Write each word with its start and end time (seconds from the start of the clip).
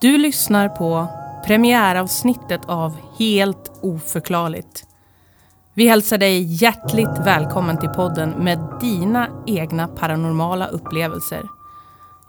Du 0.00 0.18
lyssnar 0.18 0.68
på 0.68 1.06
premiäravsnittet 1.44 2.60
av 2.66 2.96
Helt 3.18 3.72
oförklarligt. 3.82 4.84
Vi 5.74 5.88
hälsar 5.88 6.18
dig 6.18 6.42
hjärtligt 6.62 7.18
välkommen 7.24 7.78
till 7.78 7.88
podden 7.88 8.30
med 8.30 8.58
dina 8.80 9.28
egna 9.46 9.88
paranormala 9.88 10.66
upplevelser. 10.66 11.48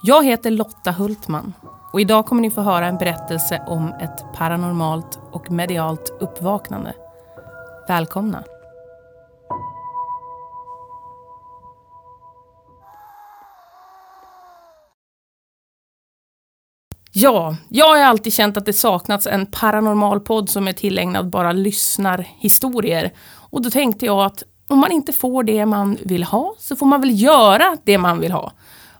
Jag 0.03 0.25
heter 0.25 0.51
Lotta 0.51 0.91
Hultman 0.91 1.53
och 1.93 2.01
idag 2.01 2.25
kommer 2.25 2.41
ni 2.41 2.51
få 2.51 2.61
höra 2.61 2.87
en 2.87 2.97
berättelse 2.97 3.61
om 3.67 3.93
ett 3.93 4.25
paranormalt 4.35 5.19
och 5.31 5.51
medialt 5.51 6.17
uppvaknande. 6.19 6.93
Välkomna! 7.87 8.43
Ja, 17.21 17.55
jag 17.69 17.85
har 17.85 17.97
alltid 17.97 18.33
känt 18.33 18.57
att 18.57 18.65
det 18.65 18.73
saknats 18.73 19.27
en 19.27 19.45
paranormal 19.45 20.19
podd 20.19 20.49
som 20.49 20.67
är 20.67 20.73
tillägnad 20.73 21.29
bara 21.29 21.51
lyssnarhistorier. 21.51 23.11
Och 23.29 23.61
då 23.61 23.69
tänkte 23.69 24.05
jag 24.05 24.25
att 24.25 24.43
om 24.67 24.79
man 24.79 24.91
inte 24.91 25.13
får 25.13 25.43
det 25.43 25.65
man 25.65 25.97
vill 26.03 26.23
ha 26.23 26.55
så 26.59 26.75
får 26.75 26.85
man 26.85 27.01
väl 27.01 27.21
göra 27.21 27.77
det 27.83 27.97
man 27.97 28.19
vill 28.19 28.31
ha. 28.31 28.51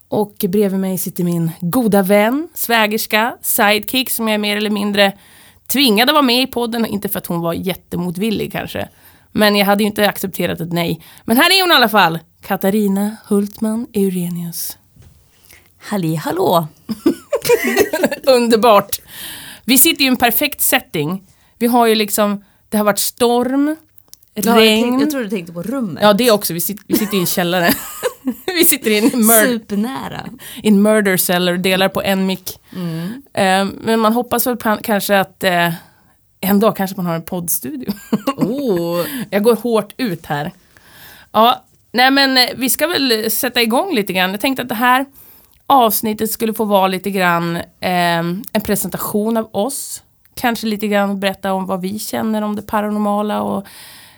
Och 0.08 0.34
bredvid 0.48 0.80
mig 0.80 0.98
sitter 0.98 1.24
min 1.24 1.50
goda 1.60 2.02
vän, 2.02 2.48
svägerska, 2.54 3.36
sidekick 3.42 4.10
som 4.10 4.28
jag 4.28 4.34
är 4.34 4.38
mer 4.38 4.56
eller 4.56 4.70
mindre 4.70 5.12
tvingad 5.66 6.08
att 6.08 6.14
vara 6.14 6.22
med 6.22 6.42
i 6.42 6.46
podden, 6.46 6.86
inte 6.86 7.08
för 7.08 7.18
att 7.18 7.26
hon 7.26 7.40
var 7.40 7.52
jättemotvillig 7.52 8.52
kanske. 8.52 8.88
Men 9.32 9.56
jag 9.56 9.66
hade 9.66 9.82
ju 9.82 9.86
inte 9.86 10.08
accepterat 10.08 10.60
ett 10.60 10.72
nej. 10.72 11.02
Men 11.24 11.36
här 11.36 11.50
är 11.50 11.62
hon 11.62 11.72
i 11.72 11.74
alla 11.74 11.88
fall, 11.88 12.18
Katarina 12.42 13.16
Hultman 13.28 13.86
Eurenius. 13.94 14.78
Halli 15.78 16.14
hallå! 16.14 16.66
Underbart! 18.26 19.00
Vi 19.64 19.78
sitter 19.78 20.04
i 20.04 20.06
en 20.06 20.16
perfekt 20.16 20.60
setting. 20.60 21.22
Vi 21.58 21.66
har 21.66 21.86
ju 21.86 21.94
liksom, 21.94 22.44
det 22.68 22.76
har 22.76 22.84
varit 22.84 22.98
storm, 22.98 23.76
Ja, 24.34 24.42
jag, 24.44 24.56
regn. 24.58 24.82
tänkte, 24.82 25.04
jag 25.04 25.10
tror 25.10 25.22
du 25.22 25.30
tänkte 25.30 25.52
på 25.52 25.62
rummet. 25.62 26.02
Ja, 26.02 26.12
det 26.12 26.30
också. 26.30 26.52
Vi 26.52 26.60
sitter, 26.60 26.84
vi 26.88 26.94
sitter 26.98 27.16
i 27.16 27.20
en 27.20 27.26
källare. 27.26 27.72
vi 28.46 28.64
sitter 28.64 28.90
i 28.90 28.98
en, 28.98 29.04
mur- 29.04 29.46
Supernära. 29.58 30.28
i 30.62 30.68
en 30.68 30.82
murder 30.82 31.16
cellar 31.16 31.52
och 31.52 31.60
delar 31.60 31.88
på 31.88 32.02
en 32.02 32.26
mick. 32.26 32.60
Mm. 32.76 33.22
Eh, 33.34 33.74
men 33.84 34.00
man 34.00 34.12
hoppas 34.12 34.46
väl 34.46 34.56
på, 34.56 34.78
kanske 34.82 35.20
att 35.20 35.44
eh, 35.44 35.72
en 36.40 36.60
dag 36.60 36.76
kanske 36.76 36.96
man 36.96 37.06
har 37.06 37.14
en 37.14 37.22
poddstudio. 37.22 37.92
Oh. 38.36 39.06
Jag 39.30 39.42
går 39.42 39.54
hårt 39.56 39.92
ut 39.96 40.26
här. 40.26 40.52
Ja, 41.32 41.64
nej 41.92 42.10
men 42.10 42.36
eh, 42.36 42.44
vi 42.56 42.70
ska 42.70 42.86
väl 42.86 43.30
sätta 43.30 43.62
igång 43.62 43.94
lite 43.94 44.12
grann. 44.12 44.30
Jag 44.30 44.40
tänkte 44.40 44.62
att 44.62 44.68
det 44.68 44.74
här 44.74 45.06
avsnittet 45.70 46.30
skulle 46.30 46.54
få 46.54 46.64
vara 46.64 46.88
lite 46.88 47.10
grann 47.10 47.56
eh, 47.56 48.18
en 48.52 48.60
presentation 48.64 49.36
av 49.36 49.48
oss. 49.52 50.02
Kanske 50.34 50.66
lite 50.66 50.88
grann 50.88 51.20
berätta 51.20 51.52
om 51.52 51.66
vad 51.66 51.80
vi 51.80 51.98
känner 51.98 52.42
om 52.42 52.56
det 52.56 52.62
paranormala 52.62 53.42
och 53.42 53.66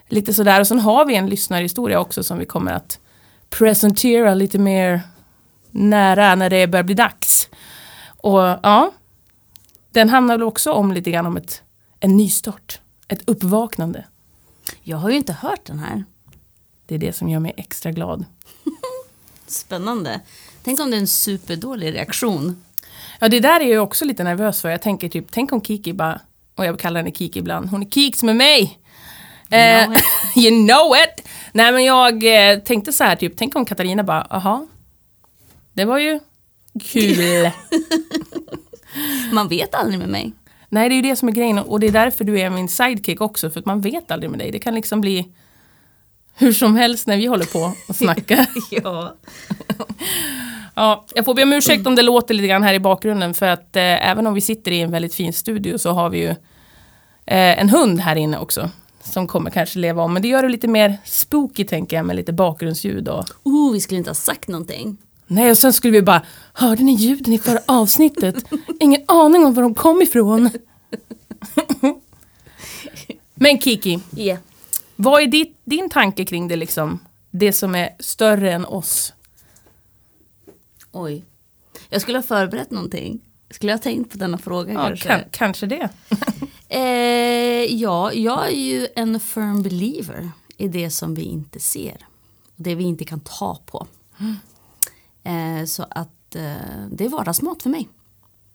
lite 0.08 0.34
sådär. 0.34 0.60
Och 0.60 0.66
sen 0.66 0.78
har 0.78 1.04
vi 1.04 1.14
en 1.14 1.28
lyssnarhistoria 1.28 2.00
också 2.00 2.22
som 2.22 2.38
vi 2.38 2.46
kommer 2.46 2.72
att 2.72 2.98
presentera 3.50 4.34
lite 4.34 4.58
mer 4.58 5.00
nära 5.70 6.34
när 6.34 6.50
det 6.50 6.66
börjar 6.66 6.84
bli 6.84 6.94
dags. 6.94 7.48
Och 8.06 8.40
ja, 8.40 8.90
den 9.90 10.08
handlar 10.08 10.34
väl 10.34 10.46
också 10.46 10.72
om 10.72 10.92
lite 10.92 11.10
grann 11.10 11.26
om 11.26 11.36
ett, 11.36 11.62
en 12.00 12.16
nystart. 12.16 12.80
Ett 13.08 13.28
uppvaknande. 13.28 14.04
Jag 14.82 14.96
har 14.96 15.10
ju 15.10 15.16
inte 15.16 15.32
hört 15.32 15.64
den 15.64 15.78
här. 15.78 16.04
Det 16.86 16.94
är 16.94 16.98
det 16.98 17.12
som 17.12 17.28
gör 17.28 17.40
mig 17.40 17.54
extra 17.56 17.92
glad. 17.92 18.24
Spännande. 19.46 20.20
Tänk 20.64 20.80
om 20.80 20.90
det 20.90 20.96
är 20.96 21.00
en 21.00 21.06
superdålig 21.06 21.94
reaktion. 21.94 22.62
Ja, 23.20 23.28
det 23.28 23.40
där 23.40 23.60
är 23.60 23.74
jag 23.74 23.82
också 23.82 24.04
lite 24.04 24.24
nervös 24.24 24.62
för. 24.62 24.70
Jag 24.70 24.82
tänker 24.82 25.08
typ, 25.08 25.26
tänk 25.30 25.52
om 25.52 25.62
Kiki 25.62 25.92
bara, 25.92 26.20
och 26.54 26.64
jag 26.64 26.78
kallar 26.78 27.00
henne 27.00 27.12
Kiki 27.12 27.38
ibland, 27.38 27.68
hon 27.68 27.82
är 27.82 27.90
Kiks 27.90 28.22
med 28.22 28.36
mig. 28.36 28.78
Eh, 29.50 29.84
know 29.84 29.96
it. 29.98 30.04
you 30.36 30.66
know 30.68 30.96
it! 30.96 31.28
Nej 31.52 31.72
men 31.72 31.84
jag 31.84 32.24
eh, 32.24 32.58
tänkte 32.58 32.92
så 32.92 33.04
här 33.04 33.16
typ, 33.16 33.32
tänk 33.36 33.56
om 33.56 33.64
Katarina 33.64 34.02
bara, 34.02 34.22
aha, 34.22 34.66
det 35.72 35.84
var 35.84 35.98
ju 35.98 36.20
kul. 36.80 37.50
Man 39.32 39.48
vet 39.48 39.74
aldrig 39.74 39.98
med 39.98 40.08
mig. 40.08 40.32
Nej 40.68 40.88
det 40.88 40.94
är 40.94 40.96
ju 40.96 41.02
det 41.02 41.16
som 41.16 41.28
är 41.28 41.32
grejen 41.32 41.58
och 41.58 41.80
det 41.80 41.86
är 41.86 41.92
därför 41.92 42.24
du 42.24 42.40
är 42.40 42.50
min 42.50 42.68
sidekick 42.68 43.20
också, 43.20 43.50
för 43.50 43.60
att 43.60 43.66
man 43.66 43.80
vet 43.80 44.10
aldrig 44.10 44.30
med 44.30 44.38
dig. 44.38 44.50
Det 44.50 44.58
kan 44.58 44.74
liksom 44.74 45.00
bli 45.00 45.32
hur 46.34 46.52
som 46.52 46.76
helst 46.76 47.06
när 47.06 47.16
vi 47.16 47.26
håller 47.26 47.44
på 47.44 47.72
och 47.88 47.96
snackar. 47.96 48.46
Ja. 48.70 49.14
Ja, 50.74 51.04
jag 51.14 51.24
får 51.24 51.34
be 51.34 51.42
om 51.42 51.52
ursäkt 51.52 51.86
om 51.86 51.94
det 51.94 52.02
låter 52.02 52.34
lite 52.34 52.48
grann 52.48 52.62
här 52.62 52.74
i 52.74 52.80
bakgrunden 52.80 53.34
för 53.34 53.46
att 53.46 53.76
eh, 53.76 54.10
även 54.10 54.26
om 54.26 54.34
vi 54.34 54.40
sitter 54.40 54.70
i 54.70 54.80
en 54.80 54.90
väldigt 54.90 55.14
fin 55.14 55.32
studio 55.32 55.78
så 55.78 55.90
har 55.90 56.10
vi 56.10 56.18
ju 56.18 56.28
eh, 56.28 57.60
en 57.60 57.68
hund 57.68 58.00
här 58.00 58.16
inne 58.16 58.38
också. 58.38 58.70
Som 59.04 59.26
kommer 59.26 59.50
kanske 59.50 59.78
leva 59.78 60.02
om, 60.02 60.12
men 60.12 60.22
det 60.22 60.28
gör 60.28 60.42
det 60.42 60.48
lite 60.48 60.68
mer 60.68 60.98
spooky 61.04 61.64
tänker 61.64 61.96
jag 61.96 62.06
med 62.06 62.16
lite 62.16 62.32
bakgrundsljud 62.32 63.08
och... 63.08 63.24
Oh, 63.42 63.72
vi 63.72 63.80
skulle 63.80 63.98
inte 63.98 64.10
ha 64.10 64.14
sagt 64.14 64.48
någonting. 64.48 64.96
Nej, 65.26 65.50
och 65.50 65.58
sen 65.58 65.72
skulle 65.72 65.92
vi 65.92 66.02
bara, 66.02 66.22
hörde 66.52 66.82
ni 66.82 66.92
ljuden 66.92 67.32
i 67.32 67.38
förra 67.38 67.60
avsnittet? 67.66 68.34
Ingen 68.80 69.02
aning 69.08 69.44
om 69.44 69.54
var 69.54 69.62
de 69.62 69.74
kom 69.74 70.02
ifrån. 70.02 70.50
men 73.34 73.60
Kiki, 73.60 74.00
Yeah. 74.16 74.38
Vad 75.02 75.22
är 75.22 75.26
ditt, 75.26 75.60
din 75.64 75.90
tanke 75.90 76.24
kring 76.24 76.48
det 76.48 76.56
liksom? 76.56 76.98
Det 77.30 77.52
som 77.52 77.74
är 77.74 77.96
större 77.98 78.52
än 78.52 78.64
oss? 78.64 79.12
Oj. 80.92 81.24
Jag 81.88 82.02
skulle 82.02 82.18
ha 82.18 82.22
förberett 82.22 82.70
någonting. 82.70 83.20
Skulle 83.50 83.72
jag 83.72 83.78
ha 83.78 83.82
tänkt 83.82 84.12
på 84.12 84.18
denna 84.18 84.38
fråga 84.38 84.72
Ja, 84.72 84.86
kanske? 84.86 85.08
kan, 85.08 85.20
kanske 85.30 85.66
det. 85.66 85.88
Eh, 86.68 87.74
ja, 87.74 88.12
jag 88.12 88.46
är 88.48 88.56
ju 88.56 88.88
en 88.96 89.20
firm 89.20 89.62
believer 89.62 90.30
i 90.56 90.68
det 90.68 90.90
som 90.90 91.14
vi 91.14 91.22
inte 91.22 91.60
ser. 91.60 92.06
Det 92.56 92.74
vi 92.74 92.84
inte 92.84 93.04
kan 93.04 93.20
ta 93.20 93.58
på. 93.66 93.86
Eh, 95.22 95.64
så 95.66 95.82
att 95.90 96.34
eh, 96.34 96.86
det 96.90 97.04
är 97.04 97.08
vardagsmat 97.08 97.62
för 97.62 97.70
mig. 97.70 97.88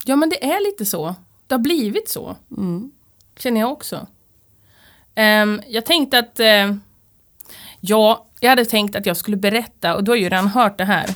Ja 0.06 0.16
men 0.16 0.30
det 0.30 0.46
är 0.46 0.66
lite 0.66 0.86
så. 0.86 1.16
Det 1.48 1.56
har 1.56 1.60
blivit 1.60 2.10
så. 2.10 2.36
Mm. 2.58 2.92
Känner 3.38 3.62
jag 3.62 3.72
också. 3.72 4.08
Um, 5.18 5.62
jag 5.68 5.86
tänkte 5.86 6.20
att... 6.20 6.40
uh, 6.40 6.76
ja, 7.82 8.26
jag 8.40 8.50
hade 8.50 8.66
tänkt 8.66 8.96
att 8.96 9.06
jag 9.06 9.18
skulle 9.18 9.38
berätta, 9.38 9.96
och 9.96 10.04
du 10.04 10.12
har 10.12 10.16
ju 10.16 10.24
redan 10.24 10.48
hört 10.48 10.78
det 10.78 10.86
här. 10.86 11.10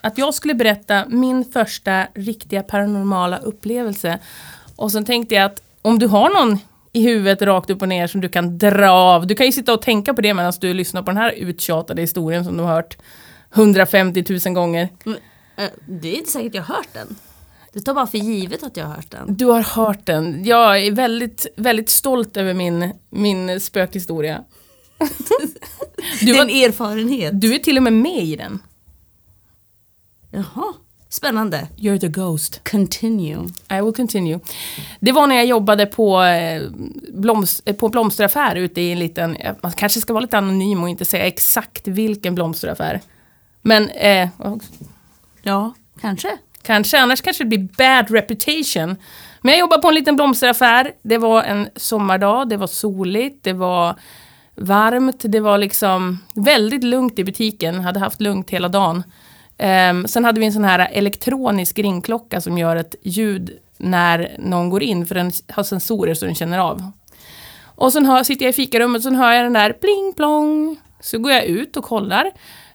Att 0.00 0.18
jag 0.18 0.34
skulle 0.34 0.54
berätta 0.54 1.04
min 1.08 1.44
första 1.44 2.06
riktiga 2.14 2.62
paranormala 2.62 3.38
upplevelse. 3.38 4.18
Och 4.76 4.92
sen 4.92 5.04
tänkte 5.04 5.34
jag 5.34 5.44
att 5.44 5.62
om 5.82 5.98
du 5.98 6.06
har 6.06 6.30
någon 6.30 6.58
i 6.92 7.02
huvudet 7.02 7.42
rakt 7.42 7.70
upp 7.70 7.82
och 7.82 7.88
ner 7.88 8.06
som 8.06 8.20
du 8.20 8.28
kan 8.28 8.58
dra 8.58 8.90
av. 8.90 9.26
Du 9.26 9.34
kan 9.34 9.46
ju 9.46 9.52
sitta 9.52 9.74
och 9.74 9.82
tänka 9.82 10.14
på 10.14 10.20
det 10.20 10.34
medan 10.34 10.52
du 10.60 10.74
lyssnar 10.74 11.02
på 11.02 11.10
den 11.10 11.16
här 11.16 11.30
uttjatade 11.30 12.00
historien 12.00 12.44
som 12.44 12.56
du 12.56 12.62
har 12.62 12.74
hört 12.74 12.96
150 13.54 14.24
000 14.46 14.54
gånger. 14.54 14.88
Men, 15.04 15.16
eh, 15.56 15.70
det 15.86 16.08
är 16.08 16.14
inte 16.14 16.30
säkert 16.30 16.54
jag 16.54 16.62
har 16.62 16.74
hört 16.74 16.88
den. 16.92 17.16
Du 17.74 17.80
tar 17.80 17.94
bara 17.94 18.06
för 18.06 18.18
givet 18.18 18.62
att 18.62 18.76
jag 18.76 18.86
har 18.86 18.94
hört 18.94 19.10
den. 19.10 19.36
Du 19.36 19.46
har 19.46 19.60
hört 19.60 20.06
den. 20.06 20.44
Jag 20.44 20.78
är 20.86 20.92
väldigt, 20.92 21.46
väldigt 21.56 21.90
stolt 21.90 22.36
över 22.36 22.54
min, 22.54 22.92
min 23.10 23.60
spökhistoria. 23.60 24.44
Du, 26.20 26.32
det 26.32 26.38
är 26.38 26.42
en 26.42 26.70
erfarenhet. 26.70 27.40
du 27.40 27.54
är 27.54 27.58
till 27.58 27.76
och 27.76 27.82
med 27.82 27.92
med 27.92 28.22
i 28.22 28.36
den. 28.36 28.62
Jaha, 30.30 30.74
spännande. 31.08 31.68
You're 31.76 31.98
the 31.98 32.08
ghost. 32.08 32.60
Continue. 32.70 33.48
I 33.70 33.80
will 33.80 33.94
continue. 33.94 34.40
Det 35.00 35.12
var 35.12 35.26
när 35.26 35.36
jag 35.36 35.46
jobbade 35.46 35.86
på, 35.86 36.22
eh, 36.22 36.62
bloms, 37.12 37.62
eh, 37.64 37.76
på 37.76 37.88
blomsteraffär 37.88 38.56
ute 38.56 38.80
i 38.80 38.92
en 38.92 38.98
liten, 38.98 39.36
man 39.60 39.72
kanske 39.72 40.00
ska 40.00 40.12
vara 40.12 40.20
lite 40.20 40.38
anonym 40.38 40.82
och 40.82 40.88
inte 40.88 41.04
säga 41.04 41.24
exakt 41.26 41.88
vilken 41.88 42.34
blomsteraffär. 42.34 43.00
Men 43.62 43.88
eh, 43.88 44.28
Ja, 45.42 45.74
kanske. 46.00 46.38
Kanske, 46.64 46.98
annars 46.98 47.20
kanske 47.22 47.44
det 47.44 47.48
blir 47.48 47.68
bad 47.78 48.10
reputation. 48.10 48.96
Men 49.40 49.52
jag 49.52 49.60
jobbade 49.60 49.82
på 49.82 49.88
en 49.88 49.94
liten 49.94 50.16
blomsteraffär. 50.16 50.92
Det 51.02 51.18
var 51.18 51.42
en 51.42 51.68
sommardag, 51.76 52.48
det 52.48 52.56
var 52.56 52.66
soligt, 52.66 53.44
det 53.44 53.52
var 53.52 53.94
varmt, 54.54 55.20
det 55.22 55.40
var 55.40 55.58
liksom 55.58 56.18
väldigt 56.34 56.84
lugnt 56.84 57.18
i 57.18 57.24
butiken. 57.24 57.80
Hade 57.80 58.00
haft 58.00 58.20
lugnt 58.20 58.50
hela 58.50 58.68
dagen. 58.68 59.02
Um, 59.90 60.06
sen 60.06 60.24
hade 60.24 60.40
vi 60.40 60.46
en 60.46 60.52
sån 60.52 60.64
här 60.64 60.88
elektronisk 60.92 61.78
ringklocka 61.78 62.40
som 62.40 62.58
gör 62.58 62.76
ett 62.76 62.94
ljud 63.02 63.58
när 63.78 64.36
någon 64.38 64.70
går 64.70 64.82
in, 64.82 65.06
för 65.06 65.14
den 65.14 65.32
har 65.48 65.62
sensorer 65.62 66.14
så 66.14 66.26
den 66.26 66.34
känner 66.34 66.58
av. 66.58 66.92
Och 67.64 67.92
sen 67.92 68.06
hör, 68.06 68.22
sitter 68.22 68.44
jag 68.44 68.50
i 68.50 68.56
fikarummet 68.56 68.98
och 68.98 69.02
sen 69.02 69.16
hör 69.16 69.32
jag 69.32 69.44
den 69.44 69.52
där 69.52 69.72
pling 69.72 70.12
plong. 70.16 70.76
Så 71.00 71.18
går 71.18 71.32
jag 71.32 71.44
ut 71.44 71.76
och 71.76 71.84
kollar. 71.84 72.30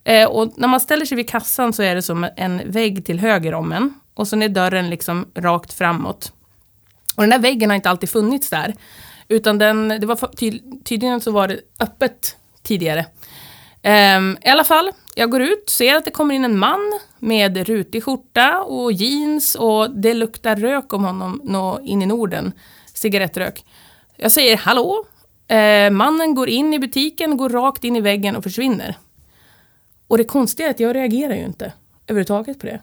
Eh, 0.10 0.28
och 0.28 0.54
när 0.56 0.68
man 0.68 0.80
ställer 0.80 1.06
sig 1.06 1.18
vid 1.18 1.30
kassan 1.30 1.74
så 1.74 1.84
är 1.84 1.96
det 1.96 2.02
som 2.02 2.28
en 2.36 2.72
vägg 2.72 3.06
till 3.06 3.20
höger 3.20 3.54
om 3.54 3.72
en. 3.72 3.94
Och 4.14 4.28
sen 4.28 4.42
är 4.42 4.50
dörren 4.50 4.90
liksom 4.90 5.28
rakt 5.36 5.74
framåt. 5.74 6.34
Och 7.16 7.24
den 7.24 7.30
där 7.30 7.40
väggen 7.40 7.70
har 7.70 7.76
inte 7.76 7.90
alltid 7.90 8.10
funnits 8.10 8.50
där. 8.50 8.74
Utan 9.28 9.58
den, 9.58 9.88
det 9.88 10.06
var 10.06 10.36
ty, 10.36 10.60
tydligen 10.84 11.22
så 11.22 11.32
var 11.32 11.48
det 11.48 11.60
öppet 11.80 12.38
tidigare. 12.64 13.06
Ehm, 13.82 14.38
I 14.42 14.50
alla 14.50 14.64
fall, 14.64 14.92
jag 15.16 15.32
går 15.32 15.42
ut, 15.42 15.70
ser 15.70 15.96
att 15.96 16.06
det 16.06 16.12
kommer 16.12 16.36
in 16.36 16.46
en 16.46 16.60
man 16.60 17.00
med 17.20 17.68
rutig 17.68 18.04
skjorta 18.04 18.62
och 18.62 18.92
jeans 18.92 19.56
och 19.56 19.92
det 19.92 20.14
luktar 20.14 20.56
rök 20.56 20.94
om 20.94 21.04
honom 21.04 21.42
nå 21.44 21.80
in 21.84 22.02
i 22.02 22.06
Norden. 22.06 22.52
Cigarettrök. 22.94 23.66
Jag 24.18 24.32
säger 24.32 24.58
hallå. 24.58 25.06
Eh, 25.48 25.92
mannen 25.92 26.36
går 26.36 26.50
in 26.50 26.74
i 26.74 26.80
butiken, 26.80 27.38
går 27.38 27.50
rakt 27.50 27.84
in 27.84 27.96
i 27.96 28.02
väggen 28.02 28.36
och 28.36 28.44
försvinner. 28.44 28.96
Och 30.10 30.18
det 30.18 30.24
konstiga 30.24 30.68
är 30.68 30.72
att 30.72 30.80
jag 30.80 30.96
reagerar 30.96 31.36
ju 31.36 31.46
inte 31.46 31.74
överhuvudtaget 32.08 32.60
på 32.60 32.66
det. 32.66 32.82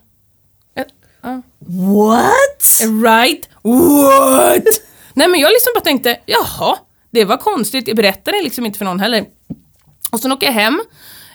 Ja. 1.23 1.43
What? 1.59 2.81
Right? 3.05 3.49
What? 3.63 4.65
Nej 5.15 5.29
men 5.29 5.41
jag 5.41 5.49
liksom 5.51 5.73
bara 5.75 5.85
tänkte, 5.85 6.21
jaha, 6.27 6.79
det 7.11 7.25
var 7.25 7.37
konstigt. 7.37 7.89
Jag 7.89 7.97
berättade 7.97 8.43
liksom 8.43 8.67
inte 8.67 8.79
för 8.79 8.85
någon 8.85 9.01
heller. 9.01 9.25
Och 10.13 10.21
sen 10.21 10.33
åker 10.33 10.47
jag 10.47 10.53
hem 10.53 10.83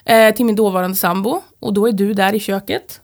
eh, 0.04 0.34
till 0.34 0.46
min 0.46 0.56
dåvarande 0.56 0.96
sambo 0.96 1.42
och 1.60 1.72
då 1.72 1.88
är 1.88 1.92
du 1.92 2.14
där 2.14 2.34
i 2.34 2.40
köket. 2.40 3.00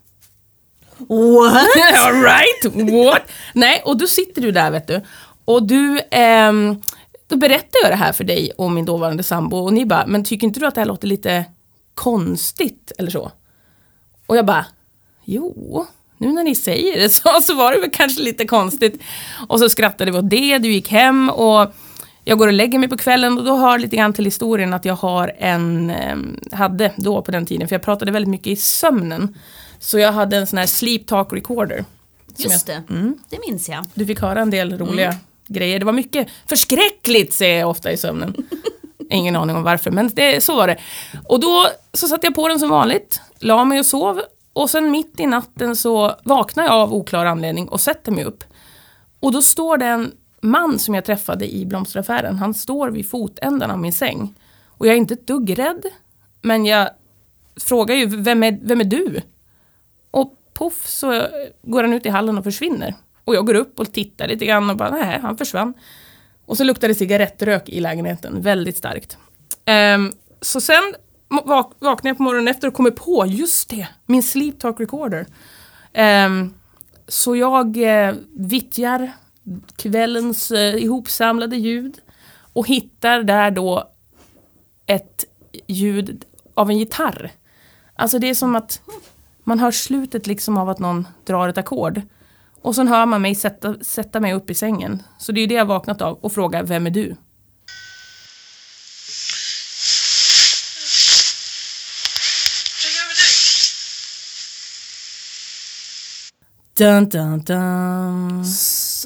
What? 0.98 1.68
right? 2.12 2.92
What? 2.92 3.22
Nej, 3.54 3.82
och 3.84 3.98
då 3.98 4.06
sitter 4.06 4.42
du 4.42 4.52
där 4.52 4.70
vet 4.70 4.86
du. 4.86 5.00
Och 5.44 5.66
du, 5.66 6.00
ehm, 6.10 6.82
då 7.26 7.36
berättar 7.36 7.78
jag 7.82 7.92
det 7.92 7.96
här 7.96 8.12
för 8.12 8.24
dig 8.24 8.52
och 8.58 8.70
min 8.70 8.84
dåvarande 8.84 9.22
sambo 9.22 9.56
och 9.56 9.72
ni 9.72 9.86
bara, 9.86 10.06
men 10.06 10.24
tycker 10.24 10.46
inte 10.46 10.60
du 10.60 10.66
att 10.66 10.74
det 10.74 10.80
här 10.80 10.88
låter 10.88 11.08
lite 11.08 11.44
konstigt 11.98 12.92
eller 12.98 13.10
så? 13.10 13.32
Och 14.26 14.36
jag 14.36 14.46
bara, 14.46 14.66
jo, 15.24 15.86
nu 16.18 16.32
när 16.32 16.44
ni 16.44 16.54
säger 16.54 16.98
det 17.00 17.08
så, 17.08 17.40
så 17.42 17.54
var 17.54 17.72
det 17.72 17.80
väl 17.80 17.90
kanske 17.90 18.22
lite 18.22 18.44
konstigt. 18.44 19.02
Och 19.48 19.58
så 19.58 19.68
skrattade 19.68 20.10
vi 20.10 20.18
åt 20.18 20.30
det, 20.30 20.58
du 20.58 20.72
gick 20.72 20.88
hem 20.88 21.30
och 21.30 21.72
jag 22.24 22.38
går 22.38 22.46
och 22.46 22.52
lägger 22.52 22.78
mig 22.78 22.88
på 22.88 22.96
kvällen 22.96 23.38
och 23.38 23.44
då 23.44 23.56
hör 23.56 23.78
lite 23.78 23.96
grann 23.96 24.12
till 24.12 24.24
historien 24.24 24.74
att 24.74 24.84
jag 24.84 24.94
har 24.94 25.32
en, 25.38 25.90
eh, 25.90 26.16
hade 26.52 26.92
då 26.96 27.22
på 27.22 27.30
den 27.30 27.46
tiden, 27.46 27.68
för 27.68 27.74
jag 27.74 27.82
pratade 27.82 28.10
väldigt 28.10 28.30
mycket 28.30 28.46
i 28.46 28.56
sömnen. 28.56 29.38
Så 29.78 29.98
jag 29.98 30.12
hade 30.12 30.36
en 30.36 30.46
sån 30.46 30.58
här 30.58 30.66
sleep 30.66 31.06
talk 31.06 31.32
recorder. 31.32 31.84
Just 32.36 32.68
jag, 32.68 32.82
det, 32.88 33.12
det 33.28 33.38
minns 33.48 33.68
jag. 33.68 33.84
Du 33.94 34.06
fick 34.06 34.20
höra 34.20 34.40
en 34.40 34.50
del 34.50 34.78
roliga 34.78 35.14
grejer. 35.46 35.78
Det 35.78 35.84
var 35.84 35.92
mycket 35.92 36.28
förskräckligt 36.46 37.32
säger 37.32 37.58
jag 37.58 37.70
ofta 37.70 37.92
i 37.92 37.96
sömnen. 37.96 38.34
Ingen 39.10 39.36
aning 39.36 39.56
om 39.56 39.62
varför, 39.62 39.90
men 39.90 40.10
det, 40.14 40.44
så 40.44 40.56
var 40.56 40.66
det. 40.66 40.78
Och 41.28 41.40
då 41.40 41.66
så 41.92 42.08
satte 42.08 42.26
jag 42.26 42.34
på 42.34 42.48
den 42.48 42.58
som 42.58 42.70
vanligt, 42.70 43.20
la 43.38 43.64
mig 43.64 43.78
och 43.78 43.86
sov. 43.86 44.20
Och 44.52 44.70
sen 44.70 44.90
mitt 44.90 45.20
i 45.20 45.26
natten 45.26 45.76
så 45.76 46.14
vaknar 46.24 46.64
jag 46.64 46.72
av 46.72 46.94
oklar 46.94 47.26
anledning 47.26 47.68
och 47.68 47.80
sätter 47.80 48.12
mig 48.12 48.24
upp. 48.24 48.44
Och 49.20 49.32
då 49.32 49.42
står 49.42 49.76
det 49.76 49.86
en 49.86 50.12
man 50.40 50.78
som 50.78 50.94
jag 50.94 51.04
träffade 51.04 51.54
i 51.54 51.66
blomsteraffären. 51.66 52.36
Han 52.36 52.54
står 52.54 52.88
vid 52.90 53.10
fotändan 53.10 53.70
av 53.70 53.78
min 53.78 53.92
säng. 53.92 54.34
Och 54.66 54.86
jag 54.86 54.92
är 54.92 54.98
inte 54.98 55.14
ett 55.14 55.26
dugg 55.26 55.58
rädd. 55.58 55.82
Men 56.42 56.66
jag 56.66 56.90
frågar 57.60 57.94
ju, 57.94 58.06
vem 58.06 58.42
är, 58.42 58.58
vem 58.62 58.80
är 58.80 58.84
du? 58.84 59.20
Och 60.10 60.34
poff 60.54 60.86
så 60.86 61.26
går 61.62 61.82
han 61.82 61.92
ut 61.92 62.06
i 62.06 62.08
hallen 62.08 62.38
och 62.38 62.44
försvinner. 62.44 62.94
Och 63.24 63.34
jag 63.34 63.46
går 63.46 63.54
upp 63.54 63.80
och 63.80 63.92
tittar 63.92 64.28
lite 64.28 64.46
grann 64.46 64.70
och 64.70 64.76
bara, 64.76 64.90
nej, 64.90 65.18
han 65.22 65.36
försvann. 65.36 65.74
Och 66.48 66.56
så 66.56 66.64
luktade 66.64 66.92
det 66.92 66.98
cigarettrök 66.98 67.68
i 67.68 67.80
lägenheten, 67.80 68.40
väldigt 68.40 68.76
starkt. 68.76 69.18
Um, 69.94 70.12
så 70.40 70.60
sen 70.60 70.94
vak 71.28 71.72
vaknade 71.78 72.08
jag 72.08 72.16
på 72.16 72.22
morgonen 72.22 72.48
efter 72.48 72.68
och 72.68 72.74
kommer 72.74 72.90
på, 72.90 73.24
just 73.26 73.70
det, 73.70 73.88
min 74.06 74.22
sleep 74.22 74.58
talk 74.58 74.80
recorder. 74.80 75.26
Um, 76.26 76.54
så 77.08 77.36
jag 77.36 77.76
eh, 77.76 78.14
vittjar 78.36 79.12
kvällens 79.76 80.50
eh, 80.50 80.74
ihopsamlade 80.74 81.56
ljud 81.56 81.98
och 82.52 82.68
hittar 82.68 83.22
där 83.22 83.50
då 83.50 83.90
ett 84.86 85.24
ljud 85.66 86.24
av 86.54 86.70
en 86.70 86.78
gitarr. 86.78 87.30
Alltså 87.94 88.18
det 88.18 88.30
är 88.30 88.34
som 88.34 88.56
att 88.56 88.80
man 89.44 89.58
hör 89.58 89.70
slutet 89.70 90.26
liksom 90.26 90.56
av 90.56 90.68
att 90.68 90.78
någon 90.78 91.08
drar 91.24 91.48
ett 91.48 91.58
ackord. 91.58 92.02
Och 92.62 92.74
sen 92.74 92.88
hör 92.88 93.06
man 93.06 93.22
mig 93.22 93.34
sätta, 93.34 93.74
sätta 93.80 94.20
mig 94.20 94.34
upp 94.34 94.50
i 94.50 94.54
sängen. 94.54 95.02
Så 95.18 95.32
det 95.32 95.38
är 95.38 95.42
ju 95.42 95.46
det 95.46 95.54
jag 95.54 95.64
vaknat 95.66 96.02
av 96.02 96.18
och 96.18 96.32
frågar, 96.32 96.62
vem 96.62 96.86
är 96.86 96.90
du? 96.90 97.16
Dun, 106.78 107.08
dun, 107.08 107.40
dun. 107.44 108.44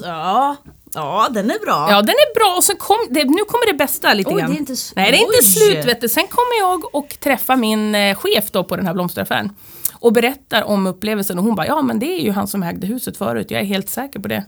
Ja, 0.03 0.55
ja 0.93 1.27
den 1.31 1.51
är 1.51 1.59
bra. 1.59 1.87
Ja, 1.89 2.01
den 2.01 2.09
är 2.15 2.33
bra. 2.39 2.57
Och 2.57 2.63
så 2.63 2.75
kom, 2.75 2.97
det, 3.09 3.23
nu 3.23 3.43
kommer 3.47 3.71
det 3.71 3.77
bästa 3.77 4.13
lite 4.13 4.29
Oj, 4.29 4.39
grann. 4.39 4.51
det 4.51 4.57
är 4.57 4.59
inte 4.59 4.75
Nej, 4.95 5.11
det 5.11 5.17
är 5.17 5.21
inte 5.21 5.37
Oj. 5.37 5.43
slut. 5.43 5.85
Vet 5.85 6.01
du. 6.01 6.09
Sen 6.09 6.27
kommer 6.27 6.59
jag 6.59 6.95
och 6.95 7.17
träffar 7.19 7.55
min 7.55 7.95
eh, 7.95 8.15
chef 8.15 8.51
då 8.51 8.63
på 8.63 8.75
den 8.75 8.85
här 8.87 8.93
blomsteraffären. 8.93 9.55
Och 10.03 10.13
berättar 10.13 10.63
om 10.63 10.87
upplevelsen. 10.87 11.37
Och 11.39 11.43
hon 11.45 11.55
bara, 11.55 11.67
ja 11.67 11.81
men 11.81 11.99
det 11.99 12.05
är 12.05 12.23
ju 12.23 12.31
han 12.31 12.47
som 12.47 12.63
ägde 12.63 12.87
huset 12.87 13.17
förut. 13.17 13.51
Jag 13.51 13.61
är 13.61 13.65
helt 13.65 13.89
säker 13.89 14.19
på 14.19 14.27
det. 14.27 14.45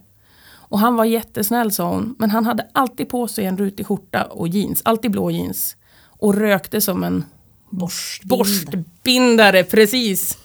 Och 0.47 0.79
han 0.79 0.95
var 0.95 1.05
jättesnäll 1.05 1.71
sa 1.71 1.89
hon. 1.89 2.15
Men 2.19 2.29
han 2.29 2.45
hade 2.45 2.67
alltid 2.71 3.09
på 3.09 3.27
sig 3.27 3.45
en 3.45 3.57
rutig 3.57 3.87
skjorta 3.87 4.23
och 4.23 4.47
jeans. 4.47 4.81
Alltid 4.85 5.11
blå 5.11 5.31
jeans. 5.31 5.77
Och 6.07 6.35
rökte 6.35 6.81
som 6.81 7.03
en 7.03 7.25
Borstbindare. 7.69 8.37
borstbindare. 8.37 9.63
Precis. 9.63 10.37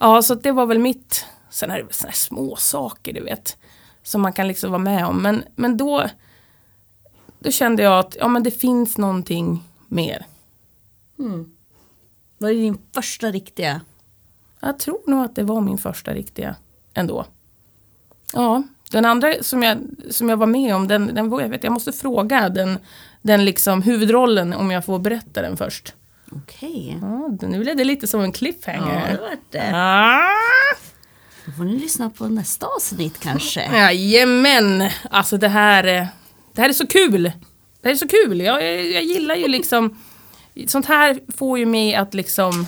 Ja, 0.00 0.22
så 0.22 0.34
det 0.34 0.52
var 0.52 0.66
väl 0.66 0.78
mitt. 0.78 1.26
Sen 1.50 1.70
är 1.70 1.76
det 1.76 1.82
väl 1.82 1.92
såna 1.92 2.08
här 2.10 2.16
små 2.16 2.56
saker 2.56 3.12
du 3.12 3.20
vet. 3.20 3.56
Som 4.02 4.20
man 4.20 4.32
kan 4.32 4.48
liksom 4.48 4.70
vara 4.70 4.82
med 4.82 5.06
om. 5.06 5.22
Men, 5.22 5.44
men 5.56 5.76
då, 5.76 6.06
då 7.38 7.50
kände 7.50 7.82
jag 7.82 7.98
att 7.98 8.16
ja, 8.20 8.28
men 8.28 8.42
det 8.42 8.50
finns 8.50 8.98
någonting 8.98 9.64
mer. 9.88 10.26
Mm. 11.18 11.50
Var 12.38 12.48
det 12.48 12.54
din 12.54 12.78
första 12.94 13.30
riktiga? 13.30 13.80
Jag 14.66 14.78
tror 14.78 15.00
nog 15.06 15.24
att 15.24 15.36
det 15.36 15.42
var 15.42 15.60
min 15.60 15.78
första 15.78 16.14
riktiga 16.14 16.56
ändå. 16.94 17.26
Ja, 18.32 18.62
den 18.90 19.04
andra 19.04 19.34
som 19.40 19.62
jag, 19.62 19.78
som 20.10 20.28
jag 20.28 20.36
var 20.36 20.46
med 20.46 20.74
om, 20.74 20.88
den, 20.88 21.14
den 21.14 21.30
var, 21.30 21.40
jag 21.40 21.48
vet, 21.48 21.64
jag 21.64 21.72
måste 21.72 21.92
fråga 21.92 22.48
den, 22.48 22.78
den 23.22 23.44
liksom 23.44 23.82
huvudrollen 23.82 24.52
om 24.52 24.70
jag 24.70 24.84
får 24.84 24.98
berätta 24.98 25.42
den 25.42 25.56
först. 25.56 25.94
Okej. 26.32 26.98
Ja, 27.00 27.28
nu 27.48 27.58
blev 27.60 27.76
det 27.76 27.84
lite 27.84 28.06
som 28.06 28.20
en 28.20 28.32
cliffhanger. 28.32 29.06
Ja, 29.10 29.16
det 29.16 29.20
vart 29.22 29.38
det. 29.50 29.70
Ah! 29.74 30.28
Då 31.46 31.52
får 31.52 31.64
ni 31.64 31.78
lyssna 31.78 32.10
på 32.10 32.28
nästa 32.28 32.66
avsnitt 32.66 33.18
kanske. 33.20 33.60
Jajamän! 33.78 34.88
Alltså 35.10 35.36
det 35.36 35.48
här, 35.48 35.84
är- 35.84 36.08
det 36.54 36.60
här 36.62 36.68
är 36.68 36.72
så 36.72 36.86
kul! 36.86 37.22
Det 37.80 37.88
här 37.88 37.90
är 37.92 37.96
så 37.96 38.08
kul! 38.08 38.40
Jag, 38.40 38.62
jag, 38.64 38.84
jag 38.90 39.02
gillar 39.02 39.34
ju 39.34 39.48
liksom... 39.48 39.98
Sånt 40.66 40.86
här 40.86 41.20
får 41.36 41.58
ju 41.58 41.66
mig 41.66 41.94
att 41.94 42.14
liksom 42.14 42.66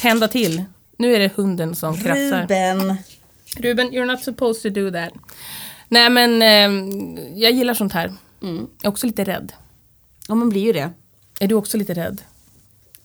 tända 0.00 0.28
till. 0.28 0.64
Nu 0.98 1.14
är 1.14 1.18
det 1.18 1.32
hunden 1.36 1.74
som 1.74 1.96
krafsar. 1.96 2.42
Ruben. 2.42 2.96
Ruben, 3.56 3.90
you're 3.90 4.06
not 4.06 4.20
supposed 4.20 4.62
to 4.62 4.80
do 4.80 4.90
that. 4.90 5.12
Nej 5.88 6.10
men, 6.10 6.42
eh, 6.42 6.98
jag 7.34 7.52
gillar 7.52 7.74
sånt 7.74 7.92
här. 7.92 8.12
Mm. 8.42 8.56
Jag 8.56 8.84
är 8.84 8.88
också 8.88 9.06
lite 9.06 9.24
rädd. 9.24 9.52
Ja, 10.28 10.34
man 10.34 10.48
blir 10.48 10.62
ju 10.62 10.72
det. 10.72 10.90
Är 11.40 11.48
du 11.48 11.54
också 11.54 11.76
lite 11.76 11.94
rädd? 11.94 12.22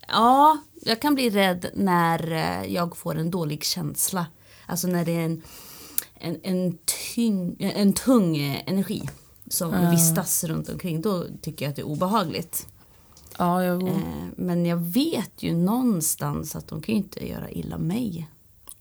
Ja, 0.08 0.58
jag 0.82 1.02
kan 1.02 1.16
bli 1.16 1.30
rädd 1.30 1.66
när 1.74 2.32
eh, 2.32 2.74
jag 2.74 2.98
får 2.98 3.18
en 3.18 3.32
dålig 3.32 3.64
känsla. 3.64 4.26
Alltså 4.66 4.88
när 4.88 5.06
det 5.06 5.12
är 5.12 5.26
en, 5.26 5.42
en, 6.16 6.40
en, 6.44 6.78
tyng, 7.14 7.56
en 7.60 7.94
tung 7.94 8.38
eh, 8.38 8.62
energi 8.66 9.10
som 9.50 9.92
vistas 9.92 10.44
runt 10.44 10.70
omkring. 10.70 11.02
Då 11.02 11.26
tycker 11.42 11.66
jag 11.66 11.70
att 11.70 11.76
det 11.76 11.82
är 11.82 11.88
obehagligt. 11.88 12.68
Ja, 13.40 13.64
jag, 13.64 13.84
Eh, 13.88 13.96
Men 14.38 14.66
jag 14.66 14.78
vet 14.78 15.32
ju 15.38 15.54
någonstans 15.54 16.56
att 16.56 16.68
de 16.68 16.82
kan 16.82 16.96
ju 16.96 17.02
inte 17.02 17.28
göra 17.28 17.50
illa 17.50 17.78
mig. 17.78 18.28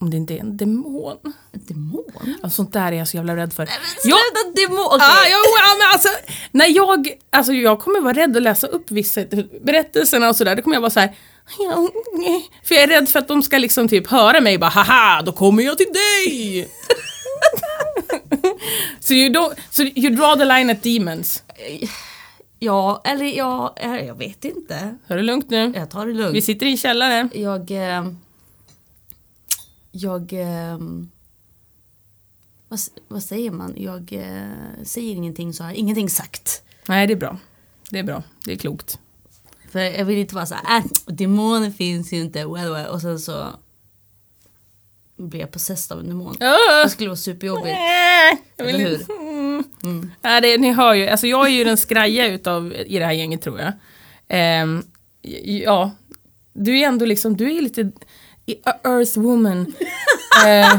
om 0.01 0.11
det 0.11 0.17
inte 0.17 0.35
är 0.35 0.39
en 0.41 0.57
demon. 0.57 1.17
En 1.53 1.61
demon? 1.69 2.35
Ja, 2.43 2.51
sånt 2.51 2.73
där 2.73 2.93
är 2.93 2.97
jag 2.97 3.09
så 3.09 3.17
jävla 3.17 3.37
rädd 3.37 3.53
för. 3.53 3.67
Sluta 4.03 4.61
demon! 4.61 4.87
Okej. 4.87 4.99
Ah, 5.01 5.27
ja, 5.31 5.39
men 5.79 5.93
alltså, 5.93 6.09
när 6.51 6.67
jag, 6.77 7.09
alltså 7.31 7.53
jag 7.53 7.81
kommer 7.81 8.01
vara 8.01 8.13
rädd 8.13 8.37
att 8.37 8.43
läsa 8.43 8.67
upp 8.67 8.91
vissa 8.91 9.21
berättelserna 9.61 10.29
och 10.29 10.37
sådär. 10.37 10.57
Då 10.57 10.63
kommer 10.63 10.77
jag 10.77 10.81
vara 10.81 10.91
så 10.91 11.01
här. 11.01 11.17
"Ja, 11.59 11.89
nej." 12.13 12.51
För 12.65 12.75
jag 12.75 12.85
är 12.85 12.89
rädd 12.89 13.09
för 13.09 13.19
att 13.19 13.29
de 13.29 13.43
ska 13.43 13.59
liksom 13.59 13.89
typ 13.89 14.07
höra 14.07 14.41
mig 14.41 14.59
bara 14.59 14.71
haha, 14.71 15.23
då 15.23 15.33
kommer 15.33 15.63
jag 15.63 15.79
till 15.79 15.93
dig! 15.93 16.69
så 19.01 19.07
so 19.07 19.15
you, 19.15 19.29
don't, 19.35 19.55
so 19.71 19.83
you 19.83 20.11
draw 20.17 20.37
the 20.39 20.45
line 20.45 20.71
at 20.71 20.83
demons. 20.83 21.43
Ja, 22.59 23.03
eller 23.05 23.25
ja, 23.25 23.75
eh, 23.77 23.95
jag 24.07 24.15
vet 24.15 24.45
inte. 24.45 24.97
Ta 25.09 25.15
det 25.15 25.23
lugnt 25.23 25.51
nu. 25.51 25.73
Jag 25.77 25.91
tar 25.91 26.07
det 26.07 26.13
lugnt. 26.13 26.35
Vi 26.37 26.43
sitter 26.43 26.67
i 26.67 26.71
en 26.71 26.77
källare. 26.77 27.29
Jag... 27.35 27.71
Eh, 27.71 28.13
jag... 29.93 30.33
Eh, 30.33 30.79
vad, 32.69 32.81
vad 33.09 33.23
säger 33.23 33.51
man? 33.51 33.75
Jag 33.77 34.09
säger 34.83 35.15
ingenting 35.15 35.53
så 35.53 35.63
har 35.63 35.71
jag 35.71 35.77
ingenting 35.77 36.11
sagt. 36.11 36.63
Nej, 36.89 37.07
det 37.07 37.13
är 37.13 37.17
bra. 37.17 37.39
Det 37.91 37.99
är 37.99 38.03
bra. 38.03 38.23
Det 38.45 38.53
är 38.53 38.57
klokt. 38.57 38.99
För 39.71 39.79
jag 39.79 40.05
vill 40.05 40.19
inte 40.19 40.35
vara 40.35 40.47
så 40.47 40.55
här, 40.55 40.79
äh, 40.79 40.85
demoner 41.15 41.71
finns 41.71 42.13
ju 42.13 42.17
inte, 42.21 42.39
well, 42.47 42.73
well. 42.73 42.87
och 42.87 43.01
sen 43.01 43.19
så 43.19 43.47
blir 45.17 45.41
jag 45.41 45.51
possessed 45.51 45.97
av 45.97 46.01
en 46.05 46.09
demon. 46.09 46.37
Ah! 46.41 46.83
Det 46.85 46.91
skulle 46.91 47.09
vara 47.09 47.17
superjobbigt. 47.17 47.67
Äh, 47.69 48.67
Eller 48.67 48.93
inte- 48.93 49.05
Mm. 49.85 50.11
Ja, 50.23 50.41
det, 50.41 50.59
ni 50.59 50.73
hör 50.73 50.95
ju, 50.95 51.09
alltså 51.09 51.27
jag 51.27 51.47
är 51.47 51.51
ju 51.51 51.65
den 51.65 51.77
skraja 51.77 52.27
utav 52.27 52.73
i 52.87 52.99
det 52.99 53.05
här 53.05 53.13
gänget 53.13 53.43
tror 53.43 53.61
jag. 53.61 53.73
Ehm, 54.29 54.83
ja, 55.45 55.91
Du 56.53 56.79
är 56.79 56.87
ändå 56.87 57.05
liksom, 57.07 57.37
du 57.37 57.57
är 57.57 57.63
lite 57.63 57.81
i- 58.47 58.61
earth 58.85 59.19
woman. 59.19 59.75
eh, 60.47 60.79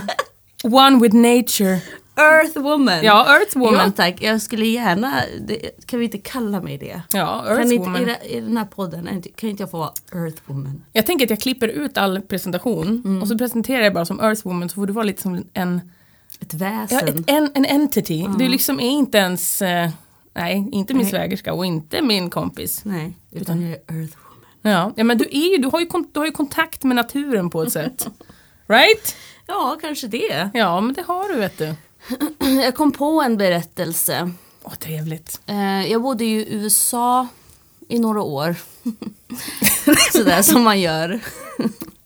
one 0.63 1.00
with 1.01 1.15
nature. 1.15 1.79
Earth 2.17 2.59
woman. 2.59 3.03
Ja, 3.03 3.25
earth 3.39 3.51
Ja 3.55 3.59
woman. 3.59 3.91
tack, 3.91 4.21
jag 4.21 4.41
skulle 4.41 4.65
gärna, 4.65 5.21
det, 5.48 5.86
kan 5.86 6.00
vi 6.00 6.05
inte 6.05 6.17
kalla 6.17 6.62
mig 6.62 6.77
det? 6.77 7.01
Ja, 7.13 7.43
Kan 7.48 7.57
earth 7.57 7.62
inte, 7.63 7.75
i, 7.75 7.77
woman. 7.77 8.03
det- 8.05 8.19
I 8.36 8.39
den 8.41 8.57
här 8.57 8.65
podden, 8.65 9.07
inte- 9.07 9.29
kan 9.29 9.50
inte 9.50 9.63
jag 9.63 9.71
få 9.71 9.77
vara 9.77 9.91
earth 10.25 10.41
woman? 10.45 10.83
Jag 10.93 11.05
tänker 11.05 11.25
att 11.25 11.29
jag 11.29 11.39
klipper 11.39 11.67
ut 11.67 11.98
all 11.98 12.21
presentation 12.21 12.88
Mm. 13.05 13.21
och 13.21 13.27
så 13.27 13.38
presenterar 13.38 13.81
jag 13.83 13.93
bara 13.93 14.05
som 14.05 14.19
earth 14.19 14.41
woman 14.45 14.69
så 14.69 14.75
får 14.75 14.88
du 14.88 14.93
vara 14.93 15.05
lite 15.05 15.21
som 15.21 15.43
en, 15.53 15.81
Ett 16.39 16.53
ja, 16.53 16.60
väsen. 16.60 17.08
ett, 17.08 17.24
en, 17.27 17.51
en 17.53 17.65
entity. 17.65 18.25
Du 18.39 18.48
liksom 18.48 18.79
är 18.79 18.89
inte 18.89 19.17
ens, 19.17 19.62
eh, 19.62 19.89
nej, 20.34 20.69
inte 20.72 20.93
min 20.93 21.01
Nej. 21.01 21.12
svägerska 21.12 21.53
och 21.53 21.65
inte 21.65 22.01
min 22.01 22.29
kompis. 22.29 22.81
Nej, 22.86 23.13
utan 23.31 23.62
jag 23.62 23.72
är 23.72 23.75
earth 23.75 24.17
woman. 24.17 24.46
Ja, 24.62 24.93
ja 24.96 25.03
men 25.03 25.17
du, 25.17 25.25
är 25.31 25.51
ju, 25.51 25.58
du, 25.58 25.67
har 25.67 25.79
ju, 25.79 25.88
du 26.13 26.19
har 26.19 26.25
ju 26.25 26.31
kontakt 26.31 26.84
med 26.84 26.96
naturen 26.96 27.50
på 27.50 27.63
ett 27.63 27.74
sätt. 27.74 28.08
Right? 28.67 29.15
Ja, 29.48 29.77
kanske 29.81 30.08
det. 30.08 30.50
Ja, 30.53 30.81
men 30.81 30.93
det 30.93 31.01
har 31.01 31.34
du 31.34 31.39
vet 31.39 31.58
du. 31.58 31.75
Jag 32.63 32.75
kom 32.75 32.91
på 32.91 33.22
en 33.22 33.38
berättelse. 33.38 34.31
Åh, 34.63 34.74
trevligt. 34.75 35.41
Eh, 35.46 35.91
jag 35.91 36.01
bodde 36.01 36.25
ju 36.25 36.39
i 36.39 36.53
USA 36.53 37.27
i 37.88 38.00
några 38.00 38.22
år. 38.22 38.55
Sådär 40.12 40.41
som 40.41 40.63
man 40.63 40.81
gör. 40.81 41.19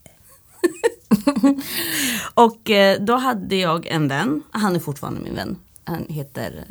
och 2.34 2.70
eh, 2.70 3.00
då 3.02 3.16
hade 3.16 3.56
jag 3.56 3.88
en 3.88 4.08
vän, 4.08 4.42
han 4.52 4.76
är 4.76 4.80
fortfarande 4.80 5.20
min 5.22 5.36
vän. 5.36 5.56
Han 5.84 6.06
heter, 6.10 6.66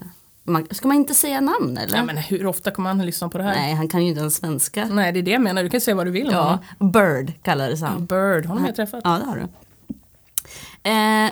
man, 0.44 0.66
ska 0.71 0.88
man 0.88 0.97
inte 0.97 1.14
säga 1.14 1.40
namn 1.40 1.78
eller? 1.78 1.97
Ja, 1.97 2.04
men 2.04 2.16
hur 2.16 2.47
ofta 2.47 2.71
kommer 2.71 2.90
han 2.90 3.00
att 3.00 3.06
lyssna 3.06 3.28
på 3.28 3.38
det 3.38 3.44
här? 3.44 3.50
Nej. 3.54 3.62
Nej, 3.66 3.75
han 3.75 3.88
kan 3.88 4.02
ju 4.02 4.09
inte 4.09 4.21
ens 4.21 4.35
svenska. 4.37 4.85
det 4.85 5.02
är 5.02 5.12
det 5.23 5.30
jag 5.30 5.42
menar. 5.42 5.62
Du 5.62 5.71
kan 5.71 5.80
säga 5.80 5.94
vad 5.94 6.06
du 6.06 6.11
vill 6.11 6.28
Ja, 6.32 6.61
honom. 6.78 6.92
Bird 6.92 7.32
kallades 7.42 7.80
han. 7.82 8.06
Bird, 8.06 8.47
honom 8.47 8.62
har 8.62 8.68
jag 8.68 8.76
träffat. 8.76 9.00
Ja, 9.04 9.18
det 9.18 9.25
har 9.25 9.37
du. 9.37 9.49
Eh, 10.90 11.30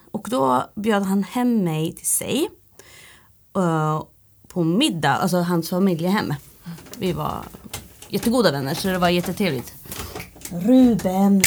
och 0.10 0.26
då 0.30 0.70
bjöd 0.76 1.02
han 1.02 1.22
hem 1.22 1.64
mig 1.64 1.92
till 1.92 2.06
sig. 2.06 2.48
eh, 3.56 4.02
på 4.48 4.64
middag, 4.64 5.10
alltså 5.16 5.36
hans 5.36 5.70
familjehem. 5.70 6.34
Vi 6.98 7.12
var 7.12 7.42
jättegoda 8.08 8.52
vänner 8.52 8.74
så 8.74 8.88
det 8.88 8.98
var 8.98 9.08
jättetrevligt. 9.08 9.74
Ruben! 10.50 11.42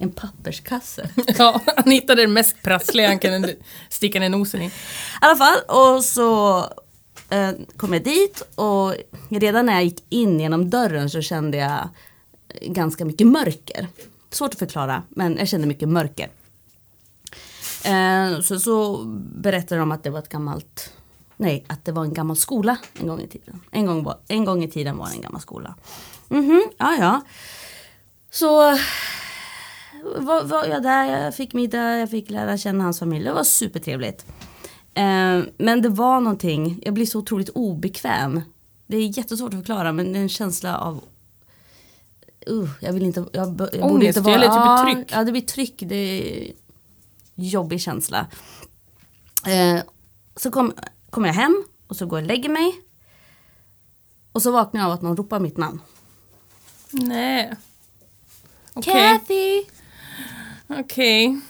En 0.00 0.10
papperskasse. 0.12 1.08
Ja, 1.38 1.60
han 1.76 1.90
hittade 1.92 2.22
det 2.22 2.28
mest 2.28 2.62
prassliga 2.62 3.08
han 3.08 3.18
kunde 3.18 3.56
sticka 3.88 4.20
ner 4.20 4.28
nosen 4.28 4.62
i. 4.62 4.66
I 4.66 4.70
alla 5.20 5.36
fall, 5.36 5.58
och 5.68 6.04
så 6.04 6.58
eh, 7.30 7.50
kom 7.76 7.92
jag 7.92 8.04
dit 8.04 8.42
och 8.54 8.94
redan 9.28 9.66
när 9.66 9.72
jag 9.72 9.84
gick 9.84 10.04
in 10.08 10.40
genom 10.40 10.70
dörren 10.70 11.10
så 11.10 11.22
kände 11.22 11.56
jag 11.56 11.88
ganska 12.62 13.04
mycket 13.04 13.26
mörker. 13.26 13.86
Svårt 14.30 14.52
att 14.52 14.58
förklara, 14.58 15.02
men 15.08 15.36
jag 15.36 15.48
kände 15.48 15.66
mycket 15.66 15.88
mörker. 15.88 16.28
Eh, 17.84 18.40
så, 18.40 18.60
så 18.60 19.04
berättade 19.34 19.80
de 19.80 19.92
att 19.92 20.02
det 20.02 20.10
var 20.10 20.18
ett 20.18 20.28
gammalt, 20.28 20.92
nej, 21.36 21.64
att 21.66 21.84
det 21.84 21.92
var 21.92 22.04
en 22.04 22.14
gammal 22.14 22.36
skola 22.36 22.76
en 23.00 23.08
gång 23.08 23.20
i 23.20 23.28
tiden. 23.28 23.60
En 23.70 23.86
gång, 23.86 24.04
var, 24.04 24.18
en 24.28 24.44
gång 24.44 24.64
i 24.64 24.70
tiden 24.70 24.96
var 24.96 25.06
det 25.06 25.14
en 25.14 25.20
gammal 25.20 25.40
skola. 25.40 25.74
Mhm, 26.28 26.62
ja 26.78 26.96
ja. 27.00 27.20
Så 28.30 28.78
var, 30.02 30.44
var 30.44 30.64
jag 30.64 30.82
där, 30.82 31.24
jag 31.24 31.34
fick 31.34 31.54
middag, 31.54 31.98
jag 31.98 32.10
fick 32.10 32.30
lära 32.30 32.58
känna 32.58 32.84
hans 32.84 32.98
familj. 32.98 33.24
Det 33.24 33.32
var 33.32 33.44
supertrevligt. 33.44 34.26
Eh, 34.94 35.42
men 35.58 35.82
det 35.82 35.88
var 35.88 36.20
någonting, 36.20 36.80
jag 36.84 36.94
blir 36.94 37.06
så 37.06 37.18
otroligt 37.18 37.48
obekväm. 37.48 38.40
Det 38.86 38.96
är 38.96 39.18
jättesvårt 39.18 39.54
att 39.54 39.60
förklara 39.60 39.92
men 39.92 40.12
det 40.12 40.18
är 40.18 40.22
en 40.22 40.28
känsla 40.28 40.78
av 40.78 41.04
Uh, 42.50 42.70
jag 42.80 42.92
vill 42.92 43.02
inte, 43.02 43.20
jag, 43.20 43.48
jag 43.48 43.52
borde 43.52 43.80
Ångest, 43.80 44.16
inte 44.16 44.20
vara... 44.20 44.34
eller 44.34 44.46
typ 44.46 44.54
ja, 44.54 44.84
tryck. 44.84 45.12
Ja, 45.12 45.24
det 45.24 45.32
blir 45.32 45.42
tryck. 45.42 45.74
Det 45.86 45.94
är 45.94 46.52
jobbig 47.34 47.80
känsla. 47.80 48.26
Eh, 49.46 49.82
så 50.36 50.50
kom, 50.50 50.72
kom 51.10 51.24
jag 51.24 51.32
hem 51.32 51.64
och 51.86 51.96
så 51.96 52.06
går 52.06 52.18
jag 52.18 52.24
och 52.24 52.28
lägger 52.28 52.48
mig. 52.48 52.80
Och 54.32 54.42
så 54.42 54.50
vaknar 54.50 54.80
jag 54.80 54.86
av 54.86 54.92
att 54.92 55.02
någon 55.02 55.16
ropar 55.16 55.40
mitt 55.40 55.56
namn. 55.56 55.80
Nej. 56.90 57.54
Okej. 58.74 58.92
Kathy! 58.92 59.77
Okej. 60.68 61.40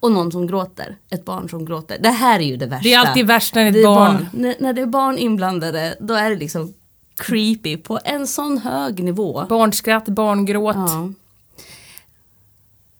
Och 0.00 0.12
någon 0.12 0.32
som 0.32 0.46
gråter. 0.46 0.96
Ett 1.10 1.24
barn 1.24 1.48
som 1.48 1.64
gråter. 1.64 1.98
Det 1.98 2.10
här 2.10 2.40
är 2.40 2.44
ju 2.44 2.56
det 2.56 2.66
värsta. 2.66 2.88
Det 2.88 2.94
är 2.94 2.98
alltid 3.08 3.26
värst 3.26 3.54
när 3.54 3.62
det 3.62 3.68
är 3.68 3.72
Det 3.72 3.80
är 3.80 3.84
barn. 3.84 4.26
När, 4.32 4.54
när 4.60 4.72
det 4.72 4.80
är 4.80 4.86
barn 4.86 5.18
inblandade, 5.18 5.96
då 6.00 6.14
är 6.14 6.30
det 6.30 6.36
liksom 6.36 6.74
creepy 7.16 7.76
på 7.76 7.98
en 8.04 8.26
sån 8.26 8.58
hög 8.58 9.04
nivå. 9.04 9.46
Barnskratt, 9.48 10.08
barngråt. 10.08 10.76
Ja. 10.76 11.12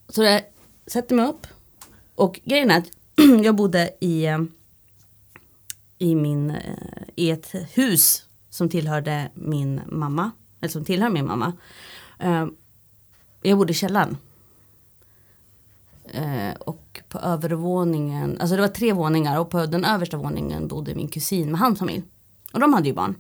Så 0.09 0.23
jag 0.23 0.43
sätter 0.87 1.15
mig 1.15 1.27
upp. 1.27 1.47
Och 2.15 2.41
grejen 2.45 2.71
är 2.71 2.79
att 2.79 2.89
jag 3.45 3.55
bodde 3.55 3.91
i, 4.01 4.27
eh, 4.27 4.39
i, 5.99 6.15
min, 6.15 6.51
eh, 6.51 6.57
i 7.17 7.31
ett 7.31 7.55
hus 7.73 8.25
som 8.51 8.69
tillhörde 8.69 9.31
min 9.35 9.81
mamma. 9.87 10.31
Eller 10.61 10.71
som 10.71 10.85
tillhör 10.85 11.11
min 11.11 11.27
mamma. 11.27 11.53
Eh, 12.19 12.47
Jag 13.43 13.59
bodde 13.59 13.71
i 13.71 13.75
källaren. 13.75 14.17
Eh, 16.11 16.53
Och 16.55 17.01
på 17.09 17.19
övervåningen, 17.19 18.37
alltså 18.41 18.57
det 18.57 18.63
var 18.63 18.69
tre 18.69 18.93
våningar 18.93 19.39
och 19.39 19.51
på 19.51 19.67
den 19.67 19.85
översta 19.85 20.17
våningen 20.17 20.69
bodde 20.69 20.95
min 20.95 21.09
kusin 21.09 21.51
med 21.51 21.61
hans 21.61 21.79
familj. 21.79 22.03
Och 22.53 22.61
de 22.61 22.73
hade 22.75 22.89
ju 22.89 22.95
barn. 22.95 23.15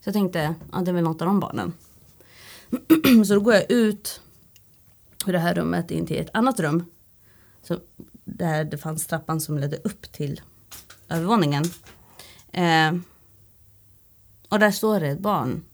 Så 0.00 0.08
jag 0.08 0.14
tänkte, 0.14 0.54
ja 0.72 0.78
det 0.78 0.90
är 0.90 0.92
väl 0.92 1.04
något 1.04 1.22
av 1.22 1.26
de 1.26 1.40
barnen. 1.40 1.72
Så 3.26 3.34
då 3.34 3.40
går 3.40 3.54
jag 3.54 3.70
ut 3.70 4.20
ur 5.26 5.32
det 5.32 5.38
här 5.38 5.54
rummet 5.54 5.90
in 5.90 6.06
till 6.06 6.20
ett 6.20 6.30
annat 6.34 6.60
rum. 6.60 6.84
Så 7.62 7.78
där 8.24 8.64
det 8.64 8.78
fanns 8.78 9.06
trappan 9.06 9.40
som 9.40 9.58
ledde 9.58 9.76
upp 9.76 10.12
till 10.12 10.40
övervåningen. 11.08 11.64
Eh, 12.52 12.92
och 14.48 14.58
där 14.58 14.70
står 14.70 15.00
det 15.00 15.08
ett 15.08 15.18
barn. 15.20 15.64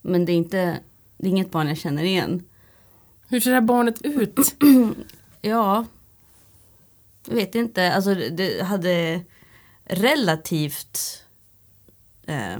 Men 0.00 0.24
det 0.24 0.32
är 0.32 0.36
inte, 0.36 0.78
det 1.16 1.26
är 1.26 1.30
inget 1.30 1.50
barn 1.50 1.68
jag 1.68 1.76
känner 1.78 2.04
igen. 2.04 2.42
Hur 3.34 3.40
ser 3.40 3.50
det 3.50 3.54
här 3.56 3.60
barnet 3.62 4.02
ut? 4.02 4.38
Ja, 5.42 5.84
jag 7.28 7.34
vet 7.34 7.54
inte. 7.54 7.92
Alltså 7.92 8.14
det- 8.14 8.62
hade 8.64 9.20
relativt 9.84 11.22
eh, 12.26 12.56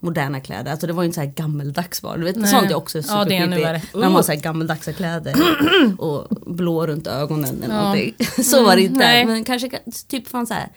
moderna 0.00 0.40
kläder. 0.40 0.70
Alltså 0.70 0.86
det 0.86 0.92
var 0.92 1.02
ju 1.02 1.06
inte 1.06 1.14
så 1.14 1.20
här 1.20 1.32
gammeldags 1.32 2.02
barn. 2.02 2.20
Du 2.20 2.26
vet, 2.26 2.36
Nej. 2.36 2.50
sånt 2.50 2.70
är 2.70 2.74
också 2.74 2.98
Ja, 2.98 3.02
supercreepy. 3.04 3.62
värre. 3.62 3.82
När 3.94 4.00
man 4.00 4.14
har 4.14 4.22
så 4.22 4.32
här 4.32 4.40
gammeldagsa 4.40 4.92
kläder 4.92 5.34
och 5.98 6.28
blå 6.54 6.86
runt 6.86 7.06
ögonen 7.06 7.62
eller 7.62 7.74
Ja. 7.74 7.80
någonting. 7.82 8.14
Så 8.44 8.64
var 8.64 8.76
det 8.76 8.82
inte. 8.82 8.98
nej. 8.98 9.24
Men 9.24 9.44
kanske 9.44 9.68
ka- 9.68 10.06
typ 10.08 10.28
från 10.28 10.46
så 10.46 10.54
här 10.54 10.68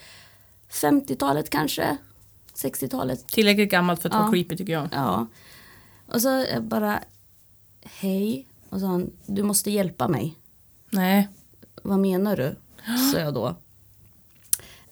50-talet 0.71 1.49
kanske. 1.49 1.97
60-talet. 2.55 3.27
Tillräckligt 3.27 3.71
gammalt 3.71 4.01
för 4.01 4.09
att 4.09 4.15
Ja. 4.15 4.19
vara 4.21 4.31
creepy 4.31 4.57
tycker 4.57 4.73
jag. 4.73 4.89
Ja. 4.91 5.27
Och 6.07 6.21
så 6.21 6.45
jag 6.53 6.63
bara 6.63 6.99
hej. 7.83 8.45
Och 8.69 8.79
sa 8.79 8.87
han, 8.87 9.11
du 9.25 9.43
måste 9.43 9.71
hjälpa 9.71 10.07
mig. 10.07 10.35
Nej. 10.89 11.27
Vad 11.83 11.99
menar 11.99 12.37
du? 12.37 12.55
sa 13.11 13.19
jag 13.19 13.33
då. 13.33 13.47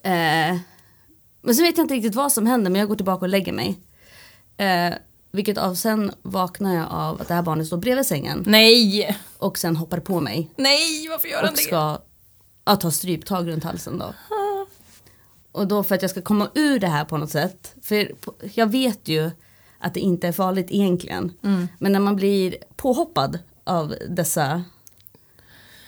Eh, 0.03 0.57
men 1.41 1.55
så 1.55 1.61
vet 1.61 1.77
jag 1.77 1.83
inte 1.83 1.93
riktigt 1.93 2.15
vad 2.15 2.31
som 2.31 2.45
händer 2.45 2.71
men 2.71 2.79
jag 2.79 2.89
går 2.89 2.95
tillbaka 2.95 3.25
och 3.25 3.29
lägger 3.29 3.53
mig. 3.53 3.79
Eh, 4.57 4.93
vilket 5.31 5.57
av 5.57 5.75
sen 5.75 6.11
vaknar 6.21 6.75
jag 6.75 6.87
av 6.89 7.21
att 7.21 7.27
det 7.27 7.33
här 7.33 7.41
barnet 7.41 7.67
står 7.67 7.77
bredvid 7.77 8.05
sängen 8.05 8.43
Nej! 8.47 9.17
och 9.37 9.57
sen 9.57 9.75
hoppar 9.75 9.99
på 9.99 10.19
mig 10.19 10.49
Nej, 10.55 11.07
varför 11.09 11.27
gör 11.27 11.37
han 11.37 11.49
och 11.49 11.55
det? 11.55 11.61
ska 11.61 11.97
ja, 12.65 12.75
ta 12.75 12.91
stryptag 12.91 13.47
runt 13.47 13.63
halsen 13.63 13.97
då. 13.97 14.13
Och 15.51 15.67
då 15.67 15.83
för 15.83 15.95
att 15.95 16.01
jag 16.01 16.11
ska 16.11 16.21
komma 16.21 16.49
ur 16.55 16.79
det 16.79 16.87
här 16.87 17.05
på 17.05 17.17
något 17.17 17.29
sätt. 17.29 17.75
För 17.81 18.11
jag 18.53 18.71
vet 18.71 19.07
ju 19.07 19.31
att 19.79 19.93
det 19.93 19.99
inte 19.99 20.27
är 20.27 20.31
farligt 20.31 20.67
egentligen. 20.69 21.33
Mm. 21.43 21.67
Men 21.79 21.91
när 21.91 21.99
man 21.99 22.15
blir 22.15 22.55
påhoppad 22.75 23.39
av 23.67 23.95
dessa 24.09 24.63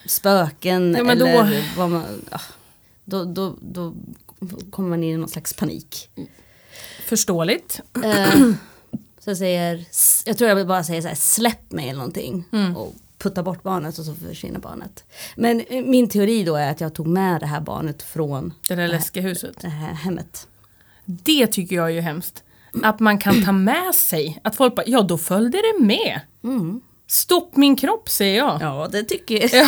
spöken 0.05 0.93
Ja, 0.97 1.03
men 1.03 1.19
då- 1.19 1.25
eller 1.25 1.77
vad 1.77 1.89
man... 1.89 2.03
ja, 2.31 2.41
Då, 3.05 3.25
då, 3.25 3.55
då 3.61 3.93
kommer 4.69 4.89
man 4.89 5.03
in 5.03 5.13
i 5.13 5.17
någon 5.17 5.29
slags 5.29 5.53
panik. 5.53 6.09
Förståeligt. 7.05 7.79
Eh, 8.03 8.51
så 9.19 9.29
jag 9.29 9.37
säger, 9.37 9.85
jag 10.25 10.37
tror 10.37 10.49
jag 10.49 10.67
bara 10.67 10.83
säger 10.83 11.01
så 11.01 11.07
här, 11.07 11.15
släpp 11.15 11.71
mig 11.71 11.85
eller 11.89 11.97
någonting. 11.97 12.43
Mm. 12.51 12.77
Och 12.77 12.93
putta 13.17 13.43
bort 13.43 13.63
barnet 13.63 13.97
och 13.99 14.05
så 14.05 14.13
försvinner 14.13 14.59
barnet. 14.59 15.03
Men 15.35 15.63
min 15.69 16.09
teori 16.09 16.43
då 16.43 16.55
är 16.55 16.71
att 16.71 16.81
jag 16.81 16.93
tog 16.93 17.07
med 17.07 17.39
det 17.41 17.45
här 17.47 17.61
barnet 17.61 18.03
från 18.03 18.53
Det 18.67 18.75
där 18.75 18.87
läskiga 18.87 19.23
huset. 19.23 19.55
det 19.61 19.67
här 19.69 19.93
hemmet. 19.93 20.47
Det 21.05 21.47
tycker 21.47 21.75
jag 21.75 21.85
är 21.85 21.89
ju 21.93 22.01
hemskt. 22.01 22.43
Att 22.83 22.99
man 22.99 23.17
kan 23.17 23.43
ta 23.45 23.51
med 23.51 23.95
sig. 23.95 24.39
Att 24.43 24.55
folk 24.55 24.75
bara, 24.75 24.85
ja 24.87 25.01
då 25.01 25.17
följde 25.17 25.57
det 25.57 25.83
med. 25.85 26.21
Stopp 27.09 27.55
min 27.55 27.75
kropp 27.75 28.09
säger 28.09 28.37
jag. 28.37 28.57
Ja, 28.61 28.87
det 28.91 29.03
tycker 29.03 29.55
jag. 29.55 29.67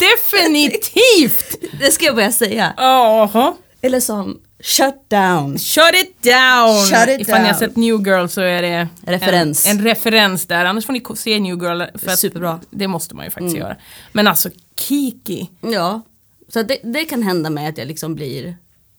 Definitivt! 0.00 1.56
Det 1.80 1.90
ska 1.90 2.04
jag 2.04 2.14
börja 2.14 2.32
säga. 2.32 2.74
Jaha. 2.76 3.54
Eller 3.80 4.00
som 4.00 4.40
Shut 4.64 5.10
down. 5.10 5.58
Shut 5.58 5.94
it 5.94 6.22
down! 6.22 6.84
Shut 6.86 7.08
it 7.08 7.20
Ifall 7.20 7.40
ni 7.40 7.46
har 7.46 7.52
down. 7.52 7.58
sett 7.58 7.76
New 7.76 8.06
Girl 8.06 8.26
så 8.26 8.40
är 8.40 8.62
det 8.62 8.88
Referens. 9.02 9.66
En, 9.66 9.78
en 9.78 9.84
referens 9.84 10.46
där. 10.46 10.64
Annars 10.64 10.86
får 10.86 10.92
ni 10.92 11.02
se 11.16 11.40
New 11.40 11.62
Girl. 11.62 11.82
För 11.98 12.10
Superbra. 12.10 12.60
Det 12.70 12.88
måste 12.88 13.14
man 13.14 13.24
ju 13.24 13.30
faktiskt 13.30 13.56
göra. 13.56 13.76
Men 14.12 14.28
alltså 14.28 14.50
Kiki. 14.76 15.50
Ja, 15.60 16.00
så 16.48 16.62
det, 16.62 16.78
det 16.82 17.04
kan 17.04 17.22
hända 17.22 17.50
mig 17.50 17.66
att 17.66 17.78
jag 17.78 17.88
liksom 17.88 18.14
blir... 18.14 18.56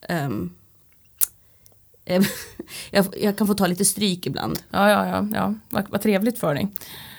eh, 0.10 0.30
jag, 2.92 3.06
jag 3.18 3.38
kan 3.38 3.48
få 3.48 3.54
ta 3.54 3.68
lite 3.68 3.86
stryk 3.86 4.26
ibland. 4.26 4.60
Ja, 4.70 4.90
ja, 4.90 5.08
ja. 5.08 5.28
ja. 5.34 5.54
Vad, 5.70 5.90
vad 5.90 6.02
trevligt 6.02 6.40
för 6.40 6.56
dig. 6.56 6.68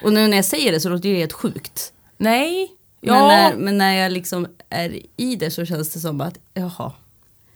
Och 0.03 0.13
nu 0.13 0.29
när 0.29 0.37
jag 0.37 0.45
säger 0.45 0.73
det 0.73 0.81
så 0.81 0.89
låter 0.89 1.09
det 1.09 1.19
helt 1.19 1.33
sjukt. 1.33 1.93
Nej. 2.17 2.73
Men, 3.01 3.15
Ja, 3.15 3.29
när, 3.29 3.57
men 3.57 3.79
när 3.79 3.93
jag 3.93 4.13
liksom 4.13 4.47
är 4.71 5.01
i 5.17 5.37
det 5.37 5.51
så 5.51 5.65
känns 5.65 5.93
det 5.93 6.01
som 6.01 6.21
att 6.21 6.39
jaha. 6.55 6.93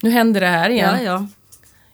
nu 0.02 0.11
händer 0.11 0.40
det 0.40 0.47
här 0.47 0.70
igen. 0.70 0.97
Ja, 0.99 1.02
ja. 1.02 1.26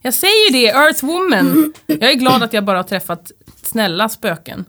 Jag 0.01 0.15
säger 0.15 0.53
det, 0.53 0.67
Earth 0.67 1.05
Woman. 1.05 1.73
Jag 1.87 2.11
är 2.11 2.15
glad 2.15 2.43
att 2.43 2.53
jag 2.53 2.65
bara 2.65 2.79
har 2.79 2.85
träffat 2.85 3.33
snälla 3.63 4.09
spöken. 4.09 4.65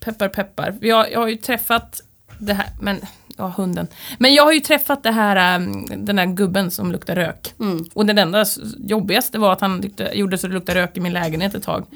Peppar 0.00 0.28
peppar. 0.28 0.78
Jag, 0.80 1.12
jag 1.12 1.20
har 1.20 1.28
ju 1.28 1.36
träffat 1.36 2.00
det 2.38 2.54
här, 2.54 2.68
men, 2.80 3.00
ja 3.40 3.52
hunden. 3.56 3.86
Men 4.18 4.34
jag 4.34 4.44
har 4.44 4.52
ju 4.52 4.60
träffat 4.60 5.02
det 5.02 5.10
här, 5.10 5.56
ähm, 5.56 5.86
den 6.06 6.16
där 6.16 6.26
gubben 6.26 6.70
som 6.70 6.92
luktar 6.92 7.14
rök. 7.14 7.54
Och 7.94 8.06
det 8.06 8.22
enda 8.22 8.44
jobbigaste 8.78 9.38
var 9.38 9.52
att 9.52 9.60
han 9.60 9.82
tyckte, 9.82 10.10
gjorde 10.14 10.38
så 10.38 10.46
det 10.46 10.54
luktade 10.54 10.80
rök 10.82 10.96
i 10.96 11.00
min 11.00 11.12
lägenhet 11.12 11.54
ett 11.54 11.62
tag. 11.62 11.86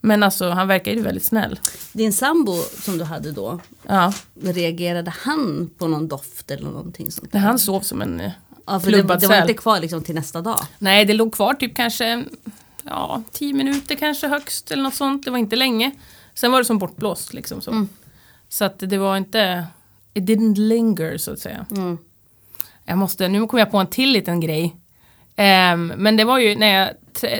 Men 0.00 0.22
alltså 0.22 0.50
han 0.50 0.68
verkar 0.68 0.92
ju 0.92 1.02
väldigt 1.02 1.24
snäll. 1.24 1.58
Din 1.92 2.12
sambo 2.12 2.52
som 2.56 2.98
du 2.98 3.04
hade 3.04 3.32
då, 3.32 3.60
Ja, 3.88 4.12
reagerade 4.42 5.12
han 5.20 5.70
på 5.78 5.88
någon 5.88 6.08
doft 6.08 6.50
eller 6.50 6.64
någonting 6.64 7.10
sånt? 7.10 7.32
det 7.32 7.38
han 7.38 7.58
sov 7.58 7.80
som 7.80 8.02
en 8.02 8.20
eh, 8.20 8.30
Ja, 8.66 8.80
för 8.80 8.90
det, 8.90 9.02
det 9.02 9.26
var 9.26 9.40
inte 9.40 9.54
kvar 9.54 9.80
liksom 9.80 10.02
till 10.02 10.14
nästa 10.14 10.40
dag. 10.40 10.60
Nej, 10.78 11.04
det 11.04 11.12
låg 11.12 11.34
kvar 11.34 11.54
typ 11.54 11.76
kanske 11.76 12.24
ja, 12.84 13.22
tio 13.32 13.54
minuter 13.54 13.94
kanske 13.94 14.28
högst 14.28 14.70
eller 14.70 14.82
något 14.82 14.94
sånt. 14.94 15.24
Det 15.24 15.30
var 15.30 15.38
inte 15.38 15.56
länge. 15.56 15.90
Sen 16.34 16.52
var 16.52 16.58
det 16.58 16.64
som 16.64 16.78
bortblåst 16.78 17.34
liksom 17.34 17.60
så. 17.60 17.86
Så 18.48 18.64
att 18.64 18.78
det 18.78 18.98
var 18.98 19.16
inte, 19.16 19.66
it 20.14 20.24
didn't 20.24 20.56
linger 20.58 21.18
så 21.18 21.32
att 21.32 21.38
säga. 21.38 21.66
Jag 22.84 22.98
måste, 22.98 23.28
nu 23.28 23.46
kommer 23.46 23.60
jag 23.62 23.70
på 23.70 23.78
en 23.78 23.86
till 23.86 24.12
liten 24.12 24.40
grej. 24.40 24.76
Ehm, 25.36 25.86
men 25.96 26.16
det 26.16 26.24
var 26.24 26.38
ju 26.38 26.54
när 26.56 26.78
jag, 26.78 26.90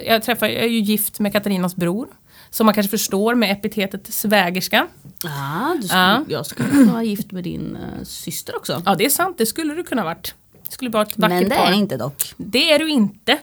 jag 0.07 0.23
träffade, 0.23 0.53
jag 0.53 0.63
är 0.65 0.69
ju 0.69 0.79
gift 0.81 1.21
med 1.21 1.33
Katarinas 1.33 1.77
bror. 1.77 2.09
Som 2.51 2.67
man 2.67 2.75
kanske 2.75 2.91
förstår 2.91 3.35
med 3.35 3.53
epitetet 3.53 4.13
svägerska. 4.15 4.87
Ja, 5.25 5.77
du 5.83 5.89
skulle, 5.89 6.01
Ja. 6.01 6.25
jag 6.29 6.47
skulle 6.47 6.69
kunna 6.71 6.93
vara 6.93 7.03
gift 7.03 7.33
med 7.33 7.45
din 7.45 7.77
eh, 7.77 8.05
syster 8.05 8.57
också. 8.57 8.83
Ja 8.87 8.95
det 8.95 9.05
är 9.05 9.11
sant, 9.11 9.39
det 9.39 9.47
skulle 9.47 9.75
du 9.75 9.83
kunna 9.85 10.05
varit. 10.05 10.35
Det 10.67 10.73
skulle 10.73 10.91
bara 10.91 11.03
ett 11.03 11.19
vackert 11.19 11.41
Men 11.41 11.49
det 11.49 11.57
par. 11.57 11.67
är 11.71 11.73
inte 11.73 11.97
dock. 11.97 12.33
Det 12.37 12.73
är 12.73 12.79
du 12.79 12.89
inte. 12.91 13.39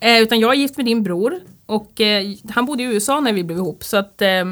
Eh, 0.00 0.18
utan 0.20 0.40
jag 0.40 0.50
är 0.50 0.56
gift 0.58 0.76
med 0.76 0.86
din 0.86 1.02
bror. 1.02 1.40
Och 1.66 2.00
eh, 2.00 2.34
han 2.50 2.66
bodde 2.66 2.82
i 2.82 2.86
USA 2.86 3.20
när 3.20 3.32
vi 3.32 3.44
blev 3.44 3.58
ihop. 3.58 3.84
Så 3.84 3.96
att 3.96 4.22
eh, 4.22 4.44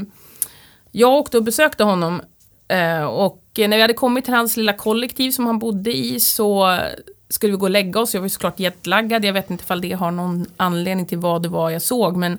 jag 0.92 1.10
åkte 1.12 1.36
och 1.36 1.44
besökte 1.44 1.84
honom. 1.84 2.20
Eh, 2.68 3.02
och 3.02 3.42
när 3.56 3.76
vi 3.76 3.80
hade 3.80 3.94
kommit 3.94 4.24
till 4.24 4.34
hans 4.34 4.56
lilla 4.56 4.72
kollektiv 4.72 5.30
som 5.30 5.46
han 5.46 5.58
bodde 5.58 5.96
i 5.96 6.20
så 6.20 6.78
skulle 7.28 7.52
vi 7.52 7.58
gå 7.58 7.66
och 7.66 7.70
lägga 7.70 8.00
oss. 8.00 8.14
Jag 8.14 8.20
var 8.20 8.28
såklart 8.28 8.60
jetlaggad. 8.60 9.24
Jag 9.24 9.32
vet 9.32 9.50
inte 9.50 9.62
ifall 9.62 9.80
det 9.80 9.92
har 9.92 10.10
någon 10.10 10.46
anledning 10.56 11.06
till 11.06 11.18
vad 11.18 11.42
det 11.42 11.48
var 11.48 11.70
jag 11.70 11.82
såg. 11.82 12.16
Men 12.16 12.38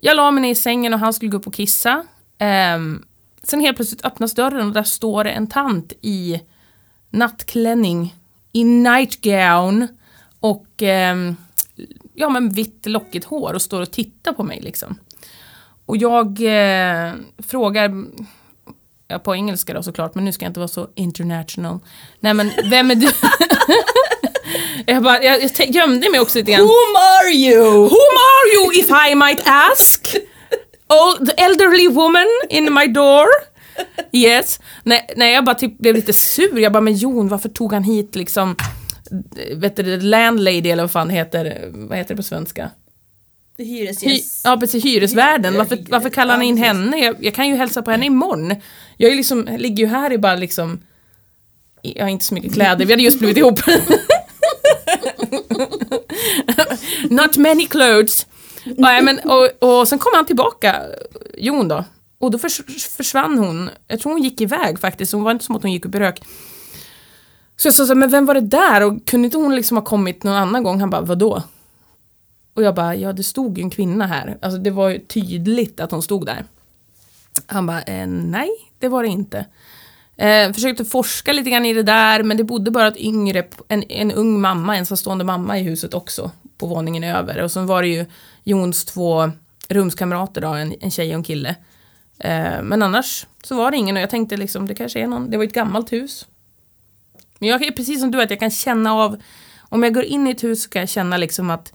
jag 0.00 0.16
la 0.16 0.30
mig 0.30 0.42
ner 0.42 0.50
i 0.50 0.54
sängen 0.54 0.94
och 0.94 1.00
han 1.00 1.12
skulle 1.12 1.30
gå 1.30 1.36
upp 1.36 1.46
och 1.46 1.54
kissa. 1.54 2.04
Ehm, 2.38 3.04
sen 3.42 3.60
helt 3.60 3.76
plötsligt 3.76 4.04
öppnas 4.04 4.34
dörren 4.34 4.66
och 4.66 4.72
där 4.72 4.82
står 4.82 5.24
det 5.24 5.30
en 5.30 5.46
tant 5.46 5.92
i 6.00 6.40
nattklänning, 7.10 8.14
i 8.52 8.64
nightgown 8.64 9.88
och 10.40 10.82
ehm, 10.82 11.36
ja, 12.14 12.28
men 12.28 12.50
vitt 12.50 12.86
lockigt 12.86 13.26
hår 13.26 13.52
och 13.54 13.62
står 13.62 13.82
och 13.82 13.90
tittar 13.90 14.32
på 14.32 14.42
mig. 14.42 14.60
liksom. 14.60 14.98
Och 15.86 15.96
jag 15.96 16.26
eh, 16.26 17.12
frågar, 17.38 18.04
ja, 19.08 19.18
på 19.18 19.34
engelska 19.34 19.74
då 19.74 19.82
såklart, 19.82 20.14
men 20.14 20.24
nu 20.24 20.32
ska 20.32 20.44
jag 20.44 20.50
inte 20.50 20.60
vara 20.60 20.68
så 20.68 20.88
international. 20.94 21.78
Nej 22.20 22.34
men 22.34 22.50
vem 22.70 22.90
är 22.90 22.94
du? 22.94 23.08
jag, 24.92 25.02
bara, 25.02 25.22
jag, 25.22 25.50
jag 25.58 25.70
gömde 25.70 26.10
mig 26.10 26.20
också 26.20 26.38
lite 26.38 26.52
grann. 26.52 26.60
Whom 26.60 26.96
are 26.96 27.30
you? 27.30 27.72
Whom 27.72 28.16
are 28.30 28.54
you 28.54 28.72
if 28.74 28.90
I 29.10 29.14
might 29.14 29.42
ask? 29.44 30.16
Oh, 30.88 31.26
the 31.26 31.32
elderly 31.42 31.88
woman 31.88 32.26
in 32.50 32.74
my 32.74 32.86
door? 32.86 33.26
Yes. 34.12 34.60
Nej, 34.82 35.06
nej 35.16 35.34
jag 35.34 35.44
bara 35.44 35.54
typ 35.54 35.78
blev 35.78 35.94
lite 35.94 36.12
sur. 36.12 36.58
Jag 36.58 36.72
bara, 36.72 36.80
men 36.80 36.94
Jon, 36.94 37.28
varför 37.28 37.48
tog 37.48 37.72
han 37.72 37.82
hit 37.82 38.14
liksom, 38.14 38.56
vet 39.56 39.76
du, 39.76 40.00
landlady 40.00 40.70
eller 40.70 40.82
vad 40.82 40.90
fan 40.90 41.10
heter, 41.10 41.70
vad 41.72 41.98
heter 41.98 42.14
det 42.14 42.16
på 42.16 42.22
svenska? 42.22 42.70
Hy, 43.58 43.64
Hyresgäst. 43.64 44.40
ja 44.44 44.56
precis, 44.56 44.84
hyresvärden. 44.84 45.56
Varför, 45.56 45.78
varför 45.88 46.10
kallar 46.10 46.34
han 46.34 46.42
in 46.42 46.56
henne? 46.56 46.96
Jag, 46.98 47.16
jag 47.20 47.34
kan 47.34 47.48
ju 47.48 47.56
hälsa 47.56 47.82
på 47.82 47.90
henne 47.90 48.06
imorgon. 48.06 48.54
Jag 48.96 49.12
är 49.12 49.16
liksom, 49.16 49.48
ligger 49.58 49.84
ju 49.84 49.90
här 49.90 50.12
i 50.12 50.18
bara 50.18 50.34
liksom, 50.36 50.80
jag 51.82 52.04
har 52.04 52.10
inte 52.10 52.24
så 52.24 52.34
mycket 52.34 52.54
kläder, 52.54 52.84
vi 52.86 52.92
hade 52.92 53.02
just 53.02 53.18
blivit 53.18 53.36
ihop. 53.36 53.60
Not 57.10 57.36
many 57.36 57.66
clothes. 57.66 58.26
Nej, 58.64 59.02
men, 59.02 59.18
och, 59.18 59.78
och 59.80 59.88
sen 59.88 59.98
kom 59.98 60.12
han 60.14 60.26
tillbaka, 60.26 60.82
Jon 61.38 61.68
då. 61.68 61.84
Och 62.18 62.30
då 62.30 62.38
förs, 62.38 62.60
försvann 62.96 63.38
hon. 63.38 63.70
Jag 63.88 64.00
tror 64.00 64.12
hon 64.12 64.22
gick 64.22 64.40
iväg 64.40 64.80
faktiskt, 64.80 65.12
hon 65.12 65.22
var 65.22 65.30
inte 65.30 65.44
som 65.44 65.56
att 65.56 65.62
hon 65.62 65.72
gick 65.72 65.84
upp 65.84 65.94
i 65.94 65.98
rök. 65.98 66.20
Så 67.56 67.68
jag 67.68 67.74
sa 67.74 67.86
så 67.86 67.94
men 67.94 68.10
vem 68.10 68.26
var 68.26 68.34
det 68.34 68.40
där? 68.40 68.82
Och 68.82 69.06
kunde 69.06 69.24
inte 69.24 69.38
hon 69.38 69.56
liksom 69.56 69.76
ha 69.76 69.84
kommit 69.84 70.24
någon 70.24 70.36
annan 70.36 70.62
gång? 70.62 70.80
Han 70.80 70.90
bara, 70.90 71.00
vadå? 71.00 71.42
Och 72.56 72.62
jag 72.62 72.74
bara, 72.74 72.94
ja 72.94 73.12
det 73.12 73.22
stod 73.22 73.58
ju 73.58 73.62
en 73.62 73.70
kvinna 73.70 74.06
här. 74.06 74.38
Alltså 74.42 74.58
det 74.58 74.70
var 74.70 74.88
ju 74.88 74.98
tydligt 74.98 75.80
att 75.80 75.90
hon 75.90 76.02
stod 76.02 76.26
där. 76.26 76.44
Han 77.46 77.66
bara, 77.66 77.82
eh, 77.82 78.06
nej 78.06 78.50
det 78.78 78.88
var 78.88 79.02
det 79.02 79.08
inte. 79.08 79.46
Eh, 80.16 80.52
försökte 80.52 80.84
forska 80.84 81.32
lite 81.32 81.50
grann 81.50 81.66
i 81.66 81.74
det 81.74 81.82
där 81.82 82.22
men 82.22 82.36
det 82.36 82.44
bodde 82.44 82.70
bara 82.70 82.88
ett 82.88 82.96
yngre, 82.96 83.46
en, 83.68 83.82
en 83.82 84.12
ung 84.12 84.40
mamma, 84.40 84.76
ensamstående 84.76 85.24
mamma 85.24 85.58
i 85.58 85.62
huset 85.62 85.94
också. 85.94 86.30
På 86.58 86.66
våningen 86.66 87.04
över. 87.04 87.42
Och 87.42 87.50
så 87.50 87.60
var 87.60 87.82
det 87.82 87.88
ju 87.88 88.06
Jons 88.44 88.84
två 88.84 89.30
rumskamrater 89.68 90.40
då, 90.40 90.48
en, 90.48 90.74
en 90.80 90.90
tjej 90.90 91.08
och 91.08 91.14
en 91.14 91.22
kille. 91.22 91.56
Eh, 92.18 92.62
men 92.62 92.82
annars 92.82 93.26
så 93.44 93.56
var 93.56 93.70
det 93.70 93.76
ingen 93.76 93.96
och 93.96 94.02
jag 94.02 94.10
tänkte 94.10 94.36
liksom, 94.36 94.66
det 94.66 94.74
kanske 94.74 95.00
är 95.00 95.06
någon, 95.06 95.30
det 95.30 95.36
var 95.36 95.44
ett 95.44 95.52
gammalt 95.52 95.92
hus. 95.92 96.26
Men 97.38 97.48
jag 97.48 97.62
är 97.62 97.72
precis 97.72 98.00
som 98.00 98.10
du 98.10 98.22
att 98.22 98.30
jag 98.30 98.40
kan 98.40 98.50
känna 98.50 98.94
av, 98.94 99.22
om 99.68 99.82
jag 99.82 99.94
går 99.94 100.04
in 100.04 100.26
i 100.26 100.30
ett 100.30 100.44
hus 100.44 100.62
så 100.62 100.68
kan 100.68 100.80
jag 100.80 100.88
känna 100.88 101.16
liksom 101.16 101.50
att 101.50 101.72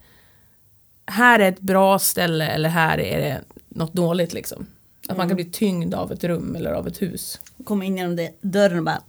här 1.12 1.40
är 1.40 1.50
ett 1.50 1.60
bra 1.60 2.00
ställe 2.00 2.48
eller 2.48 2.70
här 2.70 3.00
är 3.00 3.20
det 3.20 3.42
något 3.70 3.94
dåligt 3.94 4.34
liksom. 4.34 4.68
Att 5.08 5.18
man 5.18 5.28
kan 5.28 5.36
bli 5.36 5.46
tyngd 5.46 5.94
av 5.94 6.12
ett 6.12 6.24
rum 6.24 6.56
eller 6.56 6.72
av 6.72 6.88
ett 6.88 7.02
hus. 7.02 7.40
Komma 7.64 7.86
in 7.86 7.98
genom 7.98 8.16
det, 8.16 8.32
dörren 8.42 8.78
och 8.78 8.84
bara 8.84 9.02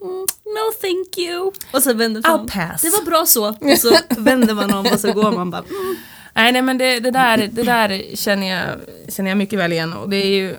mm, 0.00 0.26
No 0.44 0.72
thank 0.80 1.18
you. 1.18 1.52
Och 1.72 1.82
så 1.82 1.94
vänder 1.94 2.22
man 2.28 2.46
pass. 2.46 2.82
Det 2.82 2.90
var 2.90 3.04
bra 3.04 3.26
så. 3.26 3.48
Och 3.48 3.78
så 3.78 3.96
vänder 4.20 4.54
man 4.54 4.74
om 4.74 4.86
och 4.92 5.00
så 5.00 5.12
går 5.12 5.32
man 5.32 5.50
bara 5.50 5.62
mm. 5.62 5.96
Nej, 6.34 6.52
nej 6.52 6.62
men 6.62 6.78
det, 6.78 7.00
det, 7.00 7.10
där, 7.10 7.48
det 7.52 7.62
där 7.62 8.16
känner 8.16 8.46
jag, 8.46 8.80
känner 9.08 9.30
jag 9.30 9.38
mycket 9.38 9.58
väl 9.58 9.72
igen 9.72 9.92
och 9.92 10.10
det 10.10 10.16
är 10.16 10.30
ju 10.30 10.56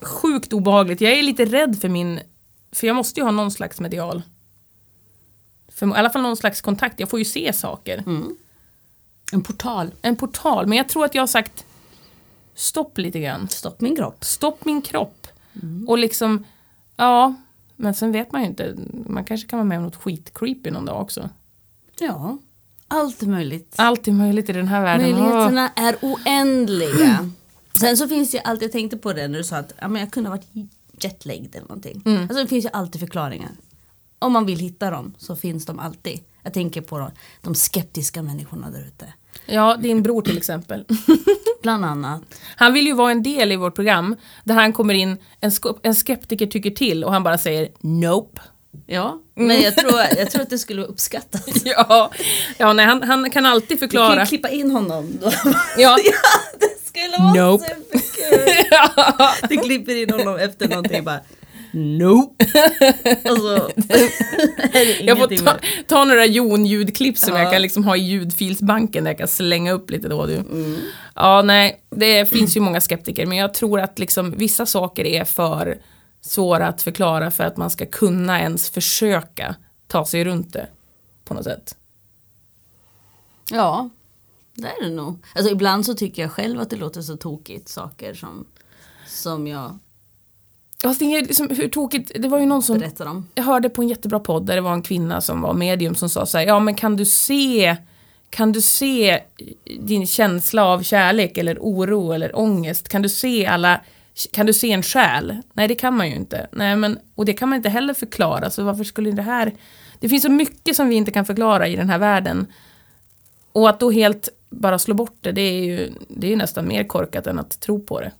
sjukt 0.00 0.52
obehagligt. 0.52 1.00
Jag 1.00 1.12
är 1.12 1.22
lite 1.22 1.44
rädd 1.44 1.78
för 1.80 1.88
min, 1.88 2.20
för 2.72 2.86
jag 2.86 2.96
måste 2.96 3.20
ju 3.20 3.24
ha 3.24 3.30
någon 3.30 3.50
slags 3.50 3.80
medial. 3.80 4.22
För, 5.68 5.86
I 5.86 5.92
alla 5.92 6.10
fall 6.10 6.22
någon 6.22 6.36
slags 6.36 6.60
kontakt, 6.60 7.00
jag 7.00 7.08
får 7.08 7.18
ju 7.18 7.24
se 7.24 7.52
saker. 7.52 8.02
En 9.32 9.42
portal. 9.42 9.90
En 10.02 10.16
portal, 10.16 10.66
men 10.66 10.78
jag 10.78 10.88
tror 10.88 11.04
att 11.04 11.14
jag 11.14 11.22
har 11.22 11.26
sagt 11.26 11.64
stopp 12.54 12.98
lite 12.98 13.20
grann. 13.20 13.48
Stopp 13.48 13.80
min 13.80 13.96
kropp. 13.96 14.24
Stopp 14.24 14.64
min 14.64 14.82
kropp. 14.82 15.26
Och 15.86 15.98
liksom, 15.98 16.44
ja, 16.96 17.34
men 17.76 17.94
sen 17.94 18.12
vet 18.12 18.32
man 18.32 18.42
ju 18.42 18.48
inte, 18.48 18.76
man 19.06 19.24
kanske 19.24 19.48
kan 19.48 19.58
vara 19.58 19.68
med 19.68 19.78
om 19.78 19.84
något 19.84 19.96
skitcreepy 19.96 20.70
någon 20.70 20.84
dag 20.84 21.02
också. 21.02 21.30
Ja. 22.00 22.38
Allt 22.88 23.22
är 23.22 23.26
möjligt. 23.26 23.74
Allt 23.76 24.08
är 24.08 24.12
möjligt 24.12 24.48
i 24.48 24.52
den 24.52 24.68
här 24.68 24.82
världen. 24.82 25.10
Möjligheterna 25.10 25.70
är 25.76 25.96
oändliga. 26.02 27.30
Sen 27.80 27.96
så 27.96 28.08
finns 28.08 28.30
det 28.30 28.36
ju 28.36 28.42
alltid, 28.42 28.62
jag 28.66 28.72
tänkte 28.72 28.96
på 28.96 29.12
det 29.12 29.28
när 29.28 29.38
du 29.38 29.44
sa 29.44 29.56
att 29.56 29.72
ja, 29.80 29.88
men 29.88 30.00
jag 30.00 30.10
kunde 30.10 30.30
ha 30.30 30.36
varit 30.36 30.70
jetlagged 31.00 31.54
eller 31.54 31.68
någonting. 31.68 32.02
Alltså 32.06 32.34
det 32.34 32.46
finns 32.46 32.64
ju 32.64 32.68
alltid 32.72 33.00
förklaringar. 33.00 33.50
Om 34.18 34.32
man 34.32 34.46
vill 34.46 34.58
hitta 34.58 34.90
dem 34.90 35.14
så 35.18 35.36
finns 35.36 35.66
de 35.66 35.78
alltid. 35.78 36.20
Jag 36.42 36.54
tänker 36.54 36.80
på 36.80 37.10
de, 37.42 37.54
skeptiska 37.54 38.22
människorna 38.22 38.70
där 38.70 38.80
ute. 38.80 39.12
Ja, 39.46 39.76
din 39.76 40.02
bror 40.02 40.22
till 40.22 40.36
exempel. 40.38 40.84
Bland 41.62 41.84
annat. 41.84 42.22
Han 42.56 42.72
vill 42.72 42.86
ju 42.86 42.92
vara 42.92 43.10
en 43.10 43.22
del 43.22 43.52
i 43.52 43.56
vårt 43.56 43.74
program 43.74 44.16
där 44.44 44.54
han 44.54 44.72
kommer 44.72 44.94
in, 44.94 45.16
en, 45.40 45.50
en 45.82 45.94
skeptiker 45.94 46.46
tycker 46.46 46.70
till 46.70 47.04
och 47.04 47.12
han 47.12 47.22
bara 47.22 47.38
säger 47.38 47.68
nope. 47.80 48.40
Ja, 48.86 49.18
men 49.34 49.60
jag 49.62 49.76
tror, 49.76 49.92
jag 50.16 50.30
tror 50.30 50.42
att 50.42 50.50
det 50.50 50.58
skulle 50.58 50.82
uppskattas. 50.84 51.42
Ja, 51.64 52.10
ja 52.58 52.72
nej, 52.72 52.86
han, 52.86 53.02
han 53.02 53.30
kan 53.30 53.46
alltid 53.46 53.68
Du 53.68 53.80
kan 53.80 53.88
förklara. 53.88 54.20
ju 54.20 54.26
klippa 54.26 54.48
in 54.48 54.70
honom 54.70 55.18
då. 55.22 55.30
Ja. 55.78 55.96
det 56.60 56.86
skulle 56.88 57.18
vara 57.18 57.34
Nope. 57.34 57.64
superkul. 57.64 59.48
Du 59.48 59.56
klipper 59.56 60.02
in 60.02 60.10
honom 60.10 60.36
efter 60.36 60.68
någonting 60.68 61.04
bara 61.04 61.20
Nope. 61.78 62.44
alltså, 63.24 63.70
Jag 65.00 65.18
får 65.18 65.44
ta, 65.44 65.56
ta 65.86 66.04
några 66.04 66.26
Jon-ljudklipp 66.26 67.18
som 67.18 67.34
ja. 67.34 67.42
jag 67.42 67.52
kan 67.52 67.62
liksom 67.62 67.84
ha 67.84 67.96
i 67.96 68.00
ljudfilsbanken 68.00 69.04
där 69.04 69.10
jag 69.10 69.18
kan 69.18 69.28
slänga 69.28 69.72
upp 69.72 69.90
lite 69.90 70.08
då. 70.08 70.26
Du. 70.26 70.36
Mm. 70.36 70.76
Ja, 71.14 71.42
nej, 71.42 71.84
det 71.90 72.26
finns 72.26 72.56
ju 72.56 72.60
många 72.60 72.80
skeptiker 72.80 73.26
men 73.26 73.38
jag 73.38 73.54
tror 73.54 73.80
att 73.80 73.98
liksom 73.98 74.30
vissa 74.30 74.66
saker 74.66 75.04
är 75.04 75.24
för 75.24 75.78
svåra 76.20 76.66
att 76.66 76.82
förklara 76.82 77.30
för 77.30 77.44
att 77.44 77.56
man 77.56 77.70
ska 77.70 77.86
kunna 77.86 78.40
ens 78.40 78.70
försöka 78.70 79.54
ta 79.86 80.04
sig 80.04 80.24
runt 80.24 80.52
det 80.52 80.68
på 81.24 81.34
något 81.34 81.44
sätt. 81.44 81.76
Ja, 83.50 83.90
det 84.54 84.68
är 84.68 84.84
det 84.84 84.90
nog. 84.90 85.24
Alltså 85.34 85.52
ibland 85.52 85.86
så 85.86 85.94
tycker 85.94 86.22
jag 86.22 86.32
själv 86.32 86.60
att 86.60 86.70
det 86.70 86.76
låter 86.76 87.02
så 87.02 87.16
tokigt 87.16 87.68
saker 87.68 88.14
som, 88.14 88.46
som 89.06 89.46
jag 89.46 89.78
Fast 90.82 91.00
det 91.00 91.22
liksom, 91.22 91.50
hur 91.50 91.68
tokigt, 91.68 92.12
det 92.14 92.28
var 92.28 92.38
ju 92.38 92.46
någon 92.46 92.62
som 92.62 92.82
Jag 93.34 93.44
hörde 93.44 93.68
på 93.68 93.82
en 93.82 93.88
jättebra 93.88 94.20
podd 94.20 94.46
där 94.46 94.54
det 94.54 94.60
var 94.60 94.72
en 94.72 94.82
kvinna 94.82 95.20
som 95.20 95.40
var 95.40 95.54
medium 95.54 95.94
som 95.94 96.08
sa 96.08 96.26
så 96.26 96.38
här, 96.38 96.46
ja 96.46 96.60
men 96.60 96.74
kan 96.74 96.96
du 96.96 97.04
se 97.04 97.76
kan 98.30 98.52
du 98.52 98.60
se 98.60 99.22
din 99.80 100.06
känsla 100.06 100.64
av 100.64 100.82
kärlek 100.82 101.38
eller 101.38 101.58
oro 101.60 102.12
eller 102.12 102.38
ångest? 102.38 102.88
Kan 102.88 103.02
du 103.02 103.08
se 103.08 103.46
alla 103.46 103.80
kan 104.32 104.46
du 104.46 104.52
se 104.52 104.72
en 104.72 104.82
själ? 104.82 105.36
Nej, 105.52 105.68
det 105.68 105.74
kan 105.74 105.96
man 105.96 106.08
ju 106.08 106.14
inte. 106.14 106.46
Nej, 106.52 106.76
men, 106.76 106.98
och 107.14 107.24
det 107.24 107.32
kan 107.32 107.48
man 107.48 107.56
inte 107.56 107.68
heller 107.68 107.94
förklara, 107.94 108.50
så 108.50 108.62
varför 108.62 108.84
skulle 108.84 109.10
det 109.10 109.22
här... 109.22 109.52
Det 110.00 110.08
finns 110.08 110.22
så 110.22 110.30
mycket 110.30 110.76
som 110.76 110.88
vi 110.88 110.94
inte 110.96 111.10
kan 111.10 111.24
förklara 111.24 111.68
i 111.68 111.76
den 111.76 111.90
här 111.90 111.98
världen. 111.98 112.46
Och 113.52 113.68
att 113.68 113.80
då 113.80 113.90
helt 113.90 114.28
bara 114.50 114.78
slå 114.78 114.94
bort 114.94 115.16
det, 115.20 115.32
det 115.32 115.40
är 115.40 115.64
ju, 115.64 115.92
det 116.08 116.32
är 116.32 116.36
nästan 116.36 116.68
mer 116.68 116.84
korkat 116.84 117.26
än 117.26 117.38
att 117.38 117.60
tro 117.60 117.80
på 117.80 118.00
det. 118.00 118.12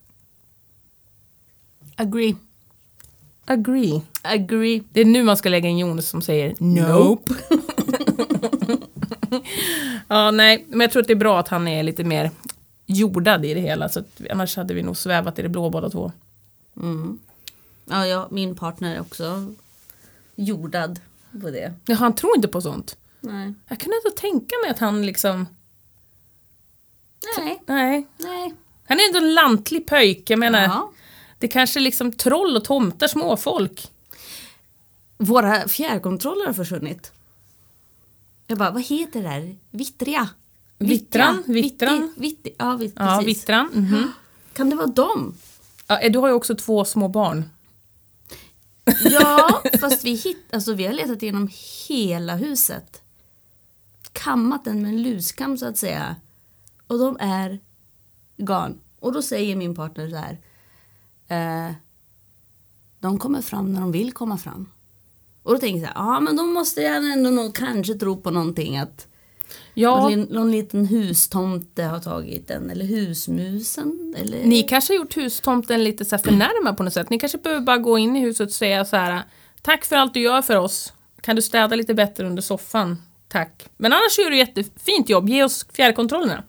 Agree. 1.96 2.36
Agree. 3.50 4.02
Agree. 4.22 4.82
Det 4.92 5.00
är 5.00 5.04
nu 5.04 5.22
man 5.22 5.36
ska 5.36 5.48
lägga 5.48 5.68
in 5.68 5.78
Jonas 5.78 6.08
som 6.08 6.22
säger 6.22 6.54
nope. 6.58 7.34
ja, 10.08 10.30
nej, 10.30 10.64
men 10.68 10.80
jag 10.80 10.90
tror 10.90 11.02
att 11.02 11.06
det 11.06 11.12
är 11.12 11.16
bra 11.16 11.38
att 11.38 11.48
han 11.48 11.68
är 11.68 11.82
lite 11.82 12.04
mer 12.04 12.30
jordad 12.86 13.44
i 13.44 13.54
det 13.54 13.60
hela. 13.60 13.88
Så 13.88 14.00
att, 14.00 14.20
annars 14.30 14.56
hade 14.56 14.74
vi 14.74 14.82
nog 14.82 14.96
svävat 14.96 15.38
i 15.38 15.42
det 15.42 15.48
blå 15.48 15.70
båda 15.70 15.90
två. 15.90 16.12
Mm. 16.76 17.18
Ja, 17.84 18.06
ja, 18.06 18.28
min 18.30 18.54
partner 18.54 18.94
är 18.96 19.00
också 19.00 19.54
jordad 20.34 21.00
på 21.40 21.50
det. 21.50 21.74
Ja, 21.86 21.94
han 21.94 22.14
tror 22.14 22.36
inte 22.36 22.48
på 22.48 22.60
sånt. 22.60 22.96
Nej. 23.20 23.54
Jag 23.68 23.78
kan 23.78 23.92
inte 23.92 24.20
tänka 24.20 24.54
mig 24.62 24.70
att 24.70 24.78
han 24.78 25.06
liksom... 25.06 25.46
Nej. 27.38 27.62
Nej. 27.66 28.06
Nej. 28.16 28.54
Han 28.84 28.98
är 28.98 29.06
ändå 29.06 29.18
en 29.18 29.34
lantlig 29.34 29.86
pöjk, 29.86 30.30
jag 30.30 30.38
menar. 30.38 30.62
Ja. 30.62 30.92
Det 31.38 31.48
kanske 31.48 31.78
är 31.78 31.82
liksom 31.82 32.12
troll 32.12 32.56
och 32.56 32.64
tomtar, 32.64 33.06
småfolk. 33.08 33.92
Våra 35.18 35.68
fjärrkontroller 35.68 36.46
har 36.46 36.52
försvunnit. 36.52 37.12
Jag 38.46 38.58
bara, 38.58 38.70
vad 38.70 38.82
heter 38.82 39.22
det 39.22 39.28
där? 39.28 39.56
Vittriga? 39.70 40.28
Vittran? 40.78 41.42
Vittran? 41.46 42.14
Ja, 42.58 42.76
vitt, 42.76 42.92
ja, 42.96 43.22
vittran. 43.26 43.70
Mm 43.74 43.86
-hmm. 43.86 44.08
Kan 44.52 44.70
det 44.70 44.76
vara 44.76 44.86
dem? 44.86 45.34
Ja, 45.86 45.98
eh, 45.98 46.12
du 46.12 46.18
har 46.18 46.28
ju 46.28 46.34
också 46.34 46.54
två 46.54 46.84
små 46.84 47.08
barn. 47.08 47.44
Ja, 49.04 49.62
fast 49.80 50.04
vi, 50.04 50.14
hitt, 50.14 50.54
alltså, 50.54 50.72
vi 50.72 50.86
har 50.86 50.92
letat 50.92 51.22
igenom 51.22 51.50
hela 51.88 52.36
huset. 52.36 53.02
Kammat 54.12 54.64
den 54.64 54.82
med 54.82 54.88
en 54.88 55.02
luskam 55.02 55.58
så 55.58 55.66
att 55.66 55.78
säga. 55.78 56.16
Och 56.86 56.98
de 56.98 57.16
är 57.20 57.60
gone. 58.36 58.74
Och 59.00 59.12
då 59.12 59.22
säger 59.22 59.56
min 59.56 59.74
partner 59.74 60.10
så 60.10 60.16
här. 60.16 60.38
Eh, 61.28 61.70
de 63.00 63.18
kommer 63.18 63.42
fram 63.42 63.72
när 63.72 63.80
de 63.80 63.92
vill 63.92 64.12
komma 64.12 64.38
fram. 64.38 64.70
Och 65.42 65.52
då 65.52 65.58
tänker 65.58 65.80
jag 65.80 65.92
så 65.92 65.98
här, 65.98 66.06
ja 66.06 66.20
men 66.20 66.36
då 66.36 66.42
måste 66.42 66.80
jag 66.82 67.12
ändå 67.12 67.30
nog 67.30 67.54
kanske 67.54 67.94
tro 67.94 68.16
på 68.16 68.30
någonting 68.30 68.78
att 68.78 69.06
Ja. 69.74 70.08
Någon, 70.08 70.20
någon 70.20 70.50
liten 70.50 70.86
hustomte 70.86 71.82
har 71.82 71.98
tagit 71.98 72.48
den, 72.48 72.70
eller 72.70 72.84
husmusen. 72.84 74.14
Eller... 74.18 74.44
Ni 74.44 74.62
kanske 74.62 74.92
har 74.92 74.98
gjort 74.98 75.16
hustomten 75.16 75.84
lite 75.84 76.04
så 76.04 76.18
för 76.18 76.32
närmare 76.32 76.74
på 76.74 76.82
något 76.82 76.92
sätt. 76.92 77.10
Ni 77.10 77.18
kanske 77.18 77.38
behöver 77.38 77.62
bara 77.62 77.78
gå 77.78 77.98
in 77.98 78.16
i 78.16 78.20
huset 78.20 78.48
och 78.48 78.54
säga 78.54 78.84
så 78.84 78.96
här, 78.96 79.22
tack 79.62 79.84
för 79.84 79.96
allt 79.96 80.14
du 80.14 80.20
gör 80.20 80.42
för 80.42 80.56
oss. 80.56 80.92
Kan 81.20 81.36
du 81.36 81.42
städa 81.42 81.76
lite 81.76 81.94
bättre 81.94 82.26
under 82.26 82.42
soffan? 82.42 83.02
Tack. 83.28 83.64
Men 83.76 83.92
annars 83.92 84.18
gör 84.18 84.30
du 84.30 84.38
jättefint 84.38 85.08
jobb, 85.08 85.28
ge 85.28 85.44
oss 85.44 85.66
fjärrkontrollerna. 85.72 86.42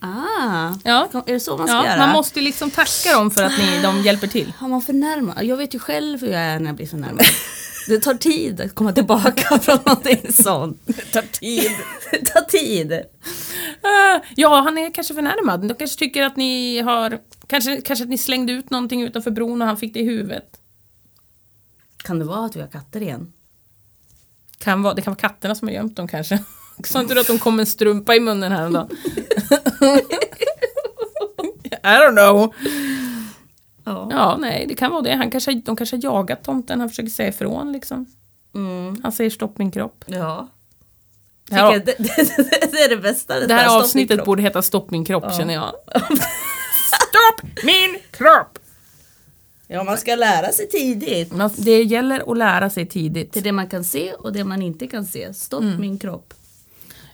Ah, 0.00 0.74
ja. 0.84 1.08
är 1.26 1.32
det 1.32 1.40
så 1.40 1.56
man 1.56 1.68
ska 1.68 1.76
ja, 1.76 1.86
göra? 1.86 1.98
Man 1.98 2.10
måste 2.12 2.40
liksom 2.40 2.70
tacka 2.70 3.12
dem 3.12 3.30
för 3.30 3.42
att 3.42 3.58
ni, 3.58 3.82
de 3.82 4.02
hjälper 4.02 4.26
till. 4.26 4.52
Har 4.58 4.68
man 4.68 4.82
förnärmar? 4.82 5.42
Jag 5.42 5.56
vet 5.56 5.74
ju 5.74 5.78
själv 5.78 6.20
hur 6.20 6.28
jag 6.28 6.40
är 6.40 6.58
när 6.58 6.66
jag 6.66 6.76
blir 6.76 6.86
förnärmad. 6.86 7.24
Det 7.88 8.00
tar 8.00 8.14
tid 8.14 8.60
att 8.60 8.74
komma 8.74 8.92
tillbaka 8.92 9.58
från 9.62 9.78
någonting 9.86 10.32
sånt. 10.32 10.82
Det 10.86 11.12
tar 11.12 11.22
tid. 11.22 11.70
Det 12.10 12.26
tar 12.26 12.40
tid. 12.40 12.92
Uh, 12.92 14.22
ja, 14.36 14.60
han 14.60 14.78
är 14.78 14.94
kanske 14.94 15.14
förnärmad. 15.14 15.68
De 15.68 15.74
kanske 15.74 15.98
tycker 15.98 16.22
att 16.22 16.36
ni 16.36 16.80
har... 16.80 17.18
Kanske, 17.46 17.80
kanske 17.80 18.02
att 18.02 18.08
ni 18.08 18.18
slängde 18.18 18.52
ut 18.52 18.70
någonting 18.70 19.02
utanför 19.02 19.30
bron 19.30 19.62
och 19.62 19.68
han 19.68 19.76
fick 19.76 19.94
det 19.94 20.00
i 20.00 20.04
huvudet. 20.04 20.60
Kan 21.96 22.18
det 22.18 22.24
vara 22.24 22.46
att 22.46 22.56
vi 22.56 22.60
har 22.60 22.68
katter 22.68 23.02
igen? 23.02 23.32
Kan 24.58 24.82
vara, 24.82 24.94
det 24.94 25.02
kan 25.02 25.10
vara 25.10 25.20
katterna 25.20 25.54
som 25.54 25.68
har 25.68 25.74
gömt 25.74 25.96
dem 25.96 26.08
kanske. 26.08 26.44
Sa 26.86 27.00
inte 27.00 27.14
du 27.14 27.20
att 27.20 27.26
de 27.26 27.38
kom 27.38 27.56
med 27.56 27.62
en 27.62 27.66
strumpa 27.66 28.14
i 28.16 28.20
munnen 28.20 28.52
häromdagen? 28.52 28.88
I 31.82 31.86
don't 31.86 32.12
know. 32.12 32.54
Ja. 33.84 34.08
ja, 34.10 34.36
nej, 34.36 34.66
det 34.68 34.74
kan 34.74 34.90
vara 34.90 35.02
det. 35.02 35.14
Han 35.14 35.30
kanske, 35.30 35.54
de 35.54 35.76
kanske 35.76 35.96
har 35.96 36.02
jagat 36.02 36.44
tomten, 36.44 36.80
han 36.80 36.88
försöker 36.88 37.10
säga 37.10 37.28
ifrån 37.28 37.72
liksom. 37.72 38.06
Mm. 38.54 39.00
Han 39.02 39.12
säger 39.12 39.30
stopp 39.30 39.58
min 39.58 39.70
kropp. 39.70 40.04
Ja. 40.06 40.48
Det, 41.48 41.56
här, 41.56 41.72
det, 41.72 41.84
det, 41.84 42.72
det, 42.72 42.78
är 42.78 42.88
det 42.88 42.96
bästa. 42.96 43.40
Det, 43.40 43.46
det 43.46 43.54
här 43.54 43.78
avsnittet 43.78 44.24
borde 44.24 44.42
heta 44.42 44.62
Stopp 44.62 44.90
min 44.90 45.04
kropp 45.04 45.24
ja. 45.26 45.32
känner 45.32 45.54
jag. 45.54 45.72
stopp 47.08 47.64
min 47.64 47.98
kropp! 48.10 48.58
Ja, 49.66 49.84
man 49.84 49.98
ska 49.98 50.14
lära 50.14 50.52
sig 50.52 50.68
tidigt. 50.68 51.32
Det 51.56 51.82
gäller 51.82 52.32
att 52.32 52.38
lära 52.38 52.70
sig 52.70 52.86
tidigt. 52.86 53.32
Till 53.32 53.42
det 53.42 53.52
man 53.52 53.68
kan 53.68 53.84
se 53.84 54.12
och 54.12 54.32
det 54.32 54.44
man 54.44 54.62
inte 54.62 54.86
kan 54.86 55.04
se. 55.04 55.34
Stopp 55.34 55.62
mm. 55.62 55.80
min 55.80 55.98
kropp. 55.98 56.34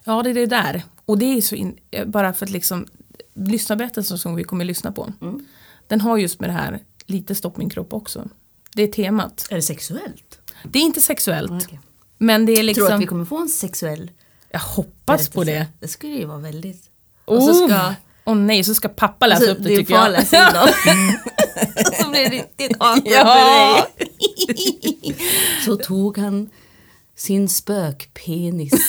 Ja, 0.07 0.23
det 0.23 0.31
är 0.31 0.35
det 0.35 0.47
där. 0.47 0.83
Och 1.05 1.19
det 1.19 1.25
är 1.25 1.41
så 1.41 1.55
in, 1.55 1.79
bara 2.07 2.33
för 2.33 2.47
att 2.47 2.51
liksom 2.51 2.87
lyssna 3.35 3.77
berättelsen 3.77 4.19
som 4.19 4.35
vi 4.35 4.45
kommer 4.45 4.65
att 4.65 4.67
lyssna 4.67 4.93
på. 4.93 5.13
Mm. 5.21 5.47
Den 5.87 6.01
har 6.01 6.17
just 6.17 6.41
med 6.41 6.49
det 6.49 6.55
här, 6.55 6.83
lite 7.07 7.35
stopp 7.35 7.57
min 7.57 7.71
kropp 7.71 7.93
också. 7.93 8.29
Det 8.75 8.83
är 8.83 8.87
temat. 8.87 9.47
Är 9.51 9.57
det 9.57 9.63
sexuellt? 9.63 10.41
Det 10.63 10.79
är 10.79 10.83
inte 10.83 11.01
sexuellt. 11.01 11.53
Okay. 11.53 11.79
Men 12.19 12.47
det 12.47 12.53
är 12.53 12.63
liksom... 12.63 12.81
Tror 12.81 12.89
du 12.89 12.95
att 12.95 13.01
vi 13.01 13.07
kommer 13.07 13.25
få 13.25 13.39
en 13.39 13.49
sexuell 13.49 14.11
Jag 14.51 14.61
hoppas 14.61 15.29
på 15.29 15.45
det. 15.45 15.67
Det 15.81 15.89
skulle 15.89 16.13
ju 16.13 16.25
vara 16.25 16.39
väldigt... 16.39 16.91
Och 17.25 17.43
så 17.43 17.51
oh! 17.51 17.69
ska... 17.69 17.95
Oh, 18.25 18.37
nej, 18.37 18.65
så 18.65 18.75
ska 18.75 18.89
pappa 18.89 19.27
läsa 19.27 19.39
alltså, 19.39 19.57
upp 19.57 19.63
det 19.63 19.77
tycker 19.77 19.95
jag. 19.95 20.13
läsa 20.13 20.37
in 20.39 20.45
så 22.03 22.11
blir 22.11 22.21
det 22.21 22.29
riktigt 22.29 22.77
awkward 22.79 23.13
ja. 23.13 23.87
för 23.99 24.05
dig. 24.05 25.17
så 25.65 25.77
tog 25.77 26.19
han 26.19 26.51
sin 27.17 27.49
spökpenis. 27.49 28.73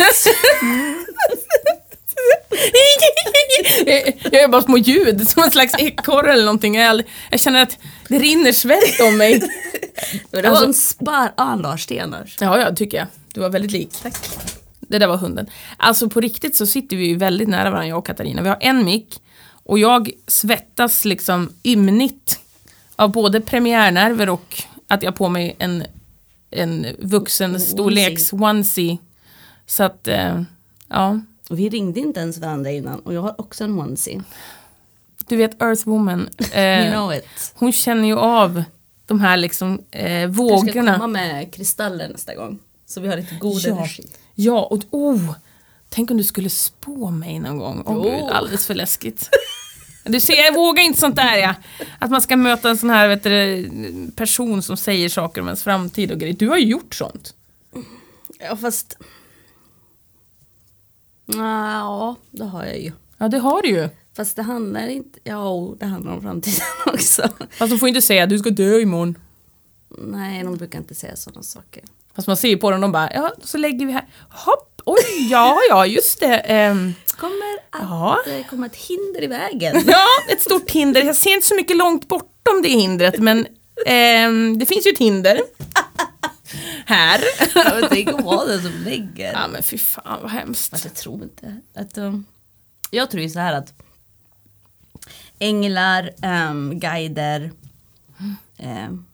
jag 3.85 4.33
gör 4.33 4.47
bara 4.47 4.61
små 4.61 4.77
ljud, 4.77 5.29
som 5.29 5.43
en 5.43 5.51
slags 5.51 5.73
ekorre 5.77 6.33
eller 6.33 6.45
någonting. 6.45 6.75
Jag, 6.75 7.03
jag, 7.31 7.39
känner 7.39 7.63
att 7.63 7.77
det 8.07 8.19
rinner 8.19 8.51
svett 8.51 8.99
om 9.01 9.17
mig. 9.17 9.39
det 10.31 10.41
var 10.41 10.49
alltså, 10.49 10.65
en 10.65 10.73
spar... 10.73 11.33
Ah, 11.37 11.55
Lars 11.55 11.83
Stenars. 11.83 12.37
Ja, 12.39 12.59
ja, 12.59 12.75
tycker 12.75 12.97
jag. 12.97 13.07
Du 13.33 13.41
var 13.41 13.49
väldigt 13.49 13.71
lik. 13.71 13.89
Tack. 14.03 14.15
Det 14.79 14.99
där 14.99 15.07
var 15.07 15.17
hunden. 15.17 15.47
Alltså 15.77 16.09
på 16.09 16.21
riktigt 16.21 16.55
så 16.55 16.65
sitter 16.65 16.97
vi 16.97 17.07
ju 17.07 17.17
väldigt 17.17 17.47
nära 17.47 17.69
varandra, 17.69 17.87
jag 17.87 17.97
och 17.97 18.05
Katarina. 18.05 18.41
Vi 18.41 18.49
har 18.49 18.57
en 18.61 18.85
mick 18.85 19.21
och 19.63 19.79
jag 19.79 20.11
svettas 20.27 21.05
liksom 21.05 21.53
ymnigt 21.63 22.39
av 22.95 23.11
både 23.11 23.41
premiärnerver 23.41 24.29
och 24.29 24.63
att 24.87 25.03
jag 25.03 25.11
har 25.11 25.15
på 25.15 25.29
mig 25.29 25.55
en, 25.59 25.83
en 26.51 26.88
vuxen 26.99 27.60
storleks 27.60 28.33
onesie. 28.33 28.97
Så 29.65 29.83
att, 29.83 30.07
eh, 30.07 30.41
ja. 30.88 31.19
Och 31.49 31.60
vi 31.60 31.69
ringde 31.69 31.99
inte 31.99 32.19
ens 32.19 32.38
varandra 32.38 32.71
innan 32.71 32.99
och 32.99 33.13
jag 33.13 33.21
har 33.21 33.41
också 33.41 33.63
en 33.63 33.79
onesie. 33.79 34.23
Du 35.27 35.36
vet 35.36 35.62
Earthwoman. 35.62 36.29
Eh, 36.53 36.83
you 36.83 36.91
know 36.91 37.13
it. 37.13 37.53
Hon 37.53 37.71
känner 37.71 38.07
ju 38.07 38.17
av 38.17 38.63
de 39.05 39.19
här 39.19 39.38
liksom 39.38 39.81
eh, 39.91 40.29
vågorna. 40.29 40.71
Jag 40.75 40.86
ska 40.86 40.93
komma 40.93 41.07
med 41.07 41.53
kristaller 41.53 42.10
nästa 42.10 42.36
gång. 42.36 42.60
Så 42.86 43.01
vi 43.01 43.07
har 43.07 43.17
lite 43.17 43.36
god 43.36 43.62
ja. 43.62 43.71
energi. 43.71 44.03
Ja, 44.36 44.62
och 44.62 44.83
oh, 44.91 45.36
tänk 45.89 46.12
om 46.12 46.17
du 46.17 46.23
skulle 46.23 46.49
spå 46.49 47.12
mig 47.12 47.39
någon 47.39 47.57
gång. 47.57 47.83
Åh 47.86 47.97
oh, 47.97 48.03
gud, 48.03 48.31
alldeles 48.31 48.67
för 48.67 48.75
läskigt. 48.75 49.29
Du 50.10 50.20
ser, 50.20 50.36
jag 50.36 50.54
vågar 50.54 50.84
inte 50.84 51.00
sånt 51.00 51.15
där 51.15 51.38
ja. 51.38 51.56
Att 52.00 52.12
man 52.12 52.22
ska 52.22 52.38
möta 52.38 52.70
en 52.70 52.78
sån 52.78 52.89
här 52.89 53.08
vet 53.08 53.24
du, 53.24 54.12
person 54.15 54.63
som 54.63 54.78
säger 54.78 55.10
saker 55.10 55.41
om 55.41 55.48
ens 55.48 55.63
framtid 55.63 56.12
och 56.12 56.20
grejer. 56.20 56.34
Du 56.36 56.50
har 56.50 56.58
ju 56.58 56.65
gjort 56.65 56.96
sånt. 56.96 57.34
Ja 58.39 58.58
fast 58.58 58.98
Ja, 61.26 62.15
det 62.32 62.43
har 62.46 62.65
jag 62.65 62.80
ju. 62.80 62.91
Ja, 63.17 63.28
det 63.28 63.38
har 63.39 63.62
du 63.62 63.67
ju. 63.70 63.89
Fast 64.15 64.36
det 64.36 64.41
handlar 64.41 64.88
inte... 64.88 65.20
Ja, 65.24 65.76
det 65.80 65.86
handlar 65.86 66.12
om 66.13 66.22
framtiden 66.22 66.65
också. 66.86 67.30
Fast 67.52 67.72
de 67.72 67.80
får 67.80 67.88
inte 67.88 68.02
säga 68.02 68.24
att 68.24 68.30
du 68.30 68.39
ska 68.39 68.50
dö 68.50 68.80
imorgon. 68.80 69.17
nej, 69.98 70.43
de 70.43 70.58
brukar 70.58 70.80
inte 70.80 70.96
säga 70.96 71.15
sådana 71.15 71.43
saker. 71.43 71.84
Fast 72.15 72.28
man 72.28 72.38
ser 72.38 72.50
ju 72.50 72.58
på 72.58 72.72
dem, 72.72 72.82
de 72.82 72.91
bara, 72.91 73.13
ja, 73.13 73.34
så 73.43 73.58
lägger 73.58 73.86
vi 73.86 73.91
här. 73.91 74.06
Hopp, 74.30 74.76
oj, 74.88 75.28
ja, 75.32 75.60
ja, 75.69 75.86
just 75.86 76.19
det. 76.19 76.36
ehm, 76.39 76.93
Kommer 77.17 77.54
att 77.71 77.82
Ja. 77.82 78.21
det 78.26 78.43
kommer 78.43 78.67
ett 78.67 78.76
hinder 78.76 79.23
i 79.23 79.28
vägen. 79.28 79.84
ja, 79.88 80.06
ett 80.30 80.41
stort 80.41 80.71
hinder. 80.71 81.04
Jag 81.04 81.15
ser 81.15 81.30
inte 81.34 81.47
så 81.47 81.56
mycket 81.56 81.78
långt 81.78 82.08
bortom 82.08 82.62
det 82.63 82.69
hindret, 82.69 83.19
men 83.19 83.47
ehm, 83.86 84.60
det 84.60 84.65
finns 84.65 84.88
ju 84.88 84.91
ett 84.91 84.97
hinder. 85.00 85.41
här. 86.86 87.21
Jag 87.56 87.89
tänker 87.89 88.13
vara 88.23 88.45
den 88.45 88.62
som 88.62 88.71
lägger. 88.84 89.32
Ja, 89.34 89.47
men 89.47 89.63
fy 89.63 89.78
fan 89.78 90.19
vad 90.21 90.32
hemskt. 90.32 90.69
Fast 90.69 90.86
jag 90.86 90.93
tror 90.93 91.23
inte 91.23 91.62
att... 91.76 91.97
um, 91.97 92.26
jag 92.91 93.12
tror 93.12 93.23
ju 93.23 93.30
så 93.30 93.39
här 93.39 93.54
att 93.54 93.73
änglar, 95.39 96.10
um, 96.50 96.80
guider, 96.80 97.52
um, 98.60 99.06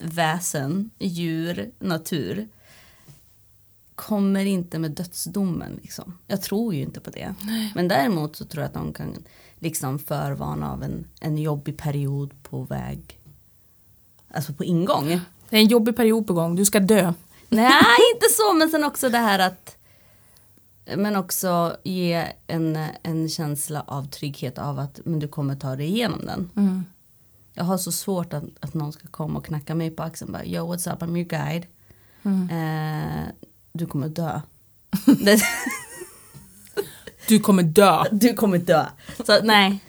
väsen, 0.00 0.90
djur, 0.98 1.70
natur 1.78 2.48
kommer 3.98 4.44
inte 4.44 4.78
med 4.78 4.90
dödsdomen. 4.90 5.78
Liksom. 5.82 6.18
Jag 6.26 6.42
tror 6.42 6.74
ju 6.74 6.82
inte 6.82 7.00
på 7.00 7.10
det. 7.10 7.34
Men 7.74 7.88
däremot 7.88 8.36
så 8.36 8.44
tror 8.44 8.62
jag 8.62 8.68
att 8.68 8.74
de 8.74 8.92
kan 8.92 9.14
liksom 9.58 9.98
förvarna 9.98 10.72
av 10.72 10.82
en, 10.82 11.06
en 11.20 11.38
jobbig 11.38 11.78
period 11.78 12.42
på 12.42 12.62
väg. 12.62 13.20
Alltså 14.34 14.52
på 14.52 14.64
ingång. 14.64 15.20
Det 15.50 15.56
är 15.56 15.60
en 15.60 15.68
jobbig 15.68 15.96
period 15.96 16.26
på 16.26 16.32
gång, 16.32 16.56
du 16.56 16.64
ska 16.64 16.80
dö. 16.80 17.12
Nej, 17.48 17.96
inte 18.14 18.26
så, 18.30 18.54
men 18.54 18.70
sen 18.70 18.84
också 18.84 19.08
det 19.08 19.18
här 19.18 19.38
att 19.38 19.76
men 20.96 21.16
också 21.16 21.76
ge 21.84 22.26
en, 22.46 22.86
en 23.02 23.28
känsla 23.28 23.84
av 23.86 24.04
trygghet 24.04 24.58
av 24.58 24.78
att 24.78 25.00
men 25.04 25.18
du 25.18 25.28
kommer 25.28 25.56
ta 25.56 25.76
dig 25.76 25.86
igenom 25.86 26.20
den. 26.26 26.50
Mm. 26.56 26.84
Jag 27.52 27.64
har 27.64 27.78
så 27.78 27.92
svårt 27.92 28.32
att, 28.32 28.44
att 28.60 28.74
någon 28.74 28.92
ska 28.92 29.08
komma 29.08 29.38
och 29.38 29.44
knacka 29.44 29.74
mig 29.74 29.90
på 29.90 30.02
axeln 30.02 30.32
bara 30.32 30.44
Yo 30.44 30.74
what's 30.74 30.94
up, 30.94 31.02
I'm 31.02 31.16
your 31.16 31.28
guide. 31.28 31.66
Mm. 32.22 32.50
Eh, 32.50 33.28
du 33.78 33.86
kommer 33.86 34.08
dö. 34.08 34.40
Du 37.28 37.38
kommer 37.40 37.62
dö. 37.62 38.04
du 38.12 38.34
kommer 38.34 38.58
dö. 38.58 38.86
Så 39.26 39.42
nej. 39.42 39.84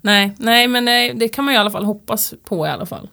Nej, 0.00 0.34
nej, 0.38 0.68
men 0.68 0.84
nej, 0.84 1.14
det 1.14 1.28
kan 1.28 1.44
man 1.44 1.54
ju 1.54 1.56
i 1.56 1.60
alla 1.60 1.70
fall 1.70 1.84
hoppas 1.84 2.34
på 2.44 2.66
i 2.66 2.70
alla 2.70 2.86
fall. 2.86 3.08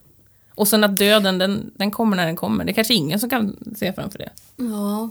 Och 0.56 0.68
sen 0.68 0.84
att 0.84 0.98
döden, 0.98 1.38
den, 1.38 1.72
den 1.76 1.92
kommer 1.92 2.18
när 2.18 2.26
den 2.26 2.36
kommer. 2.36 2.66
Det 2.66 2.72
är 2.72 2.74
kanske 2.74 2.94
ingen 2.94 3.20
som 3.20 3.30
kan 3.30 3.58
se 3.78 3.94
framför 3.94 4.18
det. 4.20 4.30
Ja. 4.56 5.10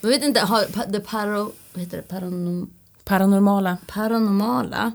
Jag 0.00 0.08
vet 0.08 0.22
inte, 0.24 0.40
har 0.40 0.86
det 0.92 1.00
paro, 1.00 1.52
vad 1.72 1.84
heter 1.84 1.96
det, 1.96 2.02
paranorm, 2.02 2.70
Paranormala. 3.04 3.76
paranormala 3.86 4.92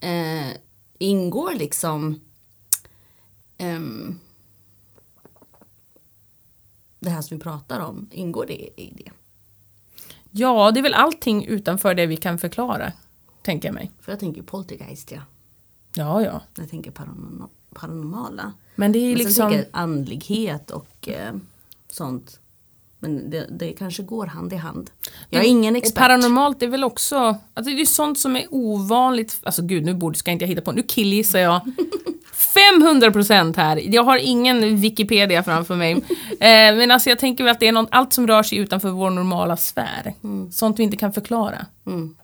eh, 0.00 0.56
ingår 0.98 1.54
liksom 1.54 2.20
ehm, 3.58 4.18
det 7.04 7.10
här 7.10 7.22
som 7.22 7.36
vi 7.36 7.42
pratar 7.42 7.80
om, 7.80 8.08
ingår 8.10 8.46
det 8.46 8.80
i 8.80 8.92
det? 8.96 9.10
Ja, 10.30 10.70
det 10.70 10.80
är 10.80 10.82
väl 10.82 10.94
allting 10.94 11.44
utanför 11.44 11.94
det 11.94 12.06
vi 12.06 12.16
kan 12.16 12.38
förklara, 12.38 12.92
tänker 13.42 13.68
jag 13.68 13.74
mig. 13.74 13.90
För 14.00 14.12
jag 14.12 14.20
tänker 14.20 14.42
poltergeist 14.42 15.10
ja, 15.10 15.20
Ja, 15.94 16.22
ja. 16.22 16.40
jag 16.56 16.70
tänker 16.70 16.90
paranorm, 16.90 17.48
paranormala. 17.74 18.52
Men 18.74 18.92
det 18.92 18.98
är 18.98 19.08
ju 19.08 19.16
Men 19.16 19.18
sen 19.18 19.26
liksom... 19.26 19.52
jag 19.52 19.64
andlighet 19.70 20.70
och 20.70 21.08
eh, 21.08 21.34
sånt. 21.88 22.40
Men 23.04 23.30
det, 23.30 23.46
det 23.50 23.72
kanske 23.72 24.02
går 24.02 24.26
hand 24.26 24.52
i 24.52 24.56
hand. 24.56 24.90
Jag 25.30 25.44
är 25.44 25.48
ingen 25.48 25.76
expert. 25.76 25.98
paranormalt 25.98 26.62
är 26.62 26.66
väl 26.66 26.84
också, 26.84 27.16
alltså 27.54 27.74
det 27.74 27.80
är 27.80 27.84
sånt 27.84 28.18
som 28.18 28.36
är 28.36 28.46
ovanligt, 28.50 29.40
alltså 29.42 29.62
gud 29.62 29.84
nu 29.84 29.94
borde, 29.94 30.18
ska 30.18 30.30
inte 30.30 30.44
jag 30.44 30.48
hitta 30.48 30.62
på, 30.62 30.72
nu 30.72 30.82
killgissar 30.82 31.38
jag 31.38 31.60
500% 32.32 33.56
här, 33.56 33.94
jag 33.94 34.04
har 34.04 34.18
ingen 34.18 34.76
Wikipedia 34.76 35.42
framför 35.42 35.76
mig. 35.76 36.04
Eh, 36.34 36.76
men 36.76 36.90
alltså 36.90 37.08
jag 37.08 37.18
tänker 37.18 37.44
väl 37.44 37.50
att 37.50 37.60
det 37.60 37.68
är 37.68 37.72
något, 37.72 37.88
allt 37.90 38.12
som 38.12 38.26
rör 38.26 38.42
sig 38.42 38.58
utanför 38.58 38.90
vår 38.90 39.10
normala 39.10 39.56
sfär. 39.56 40.14
Sånt 40.52 40.78
vi 40.78 40.82
inte 40.82 40.96
kan 40.96 41.12
förklara. 41.12 41.66
Mm. 41.86 42.16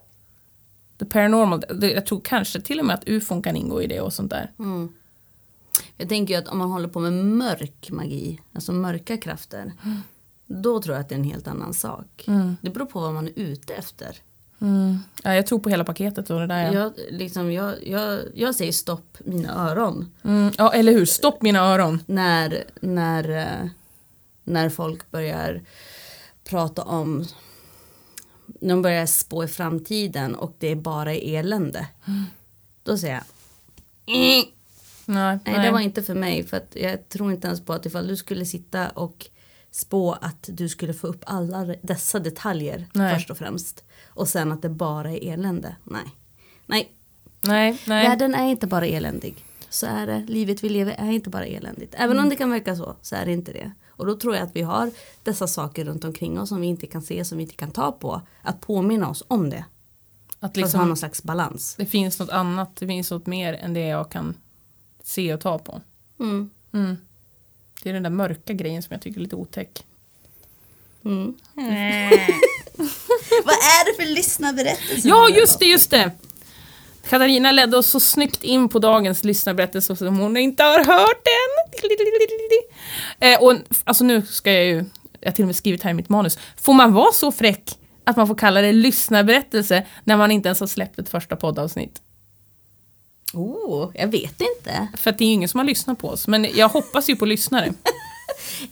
The 0.99 1.05
paranormal, 1.05 1.63
jag 1.81 2.05
tror 2.05 2.21
kanske 2.23 2.61
till 2.61 2.79
och 2.79 2.85
med 2.85 2.93
att 2.93 3.07
ufon 3.07 3.41
kan 3.41 3.55
ingå 3.55 3.81
i 3.81 3.87
det 3.87 4.01
och 4.01 4.13
sånt 4.13 4.29
där. 4.29 4.51
Mm. 4.59 4.89
Jag 5.97 6.09
tänker 6.09 6.33
ju 6.33 6.39
att 6.39 6.47
om 6.47 6.57
man 6.57 6.71
håller 6.71 6.87
på 6.87 6.99
med 6.99 7.13
mörk 7.13 7.89
magi, 7.91 8.39
alltså 8.53 8.71
mörka 8.71 9.17
krafter. 9.17 9.73
Då 10.51 10.81
tror 10.81 10.95
jag 10.95 11.01
att 11.01 11.09
det 11.09 11.15
är 11.15 11.19
en 11.19 11.23
helt 11.25 11.47
annan 11.47 11.73
sak. 11.73 12.25
Det 12.61 12.69
beror 12.69 12.85
på 12.85 12.99
vad 12.99 13.13
man 13.13 13.27
är 13.27 13.31
ute 13.35 13.73
efter. 13.73 14.17
Mm. 14.61 14.99
Ja, 15.23 15.35
jag 15.35 15.47
tror 15.47 15.59
på 15.59 15.69
hela 15.69 15.83
paketet 15.83 16.29
och 16.29 16.39
det 16.39 16.47
där 16.47 16.65
ja. 16.65 16.73
Jag, 16.73 16.93
liksom, 17.09 17.51
jag, 17.51 17.87
jag, 17.87 18.19
jag 18.33 18.55
säger 18.55 18.71
stopp 18.71 19.17
mina 19.25 19.69
öron. 19.71 20.11
Mm, 20.23 20.51
ja, 20.57 20.73
eller 20.73 20.91
hur, 20.91 21.05
stopp 21.05 21.41
mina 21.41 21.59
öron. 21.59 22.03
När, 22.05 22.63
när, 22.81 23.29
eh, 23.29 23.69
när 24.43 24.69
folk 24.69 25.11
börjar 25.11 25.61
prata 26.43 26.81
om 26.83 27.25
när 28.45 28.69
de 28.69 28.81
börjar 28.81 29.05
spå 29.05 29.43
i 29.43 29.47
framtiden 29.47 30.35
och 30.35 30.55
det 30.59 30.67
är 30.67 30.75
bara 30.75 31.13
elände. 31.13 31.87
Då 32.83 32.97
säger 32.97 33.13
jag 33.13 33.23
"Mm, 34.17 34.45
Nej, 35.05 35.39
Nej, 35.45 35.65
det 35.65 35.71
var 35.71 35.79
inte 35.79 36.03
för 36.03 36.15
mig. 36.15 36.43
För 36.47 36.57
att 36.57 36.75
jag 36.75 37.09
tror 37.09 37.31
inte 37.31 37.47
ens 37.47 37.61
på 37.65 37.73
att 37.73 37.85
ifall 37.85 38.07
du 38.07 38.15
skulle 38.15 38.45
sitta 38.45 38.89
och 38.89 39.27
spå 39.71 40.11
att 40.21 40.49
du 40.51 40.69
skulle 40.69 40.93
få 40.93 41.07
upp 41.07 41.23
alla 41.25 41.75
dessa 41.81 42.19
detaljer 42.19 42.87
Nej. 42.93 43.15
först 43.15 43.29
och 43.29 43.37
främst. 43.37 43.83
Och 44.07 44.27
sen 44.27 44.51
att 44.51 44.61
det 44.61 44.69
bara 44.69 45.11
är 45.11 45.33
elände. 45.33 45.75
Nej. 45.83 46.03
Nej, 46.65 46.91
nej, 47.41 47.81
nej. 47.87 48.07
världen 48.07 48.35
är 48.35 48.47
inte 48.47 48.67
bara 48.67 48.85
eländig. 48.85 49.45
Så 49.69 49.85
är 49.85 50.07
det. 50.07 50.25
Livet 50.27 50.63
vi 50.63 50.69
lever 50.69 50.95
är 50.97 51.11
inte 51.11 51.29
bara 51.29 51.45
eländigt. 51.45 51.93
Även 51.97 52.11
Mm. 52.11 52.23
om 52.23 52.29
det 52.29 52.35
kan 52.35 52.49
verka 52.51 52.75
så, 52.75 52.95
så 53.01 53.15
är 53.15 53.25
det 53.25 53.31
inte 53.33 53.51
det. 53.53 53.71
Och 53.87 54.05
då 54.05 54.15
tror 54.15 54.35
jag 54.35 54.43
att 54.43 54.55
vi 54.55 54.61
har 54.61 54.91
dessa 55.23 55.47
saker 55.47 55.85
runt 55.85 56.03
omkring 56.03 56.39
oss 56.39 56.49
som 56.49 56.61
vi 56.61 56.67
inte 56.67 56.87
kan 56.87 57.01
se, 57.01 57.25
som 57.25 57.37
vi 57.37 57.43
inte 57.43 57.55
kan 57.55 57.71
ta 57.71 57.91
på. 57.91 58.21
Att 58.41 58.61
påminna 58.61 59.09
oss 59.09 59.23
om 59.27 59.49
det. 59.49 59.65
Att 60.39 60.49
att 60.49 60.55
ha 60.57 60.61
liksom, 60.61 60.87
någon 60.87 60.97
slags 60.97 61.23
balans. 61.23 61.75
det 61.77 61.85
finns 61.85 62.19
något 62.19 62.29
annat, 62.29 62.75
det 62.75 62.87
finns 62.87 63.11
något 63.11 63.25
mer 63.25 63.53
än 63.53 63.73
det 63.73 63.87
jag 63.87 64.11
kan 64.11 64.35
se 65.03 65.33
och 65.33 65.39
ta 65.41 65.59
på. 65.59 65.81
Mm. 66.19 66.49
Mm. 66.73 66.97
Det 67.83 67.89
är 67.89 67.93
den 67.93 68.03
där 68.03 68.09
mörka 68.09 68.53
grejen 68.53 68.83
som 68.83 68.93
jag 68.93 69.01
tycker 69.01 69.19
är 69.19 69.23
lite 69.23 69.35
otäck. 69.35 69.85
Mm. 71.05 71.35
Vad 73.45 73.55
är 73.55 73.85
det 73.85 74.03
för 74.03 74.15
lyssnarberättelse? 74.15 75.07
Ja, 75.07 75.29
just 75.29 75.59
det, 75.59 75.65
just 75.65 75.91
det! 75.91 76.11
Katarina 77.09 77.51
ledde 77.51 77.77
oss 77.77 77.87
så 77.87 77.99
snyggt 77.99 78.43
in 78.43 78.69
på 78.69 78.79
dagens 78.79 79.23
lyssnarberättelse 79.23 79.95
som 79.95 80.17
hon 80.17 80.37
inte 80.37 80.63
har 80.63 80.79
hört 80.85 81.27
än. 81.27 81.71
Eh, 83.19 83.43
och 83.43 83.53
alltså 83.83 84.03
nu 84.03 84.21
ska 84.21 84.53
jag 84.53 84.65
ju, 84.65 84.85
jag 85.19 85.27
har 85.27 85.31
till 85.31 85.43
och 85.43 85.47
med 85.47 85.55
skrivit 85.55 85.83
här 85.83 85.91
i 85.91 85.93
mitt 85.93 86.09
manus, 86.09 86.39
får 86.57 86.73
man 86.73 86.93
vara 86.93 87.11
så 87.11 87.31
fräck 87.31 87.77
att 88.03 88.17
man 88.17 88.27
får 88.27 88.35
kalla 88.35 88.61
det 88.61 88.71
lyssnarberättelse 88.71 89.87
när 90.03 90.17
man 90.17 90.31
inte 90.31 90.49
ens 90.49 90.59
har 90.59 90.67
släppt 90.67 90.99
ett 90.99 91.09
första 91.09 91.35
poddavsnitt? 91.35 92.01
Oh, 93.33 93.91
jag 93.93 94.07
vet 94.07 94.41
inte. 94.41 94.87
För 94.97 95.09
att 95.09 95.17
det 95.17 95.23
är 95.23 95.27
ju 95.27 95.33
ingen 95.33 95.49
som 95.49 95.57
har 95.57 95.65
lyssnat 95.65 95.99
på 95.99 96.09
oss, 96.09 96.27
men 96.27 96.47
jag 96.55 96.69
hoppas 96.69 97.09
ju 97.09 97.15
på 97.15 97.25
lyssnare. 97.25 97.73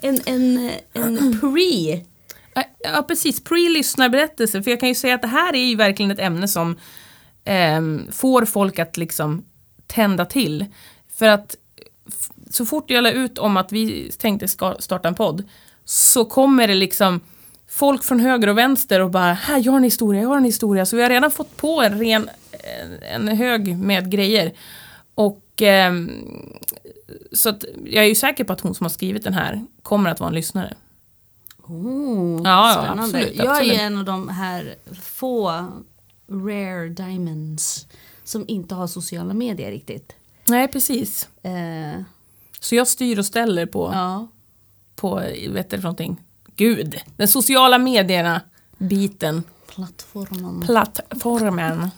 En, 0.02 0.22
en, 0.26 0.72
en 0.93 1.39
pre. 1.39 2.04
Ja, 2.80 3.06
precis. 3.08 3.43
Pre-lyssnarberättelse. 3.43 4.63
För 4.63 4.72
jag 4.72 4.80
kan 4.80 4.89
ju 4.89 4.95
säga 4.95 5.15
att 5.15 5.22
det 5.22 5.28
här 5.28 5.56
är 5.56 5.65
ju 5.65 5.76
verkligen 5.76 6.12
ett 6.12 6.19
ämne 6.19 6.48
som 6.48 6.78
ehm, 7.43 8.08
får 8.12 8.45
folk 8.45 8.80
att 8.80 8.98
liksom 8.98 9.45
tända 9.88 10.26
till. 10.26 10.65
För 11.10 11.28
att 11.28 11.56
så 12.50 12.65
fort 12.65 12.89
jag 12.89 13.04
la 13.04 13.12
ut 13.12 13.38
om 13.38 13.58
att 13.58 13.72
vi 13.72 14.12
tänkte 14.12 14.48
ska 14.48 14.76
starta 14.80 15.08
en 15.08 15.15
podd 15.15 15.43
så 15.86 16.26
kommer 16.26 16.67
det 16.67 16.76
liksom 16.76 17.22
folk 17.69 18.03
från 18.03 18.19
höger 18.19 18.47
och 18.47 18.58
vänster 18.58 18.99
och 19.01 19.10
bara 19.10 19.34
här, 19.34 19.62
jag 19.65 19.71
har 19.71 19.77
en 19.77 19.84
historia, 19.84 20.21
jag 20.21 20.29
har 20.29 20.38
en 20.38 20.43
historia. 20.45 20.86
Så 20.86 20.95
vi 20.95 21.01
har 21.01 21.10
redan 21.10 21.32
fått 21.32 21.58
på 21.58 21.82
en 21.82 21.99
ren 21.99 22.29
en 23.13 23.27
hög 23.27 23.77
med 23.77 24.12
grejer. 24.12 24.53
Och 25.15 25.43
ehm, 25.62 26.12
så 27.32 27.49
att 27.49 27.65
jag 27.86 28.03
är 28.03 28.08
ju 28.08 28.15
säker 28.15 28.43
på 28.43 28.53
att 28.53 28.62
hon 28.62 28.75
som 28.75 28.84
har 28.84 28.89
skrivit 28.89 29.23
den 29.23 29.34
här 29.34 29.65
kommer 29.82 30.10
att 30.10 30.19
vara 30.19 30.27
en 30.27 30.36
lyssnare. 30.36 30.73
Oh, 31.67 32.41
Ja, 32.43 32.75
spännande. 32.84 33.03
absolut, 33.03 33.36
jag 33.36 33.47
absolut. 33.47 33.73
är 33.79 33.84
en 33.86 33.97
av 33.97 34.05
de 34.05 34.29
här 34.29 34.75
få 35.01 35.65
rare 36.29 36.89
diamonds 36.89 37.88
som 38.23 38.45
inte 38.47 38.75
har 38.75 38.88
sociala 38.88 39.34
medier 39.34 39.71
riktigt. 39.71 40.15
Nej, 40.47 40.67
precis. 40.67 41.29
Eh, 41.43 42.01
Så 42.60 42.75
jag 42.75 42.88
styr 42.88 43.19
och 43.19 43.25
ställer 43.25 43.65
på, 43.65 43.91
ja. 43.93 44.27
på 44.95 45.15
vet 45.49 45.69
du 45.69 45.77
någonting? 45.77 46.17
Gud, 46.60 46.95
den 47.17 47.28
sociala 47.28 47.78
medierna 47.78 48.41
biten, 48.78 49.43
Plattformen. 49.67 50.62
plattformen. 50.65 51.89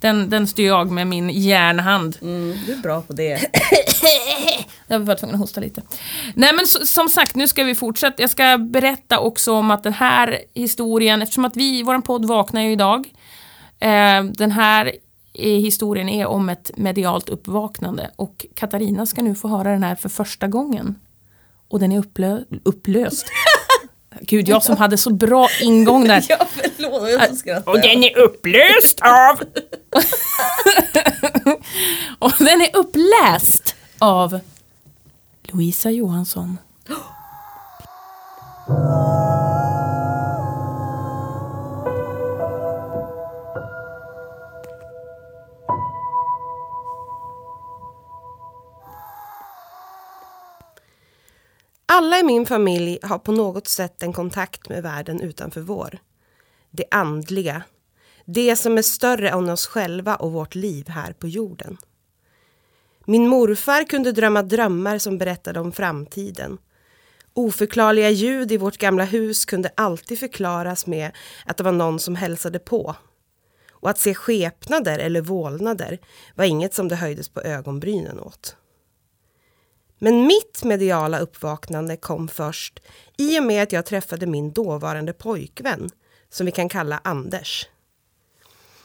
Den, 0.00 0.30
den 0.30 0.46
styr 0.46 0.66
jag 0.66 0.90
med 0.90 1.06
min 1.06 1.30
järnhand. 1.30 2.18
Mm, 2.22 2.58
du 2.66 2.72
är 2.72 2.76
bra 2.76 3.02
på 3.02 3.12
det. 3.12 3.40
Jag 4.86 5.00
var 5.00 5.14
tvungen 5.14 5.34
att 5.34 5.40
hosta 5.40 5.60
lite. 5.60 5.82
Nej 6.34 6.52
men 6.52 6.66
så, 6.66 6.86
som 6.86 7.08
sagt, 7.08 7.34
nu 7.34 7.48
ska 7.48 7.64
vi 7.64 7.74
fortsätta. 7.74 8.22
Jag 8.22 8.30
ska 8.30 8.58
berätta 8.58 9.18
också 9.18 9.52
om 9.52 9.70
att 9.70 9.82
den 9.82 9.92
här 9.92 10.38
historien, 10.54 11.22
eftersom 11.22 11.44
att 11.44 11.56
vi, 11.56 11.82
vår 11.82 12.00
podd 12.00 12.24
vaknar 12.24 12.60
ju 12.62 12.72
idag. 12.72 13.12
Eh, 13.80 14.22
den 14.24 14.50
här 14.50 14.92
historien 15.34 16.08
är 16.08 16.26
om 16.26 16.48
ett 16.48 16.70
medialt 16.76 17.28
uppvaknande 17.28 18.10
och 18.16 18.46
Katarina 18.54 19.06
ska 19.06 19.22
nu 19.22 19.34
få 19.34 19.48
höra 19.48 19.70
den 19.72 19.82
här 19.82 19.94
för 19.94 20.08
första 20.08 20.46
gången. 20.46 20.94
Och 21.68 21.80
den 21.80 21.92
är 21.92 21.98
upplö 21.98 22.40
upplöst. 22.62 23.26
Gud, 24.20 24.48
jag 24.48 24.62
som 24.62 24.76
hade 24.76 24.96
så 24.96 25.10
bra 25.10 25.48
ingång 25.60 26.08
där. 26.08 26.24
Ja, 26.28 26.46
förlåt, 26.54 27.10
jag 27.10 27.36
skrattar. 27.36 27.72
Och 27.72 27.80
den 27.80 28.04
är 28.04 28.18
upplöst 28.18 29.00
av... 29.00 29.38
och 32.18 32.32
den 32.38 32.60
är 32.60 32.76
uppläst 32.76 33.74
av 33.98 34.40
Louisa 35.42 35.90
Johansson. 35.90 36.58
Alla 51.90 52.18
i 52.18 52.22
min 52.22 52.46
familj 52.46 52.98
har 53.02 53.18
på 53.18 53.32
något 53.32 53.68
sätt 53.68 54.02
en 54.02 54.12
kontakt 54.12 54.68
med 54.68 54.82
världen 54.82 55.20
utanför 55.20 55.60
vår. 55.60 55.98
Det 56.70 56.84
andliga. 56.90 57.62
Det 58.24 58.56
som 58.56 58.78
är 58.78 58.82
större 58.82 59.30
än 59.30 59.48
oss 59.48 59.66
själva 59.66 60.16
och 60.16 60.32
vårt 60.32 60.54
liv 60.54 60.88
här 60.88 61.12
på 61.12 61.28
jorden. 61.28 61.76
Min 63.04 63.28
morfar 63.28 63.84
kunde 63.84 64.12
drömma 64.12 64.42
drömmar 64.42 64.98
som 64.98 65.18
berättade 65.18 65.60
om 65.60 65.72
framtiden. 65.72 66.58
Oförklarliga 67.34 68.10
ljud 68.10 68.52
i 68.52 68.56
vårt 68.56 68.78
gamla 68.78 69.04
hus 69.04 69.44
kunde 69.44 69.70
alltid 69.74 70.18
förklaras 70.18 70.86
med 70.86 71.10
att 71.46 71.56
det 71.56 71.64
var 71.64 71.72
någon 71.72 71.98
som 71.98 72.16
hälsade 72.16 72.58
på. 72.58 72.96
Och 73.70 73.90
att 73.90 73.98
se 73.98 74.14
skepnader 74.14 74.98
eller 74.98 75.20
vålnader 75.20 75.98
var 76.34 76.44
inget 76.44 76.74
som 76.74 76.88
det 76.88 76.96
höjdes 76.96 77.28
på 77.28 77.40
ögonbrynen 77.40 78.20
åt. 78.20 78.56
Men 79.98 80.26
mitt 80.26 80.64
mediala 80.64 81.18
uppvaknande 81.18 81.96
kom 81.96 82.28
först 82.28 82.80
i 83.16 83.38
och 83.38 83.42
med 83.42 83.62
att 83.62 83.72
jag 83.72 83.86
träffade 83.86 84.26
min 84.26 84.52
dåvarande 84.52 85.12
pojkvän, 85.12 85.90
som 86.30 86.46
vi 86.46 86.52
kan 86.52 86.68
kalla 86.68 87.00
Anders. 87.04 87.68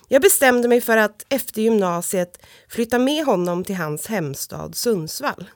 Jag 0.08 0.22
bestämde 0.22 0.68
mig 0.68 0.82
för 0.82 0.98
att 0.98 1.26
efter 1.30 1.62
gymnasiet 1.62 2.46
flytta 2.68 3.00
med 3.00 3.26
honom 3.26 3.64
till 3.64 3.76
hans 3.76 4.08
hemstad 4.08 4.76
Sundsvall. 4.76 5.50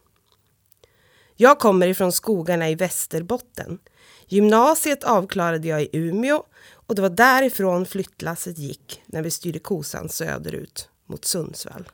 Jag 1.36 1.60
kommer 1.60 1.88
ifrån 1.88 2.12
skogarna 2.12 2.70
i 2.70 2.76
Västerbotten. 2.76 3.80
Gymnasiet 4.28 5.04
avklarade 5.04 5.68
jag 5.68 5.82
i 5.82 5.90
Umeå 5.92 6.44
och 6.74 6.96
det 6.96 7.02
var 7.02 7.10
därifrån 7.10 7.86
flyttlasset 7.86 8.58
gick 8.58 9.02
när 9.06 9.22
vi 9.22 9.32
styrde 9.32 9.60
kosan 9.60 10.10
söderut 10.10 10.90
mot 11.06 11.26
Sundsvall. 11.26 11.90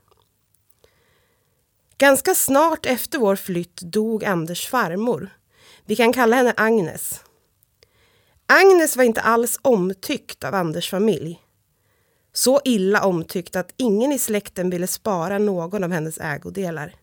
Ganska 1.97 2.35
snart 2.35 2.85
efter 2.85 3.19
vår 3.19 3.35
flytt 3.35 3.81
dog 3.81 4.23
Anders 4.23 4.67
farmor. 4.67 5.29
Vi 5.85 5.95
kan 5.95 6.13
kalla 6.13 6.35
henne 6.35 6.53
Agnes. 6.57 7.21
Agnes 8.45 8.97
var 8.97 9.03
inte 9.03 9.21
alls 9.21 9.59
omtyckt 9.61 10.43
av 10.43 10.55
Anders 10.55 10.89
familj. 10.89 11.39
Så 12.33 12.61
illa 12.63 13.05
omtyckt 13.05 13.55
att 13.55 13.73
ingen 13.77 14.11
i 14.11 14.19
släkten 14.19 14.69
ville 14.69 14.87
spara 14.87 15.37
någon 15.37 15.83
av 15.83 15.91
hennes 15.91 16.17
ägodelar. 16.17 16.95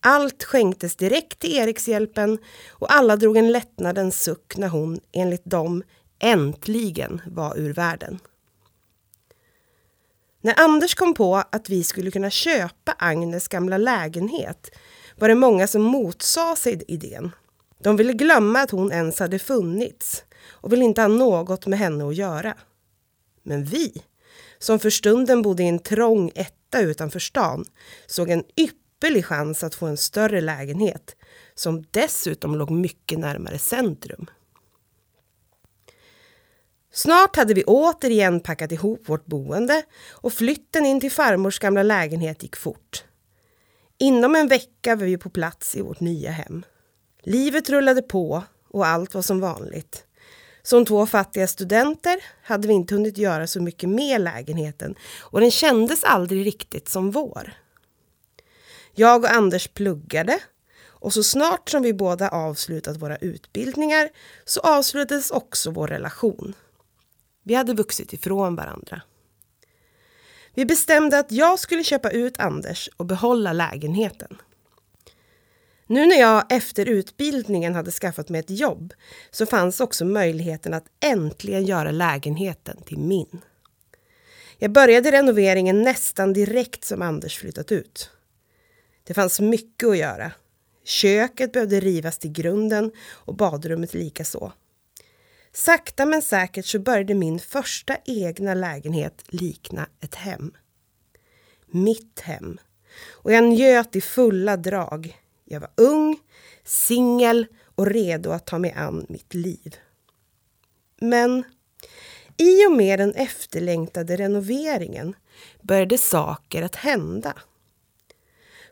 Allt 0.00 0.44
skänktes 0.44 0.96
direkt 0.96 1.38
till 1.38 1.56
Erikshjälpen 1.56 2.38
och 2.70 2.92
alla 2.92 3.16
drog 3.16 3.36
en 3.36 3.52
lättnadens 3.52 4.22
suck 4.22 4.56
när 4.56 4.68
hon, 4.68 5.00
enligt 5.12 5.44
dem, 5.44 5.82
äntligen 6.18 7.20
var 7.26 7.58
ur 7.58 7.72
världen. 7.72 8.18
När 10.48 10.60
Anders 10.60 10.94
kom 10.94 11.14
på 11.14 11.36
att 11.36 11.70
vi 11.70 11.84
skulle 11.84 12.10
kunna 12.10 12.30
köpa 12.30 12.94
Agnes 12.98 13.48
gamla 13.48 13.78
lägenhet 13.78 14.70
var 15.16 15.28
det 15.28 15.34
många 15.34 15.66
som 15.66 15.82
motsade 15.82 16.56
sig 16.56 16.82
idén. 16.88 17.30
De 17.82 17.96
ville 17.96 18.12
glömma 18.12 18.60
att 18.60 18.70
hon 18.70 18.92
ens 18.92 19.18
hade 19.20 19.38
funnits 19.38 20.24
och 20.46 20.72
ville 20.72 20.84
inte 20.84 21.00
ha 21.00 21.08
något 21.08 21.66
med 21.66 21.78
henne 21.78 22.08
att 22.08 22.14
göra. 22.14 22.54
Men 23.42 23.64
vi, 23.64 24.02
som 24.58 24.78
för 24.78 24.90
stunden 24.90 25.42
bodde 25.42 25.62
i 25.62 25.68
en 25.68 25.78
trång 25.78 26.30
etta 26.34 26.80
utanför 26.80 27.20
stan, 27.20 27.64
såg 28.06 28.30
en 28.30 28.44
ypperlig 28.56 29.24
chans 29.24 29.64
att 29.64 29.74
få 29.74 29.86
en 29.86 29.96
större 29.96 30.40
lägenhet 30.40 31.16
som 31.54 31.84
dessutom 31.90 32.56
låg 32.56 32.70
mycket 32.70 33.18
närmare 33.18 33.58
centrum. 33.58 34.26
Snart 36.98 37.36
hade 37.36 37.54
vi 37.54 37.64
återigen 37.64 38.40
packat 38.40 38.72
ihop 38.72 39.08
vårt 39.08 39.26
boende 39.26 39.82
och 40.10 40.32
flytten 40.32 40.86
in 40.86 41.00
till 41.00 41.10
farmors 41.10 41.58
gamla 41.58 41.82
lägenhet 41.82 42.42
gick 42.42 42.56
fort. 42.56 43.04
Inom 43.98 44.36
en 44.36 44.48
vecka 44.48 44.96
var 44.96 45.04
vi 45.04 45.18
på 45.18 45.30
plats 45.30 45.76
i 45.76 45.80
vårt 45.80 46.00
nya 46.00 46.30
hem. 46.30 46.64
Livet 47.22 47.70
rullade 47.70 48.02
på 48.02 48.42
och 48.68 48.86
allt 48.86 49.14
var 49.14 49.22
som 49.22 49.40
vanligt. 49.40 50.04
Som 50.62 50.84
två 50.84 51.06
fattiga 51.06 51.46
studenter 51.46 52.24
hade 52.42 52.68
vi 52.68 52.74
inte 52.74 52.94
hunnit 52.94 53.18
göra 53.18 53.46
så 53.46 53.62
mycket 53.62 53.88
med 53.88 54.20
lägenheten 54.20 54.94
och 55.20 55.40
den 55.40 55.50
kändes 55.50 56.04
aldrig 56.04 56.46
riktigt 56.46 56.88
som 56.88 57.10
vår. 57.10 57.52
Jag 58.94 59.24
och 59.24 59.30
Anders 59.30 59.68
pluggade 59.68 60.38
och 60.84 61.12
så 61.12 61.22
snart 61.22 61.68
som 61.68 61.82
vi 61.82 61.92
båda 61.92 62.28
avslutat 62.28 62.96
våra 62.96 63.16
utbildningar 63.16 64.08
så 64.44 64.60
avslutades 64.60 65.30
också 65.30 65.70
vår 65.70 65.88
relation. 65.88 66.54
Vi 67.48 67.54
hade 67.54 67.74
vuxit 67.74 68.12
ifrån 68.12 68.56
varandra. 68.56 69.02
Vi 70.54 70.64
bestämde 70.64 71.18
att 71.18 71.32
jag 71.32 71.58
skulle 71.58 71.84
köpa 71.84 72.10
ut 72.10 72.38
Anders 72.38 72.90
och 72.96 73.06
behålla 73.06 73.52
lägenheten. 73.52 74.38
Nu 75.86 76.06
när 76.06 76.16
jag 76.16 76.52
efter 76.52 76.86
utbildningen 76.86 77.74
hade 77.74 77.90
skaffat 77.90 78.28
mig 78.28 78.38
ett 78.40 78.50
jobb 78.50 78.94
så 79.30 79.46
fanns 79.46 79.80
också 79.80 80.04
möjligheten 80.04 80.74
att 80.74 80.84
äntligen 81.00 81.64
göra 81.64 81.90
lägenheten 81.90 82.82
till 82.82 82.98
min. 82.98 83.40
Jag 84.58 84.72
började 84.72 85.12
renoveringen 85.12 85.82
nästan 85.82 86.32
direkt 86.32 86.84
som 86.84 87.02
Anders 87.02 87.38
flyttat 87.38 87.72
ut. 87.72 88.10
Det 89.04 89.14
fanns 89.14 89.40
mycket 89.40 89.88
att 89.88 89.98
göra. 89.98 90.32
Köket 90.84 91.52
behövde 91.52 91.80
rivas 91.80 92.18
till 92.18 92.32
grunden 92.32 92.92
och 93.10 93.34
badrummet 93.34 93.94
likaså. 93.94 94.52
Sakta 95.52 96.06
men 96.06 96.22
säkert 96.22 96.66
så 96.66 96.78
började 96.78 97.14
min 97.14 97.38
första 97.38 97.96
egna 98.04 98.54
lägenhet 98.54 99.24
likna 99.26 99.88
ett 100.00 100.14
hem. 100.14 100.52
Mitt 101.66 102.20
hem. 102.20 102.58
Och 103.10 103.32
jag 103.32 103.44
njöt 103.44 103.96
i 103.96 104.00
fulla 104.00 104.56
drag. 104.56 105.18
Jag 105.44 105.60
var 105.60 105.70
ung, 105.76 106.18
singel 106.64 107.46
och 107.74 107.86
redo 107.86 108.30
att 108.30 108.46
ta 108.46 108.58
mig 108.58 108.72
an 108.72 109.06
mitt 109.08 109.34
liv. 109.34 109.76
Men 111.00 111.44
i 112.36 112.66
och 112.66 112.72
med 112.72 112.98
den 112.98 113.14
efterlängtade 113.14 114.16
renoveringen 114.16 115.16
började 115.62 115.98
saker 115.98 116.62
att 116.62 116.76
hända. 116.76 117.34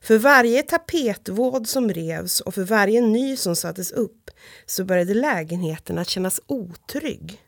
För 0.07 0.19
varje 0.19 0.63
tapetvåd 0.63 1.69
som 1.69 1.91
revs 1.91 2.41
och 2.41 2.55
för 2.55 2.65
varje 2.65 3.01
ny 3.01 3.37
som 3.37 3.57
sattes 3.57 3.93
upp 3.93 4.31
så 4.67 4.85
började 4.85 5.15
lägenheten 5.15 5.99
att 5.99 6.09
kännas 6.09 6.41
otrygg. 6.47 7.43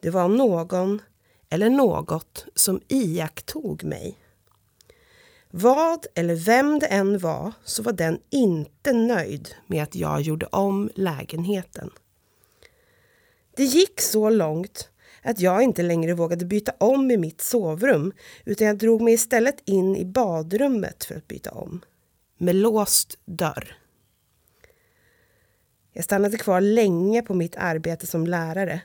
Det 0.00 0.10
var 0.10 0.28
någon 0.28 1.02
eller 1.48 1.70
något 1.70 2.46
som 2.54 2.80
iakttog 2.88 3.84
mig. 3.84 4.18
Vad 5.50 6.06
eller 6.14 6.34
vem 6.34 6.78
det 6.78 6.86
än 6.86 7.18
var 7.18 7.52
så 7.64 7.82
var 7.82 7.92
den 7.92 8.20
inte 8.30 8.92
nöjd 8.92 9.54
med 9.66 9.82
att 9.82 9.94
jag 9.94 10.20
gjorde 10.20 10.46
om 10.46 10.90
lägenheten. 10.94 11.90
Det 13.56 13.64
gick 13.64 14.00
så 14.00 14.30
långt 14.30 14.88
att 15.22 15.40
jag 15.40 15.62
inte 15.62 15.82
längre 15.82 16.14
vågade 16.14 16.44
byta 16.44 16.72
om 16.78 17.10
i 17.10 17.16
mitt 17.16 17.40
sovrum 17.40 18.12
utan 18.44 18.66
jag 18.66 18.78
drog 18.78 19.00
mig 19.00 19.14
istället 19.14 19.62
in 19.64 19.96
i 19.96 20.04
badrummet 20.04 21.04
för 21.04 21.14
att 21.14 21.28
byta 21.28 21.50
om. 21.50 21.84
Med 22.38 22.54
låst 22.56 23.18
dörr. 23.24 23.76
Jag 25.92 26.04
stannade 26.04 26.36
kvar 26.36 26.60
länge 26.60 27.22
på 27.22 27.34
mitt 27.34 27.56
arbete 27.56 28.06
som 28.06 28.26
lärare 28.26 28.80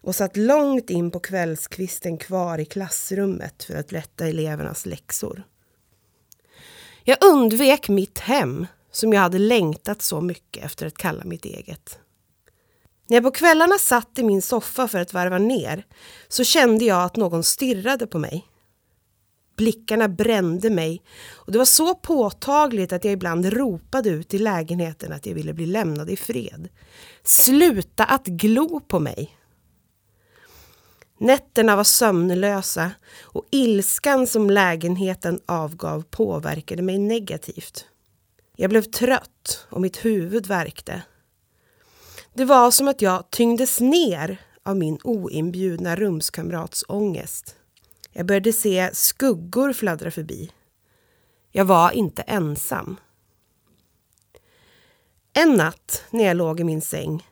och 0.00 0.14
satt 0.14 0.36
långt 0.36 0.90
in 0.90 1.10
på 1.10 1.20
kvällskvisten 1.20 2.18
kvar 2.18 2.58
i 2.58 2.64
klassrummet 2.64 3.64
för 3.64 3.74
att 3.74 3.92
rätta 3.92 4.26
elevernas 4.26 4.86
läxor. 4.86 5.42
Jag 7.04 7.24
undvek 7.24 7.88
mitt 7.88 8.18
hem 8.18 8.66
som 8.90 9.12
jag 9.12 9.20
hade 9.20 9.38
längtat 9.38 10.02
så 10.02 10.20
mycket 10.20 10.64
efter 10.64 10.86
att 10.86 10.98
kalla 10.98 11.24
mitt 11.24 11.44
eget. 11.44 11.98
När 13.06 13.16
jag 13.16 13.24
på 13.24 13.30
kvällarna 13.30 13.78
satt 13.78 14.18
i 14.18 14.22
min 14.22 14.42
soffa 14.42 14.88
för 14.88 14.98
att 14.98 15.12
varva 15.12 15.38
ner 15.38 15.86
så 16.28 16.44
kände 16.44 16.84
jag 16.84 17.02
att 17.02 17.16
någon 17.16 17.44
stirrade 17.44 18.06
på 18.06 18.18
mig. 18.18 18.46
Blickarna 19.56 20.08
brände 20.08 20.70
mig 20.70 21.02
och 21.32 21.52
det 21.52 21.58
var 21.58 21.64
så 21.64 21.94
påtagligt 21.94 22.92
att 22.92 23.04
jag 23.04 23.12
ibland 23.12 23.46
ropade 23.46 24.08
ut 24.08 24.34
i 24.34 24.38
lägenheten 24.38 25.12
att 25.12 25.26
jag 25.26 25.34
ville 25.34 25.54
bli 25.54 25.66
lämnad 25.66 26.10
i 26.10 26.16
fred. 26.16 26.68
Sluta 27.22 28.04
att 28.04 28.26
glo 28.26 28.80
på 28.80 29.00
mig! 29.00 29.36
Nätterna 31.18 31.76
var 31.76 31.84
sömnlösa 31.84 32.90
och 33.22 33.46
ilskan 33.50 34.26
som 34.26 34.50
lägenheten 34.50 35.40
avgav 35.46 36.02
påverkade 36.02 36.82
mig 36.82 36.98
negativt. 36.98 37.84
Jag 38.56 38.70
blev 38.70 38.82
trött 38.82 39.66
och 39.70 39.80
mitt 39.80 40.04
huvud 40.04 40.46
värkte. 40.46 41.02
Det 42.36 42.44
var 42.44 42.70
som 42.70 42.88
att 42.88 43.02
jag 43.02 43.30
tyngdes 43.30 43.80
ner 43.80 44.40
av 44.62 44.76
min 44.76 44.98
oinbjudna 45.04 45.96
rumskamrats 45.96 46.84
ångest. 46.88 47.56
Jag 48.12 48.26
började 48.26 48.52
se 48.52 48.90
skuggor 48.92 49.72
fladdra 49.72 50.10
förbi. 50.10 50.50
Jag 51.52 51.64
var 51.64 51.90
inte 51.90 52.22
ensam. 52.22 52.96
En 55.32 55.54
natt 55.54 56.04
när 56.10 56.24
jag 56.24 56.36
låg 56.36 56.60
i 56.60 56.64
min 56.64 56.80
säng, 56.80 57.28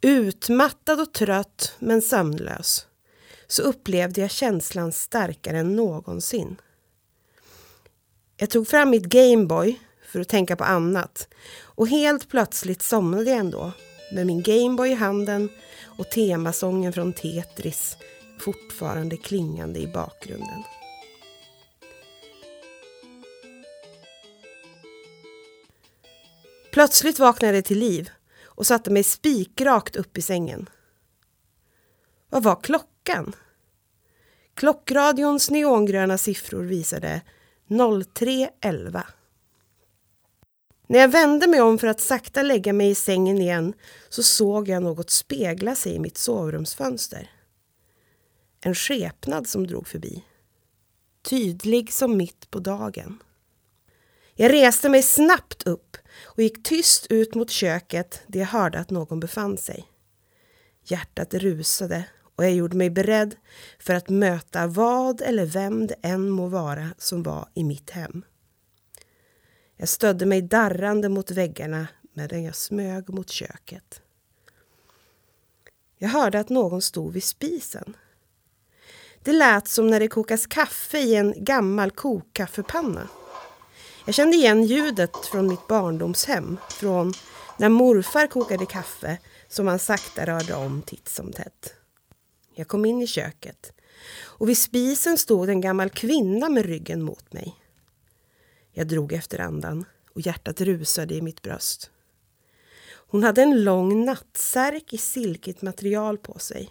utmattad 0.00 1.00
och 1.00 1.12
trött 1.12 1.74
men 1.78 2.02
sömnlös, 2.02 2.86
så 3.46 3.62
upplevde 3.62 4.20
jag 4.20 4.30
känslan 4.30 4.92
starkare 4.92 5.58
än 5.58 5.76
någonsin. 5.76 6.56
Jag 8.36 8.50
tog 8.50 8.68
fram 8.68 8.90
mitt 8.90 9.06
Gameboy 9.06 9.80
för 10.12 10.20
att 10.20 10.28
tänka 10.28 10.56
på 10.56 10.64
annat 10.64 11.28
och 11.62 11.88
helt 11.88 12.28
plötsligt 12.28 12.82
somnade 12.82 13.30
jag 13.30 13.38
ändå 13.38 13.72
med 14.12 14.26
min 14.26 14.42
Gameboy 14.42 14.90
i 14.90 14.94
handen 14.94 15.48
och 15.98 16.10
temasången 16.10 16.92
från 16.92 17.12
Tetris 17.12 17.96
fortfarande 18.38 19.16
klingande 19.16 19.80
i 19.80 19.86
bakgrunden. 19.86 20.62
Plötsligt 26.72 27.18
vaknade 27.18 27.54
jag 27.54 27.64
till 27.64 27.78
liv 27.78 28.10
och 28.44 28.66
satte 28.66 28.90
mig 28.90 29.02
spikrakt 29.02 29.96
upp 29.96 30.18
i 30.18 30.22
sängen. 30.22 30.68
Vad 32.30 32.42
var 32.42 32.60
klockan? 32.62 33.34
Klockradions 34.54 35.50
neongröna 35.50 36.18
siffror 36.18 36.62
visade 36.62 37.20
03.11. 37.68 39.02
När 40.86 40.98
jag 40.98 41.08
vände 41.08 41.46
mig 41.46 41.60
om 41.60 41.78
för 41.78 41.86
att 41.86 42.00
sakta 42.00 42.42
lägga 42.42 42.72
mig 42.72 42.90
i 42.90 42.94
sängen 42.94 43.38
igen 43.38 43.74
så 44.08 44.22
såg 44.22 44.68
jag 44.68 44.82
något 44.82 45.10
spegla 45.10 45.74
sig 45.74 45.94
i 45.94 45.98
mitt 45.98 46.18
sovrumsfönster. 46.18 47.30
En 48.60 48.74
skepnad 48.74 49.46
som 49.46 49.66
drog 49.66 49.88
förbi. 49.88 50.24
Tydlig 51.22 51.92
som 51.92 52.16
mitt 52.16 52.50
på 52.50 52.58
dagen. 52.58 53.22
Jag 54.34 54.52
reste 54.52 54.88
mig 54.88 55.02
snabbt 55.02 55.62
upp 55.62 55.96
och 56.24 56.42
gick 56.42 56.62
tyst 56.62 57.06
ut 57.10 57.34
mot 57.34 57.50
köket 57.50 58.22
där 58.26 58.40
jag 58.40 58.46
hörde 58.46 58.78
att 58.78 58.90
någon 58.90 59.20
befann 59.20 59.58
sig. 59.58 59.84
Hjärtat 60.84 61.34
rusade 61.34 62.04
och 62.36 62.44
jag 62.44 62.52
gjorde 62.52 62.76
mig 62.76 62.90
beredd 62.90 63.36
för 63.78 63.94
att 63.94 64.08
möta 64.08 64.66
vad 64.66 65.20
eller 65.20 65.46
vem 65.46 65.86
det 65.86 65.96
än 66.02 66.30
må 66.30 66.48
vara 66.48 66.88
som 66.98 67.22
var 67.22 67.48
i 67.54 67.64
mitt 67.64 67.90
hem. 67.90 68.24
Jag 69.76 69.88
stödde 69.88 70.26
mig 70.26 70.42
darrande 70.42 71.08
mot 71.08 71.30
väggarna 71.30 71.88
medan 72.12 72.42
jag 72.42 72.56
smög 72.56 73.08
mot 73.08 73.30
köket. 73.30 74.00
Jag 75.98 76.08
hörde 76.08 76.40
att 76.40 76.48
någon 76.48 76.82
stod 76.82 77.12
vid 77.12 77.24
spisen. 77.24 77.96
Det 79.22 79.32
lät 79.32 79.68
som 79.68 79.86
när 79.86 80.00
det 80.00 80.08
kokas 80.08 80.46
kaffe 80.46 80.98
i 80.98 81.14
en 81.14 81.34
gammal 81.36 81.90
kokkaffepanna. 81.90 83.08
Jag 84.04 84.14
kände 84.14 84.36
igen 84.36 84.64
ljudet 84.64 85.16
från 85.30 85.48
mitt 85.48 85.66
barndomshem, 85.68 86.58
från 86.70 87.12
när 87.56 87.68
morfar 87.68 88.26
kokade 88.26 88.66
kaffe 88.66 89.18
som 89.48 89.66
han 89.66 89.78
sakta 89.78 90.26
rörde 90.26 90.54
om 90.54 90.82
titt 90.82 91.08
som 91.08 91.32
tätt. 91.32 91.74
Jag 92.54 92.68
kom 92.68 92.84
in 92.84 93.02
i 93.02 93.06
köket 93.06 93.72
och 94.18 94.48
vid 94.48 94.58
spisen 94.58 95.18
stod 95.18 95.48
en 95.48 95.60
gammal 95.60 95.90
kvinna 95.90 96.48
med 96.48 96.66
ryggen 96.66 97.02
mot 97.02 97.32
mig. 97.32 97.65
Jag 98.78 98.86
drog 98.86 99.12
efter 99.12 99.38
andan 99.38 99.84
och 100.12 100.20
hjärtat 100.20 100.60
rusade 100.60 101.14
i 101.14 101.22
mitt 101.22 101.42
bröst. 101.42 101.90
Hon 102.88 103.22
hade 103.22 103.42
en 103.42 103.64
lång 103.64 104.04
nattsärk 104.04 104.92
i 104.92 104.98
silkigt 104.98 105.62
material 105.62 106.18
på 106.18 106.38
sig. 106.38 106.70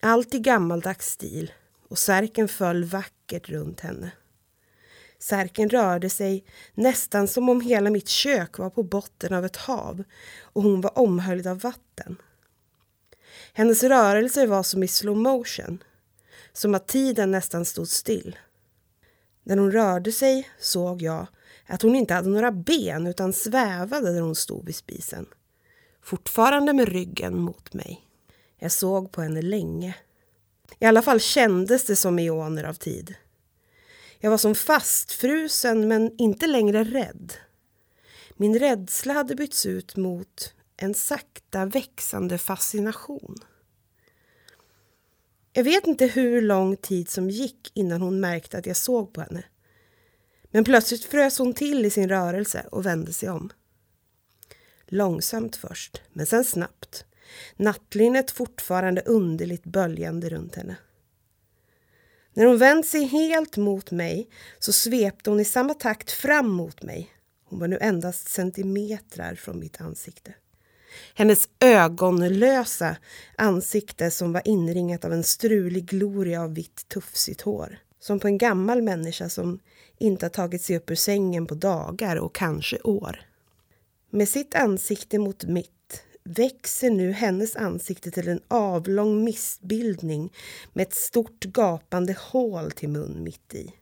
Allt 0.00 0.34
i 0.34 0.38
gammaldags 0.38 1.10
stil 1.10 1.52
och 1.88 1.98
särken 1.98 2.48
föll 2.48 2.84
vackert 2.84 3.48
runt 3.48 3.80
henne. 3.80 4.10
Särken 5.18 5.68
rörde 5.68 6.10
sig 6.10 6.44
nästan 6.74 7.28
som 7.28 7.48
om 7.48 7.60
hela 7.60 7.90
mitt 7.90 8.08
kök 8.08 8.58
var 8.58 8.70
på 8.70 8.82
botten 8.82 9.34
av 9.34 9.44
ett 9.44 9.56
hav 9.56 10.04
och 10.42 10.62
hon 10.62 10.80
var 10.80 10.98
omhöljd 10.98 11.46
av 11.46 11.60
vatten. 11.60 12.16
Hennes 13.52 13.82
rörelser 13.82 14.46
var 14.46 14.62
som 14.62 14.82
i 14.82 14.88
slow 14.88 15.16
motion, 15.16 15.84
som 16.52 16.74
att 16.74 16.88
tiden 16.88 17.30
nästan 17.30 17.64
stod 17.64 17.88
still. 17.88 18.36
När 19.44 19.56
hon 19.56 19.72
rörde 19.72 20.12
sig 20.12 20.48
såg 20.58 21.02
jag 21.02 21.26
att 21.66 21.82
hon 21.82 21.94
inte 21.94 22.14
hade 22.14 22.28
några 22.28 22.52
ben 22.52 23.06
utan 23.06 23.32
svävade 23.32 24.12
där 24.12 24.20
hon 24.20 24.34
stod 24.34 24.66
vid 24.66 24.76
spisen. 24.76 25.26
Fortfarande 26.02 26.72
med 26.72 26.88
ryggen 26.88 27.40
mot 27.40 27.74
mig. 27.74 28.00
Jag 28.58 28.72
såg 28.72 29.12
på 29.12 29.22
henne 29.22 29.42
länge. 29.42 29.96
I 30.78 30.86
alla 30.86 31.02
fall 31.02 31.20
kändes 31.20 31.86
det 31.86 31.96
som 31.96 32.18
eoner 32.18 32.64
av 32.64 32.74
tid. 32.74 33.14
Jag 34.18 34.30
var 34.30 34.38
som 34.38 34.54
fastfrusen 34.54 35.88
men 35.88 36.12
inte 36.18 36.46
längre 36.46 36.84
rädd. 36.84 37.32
Min 38.36 38.58
rädsla 38.58 39.14
hade 39.14 39.34
bytts 39.34 39.66
ut 39.66 39.96
mot 39.96 40.54
en 40.76 40.94
sakta 40.94 41.66
växande 41.66 42.38
fascination. 42.38 43.36
Jag 45.56 45.64
vet 45.64 45.86
inte 45.86 46.06
hur 46.06 46.42
lång 46.42 46.76
tid 46.76 47.08
som 47.08 47.30
gick 47.30 47.70
innan 47.74 48.02
hon 48.02 48.20
märkte 48.20 48.58
att 48.58 48.66
jag 48.66 48.76
såg 48.76 49.12
på 49.12 49.20
henne. 49.20 49.44
Men 50.50 50.64
plötsligt 50.64 51.04
frös 51.04 51.38
hon 51.38 51.54
till 51.54 51.86
i 51.86 51.90
sin 51.90 52.08
rörelse 52.08 52.66
och 52.70 52.86
vände 52.86 53.12
sig 53.12 53.28
om. 53.30 53.52
Långsamt 54.86 55.56
först, 55.56 56.02
men 56.12 56.26
sen 56.26 56.44
snabbt. 56.44 57.04
Nattlinnet 57.56 58.30
fortfarande 58.30 59.00
underligt 59.00 59.64
böljande 59.64 60.28
runt 60.28 60.54
henne. 60.54 60.76
När 62.32 62.44
hon 62.44 62.58
vänt 62.58 62.86
sig 62.86 63.04
helt 63.04 63.56
mot 63.56 63.90
mig 63.90 64.28
så 64.58 64.72
svepte 64.72 65.30
hon 65.30 65.40
i 65.40 65.44
samma 65.44 65.74
takt 65.74 66.10
fram 66.10 66.50
mot 66.50 66.82
mig. 66.82 67.12
Hon 67.44 67.58
var 67.58 67.68
nu 67.68 67.78
endast 67.80 68.28
centimetrar 68.28 69.34
från 69.34 69.58
mitt 69.58 69.80
ansikte. 69.80 70.34
Hennes 71.14 71.48
ögonlösa 71.60 72.96
ansikte 73.36 74.10
som 74.10 74.32
var 74.32 74.42
inringat 74.48 75.04
av 75.04 75.12
en 75.12 75.24
strulig 75.24 75.86
gloria 75.86 76.42
av 76.42 76.54
vitt 76.54 76.88
tufsigt 76.88 77.40
hår. 77.40 77.78
Som 78.00 78.20
på 78.20 78.26
en 78.26 78.38
gammal 78.38 78.82
människa 78.82 79.28
som 79.28 79.58
inte 79.98 80.24
har 80.24 80.30
tagit 80.30 80.62
sig 80.62 80.76
upp 80.76 80.90
ur 80.90 80.94
sängen 80.94 81.46
på 81.46 81.54
dagar 81.54 82.16
och 82.16 82.34
kanske 82.34 82.78
år. 82.80 83.20
Med 84.10 84.28
sitt 84.28 84.54
ansikte 84.54 85.18
mot 85.18 85.44
mitt 85.44 85.70
växer 86.24 86.90
nu 86.90 87.12
hennes 87.12 87.56
ansikte 87.56 88.10
till 88.10 88.28
en 88.28 88.40
avlång 88.48 89.24
missbildning 89.24 90.32
med 90.72 90.82
ett 90.82 90.94
stort 90.94 91.44
gapande 91.44 92.16
hål 92.20 92.70
till 92.70 92.88
mun 92.88 93.22
mitt 93.22 93.54
i. 93.54 93.72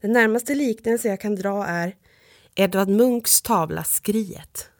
Den 0.00 0.12
närmaste 0.12 0.54
liknelse 0.54 1.08
jag 1.08 1.20
kan 1.20 1.36
dra 1.36 1.66
är 1.66 1.96
Edvard 2.54 2.88
Munchs 2.88 3.42
tavla 3.42 3.84
Skriet. 3.84 4.70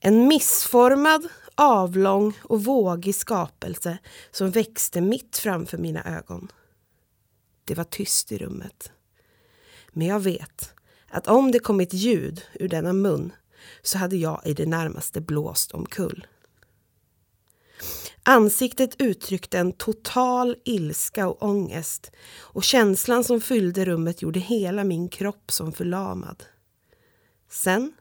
En 0.00 0.28
missformad, 0.28 1.28
avlång 1.54 2.38
och 2.42 2.64
vågig 2.64 3.14
skapelse 3.14 3.98
som 4.30 4.50
växte 4.50 5.00
mitt 5.00 5.38
framför 5.38 5.78
mina 5.78 6.18
ögon. 6.18 6.52
Det 7.64 7.74
var 7.74 7.84
tyst 7.84 8.32
i 8.32 8.38
rummet. 8.38 8.92
Men 9.92 10.06
jag 10.06 10.20
vet 10.20 10.74
att 11.08 11.26
om 11.26 11.52
det 11.52 11.58
kom 11.58 11.80
ett 11.80 11.94
ljud 11.94 12.42
ur 12.54 12.68
denna 12.68 12.92
mun 12.92 13.32
så 13.82 13.98
hade 13.98 14.16
jag 14.16 14.40
i 14.44 14.54
det 14.54 14.66
närmaste 14.66 15.20
blåst 15.20 15.72
omkull. 15.72 16.26
Ansiktet 18.22 19.00
uttryckte 19.00 19.58
en 19.58 19.72
total 19.72 20.56
ilska 20.64 21.28
och 21.28 21.42
ångest 21.42 22.12
och 22.38 22.64
känslan 22.64 23.24
som 23.24 23.40
fyllde 23.40 23.84
rummet 23.84 24.22
gjorde 24.22 24.40
hela 24.40 24.84
min 24.84 25.08
kropp 25.08 25.50
som 25.50 25.72
förlamad. 25.72 26.44
Sen 27.50 27.92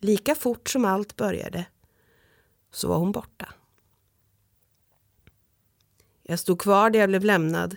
Lika 0.00 0.34
fort 0.34 0.68
som 0.68 0.84
allt 0.84 1.16
började 1.16 1.66
så 2.70 2.88
var 2.88 2.98
hon 2.98 3.12
borta. 3.12 3.54
Jag 6.22 6.38
stod 6.38 6.60
kvar 6.60 6.90
där 6.90 7.00
jag 7.00 7.08
blev 7.08 7.24
lämnad 7.24 7.76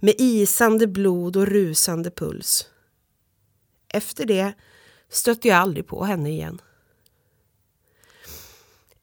med 0.00 0.14
isande 0.18 0.86
blod 0.86 1.36
och 1.36 1.46
rusande 1.46 2.10
puls. 2.10 2.66
Efter 3.88 4.24
det 4.26 4.52
stötte 5.08 5.48
jag 5.48 5.56
aldrig 5.56 5.86
på 5.86 6.04
henne 6.04 6.30
igen. 6.30 6.60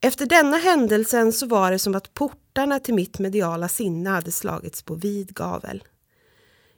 Efter 0.02 0.26
denna 0.26 0.58
händelsen 0.58 1.34
så 1.34 1.48
var 1.48 1.72
det 1.72 1.80
som 1.80 1.96
att 1.96 2.14
portarna 2.14 2.80
till 2.80 2.94
mitt 2.94 3.20
mediala 3.20 3.68
sinne 3.68 4.10
hade 4.10 4.32
slagits 4.32 4.84
på 4.84 4.96
vid 4.96 5.34
gavel. 5.34 5.84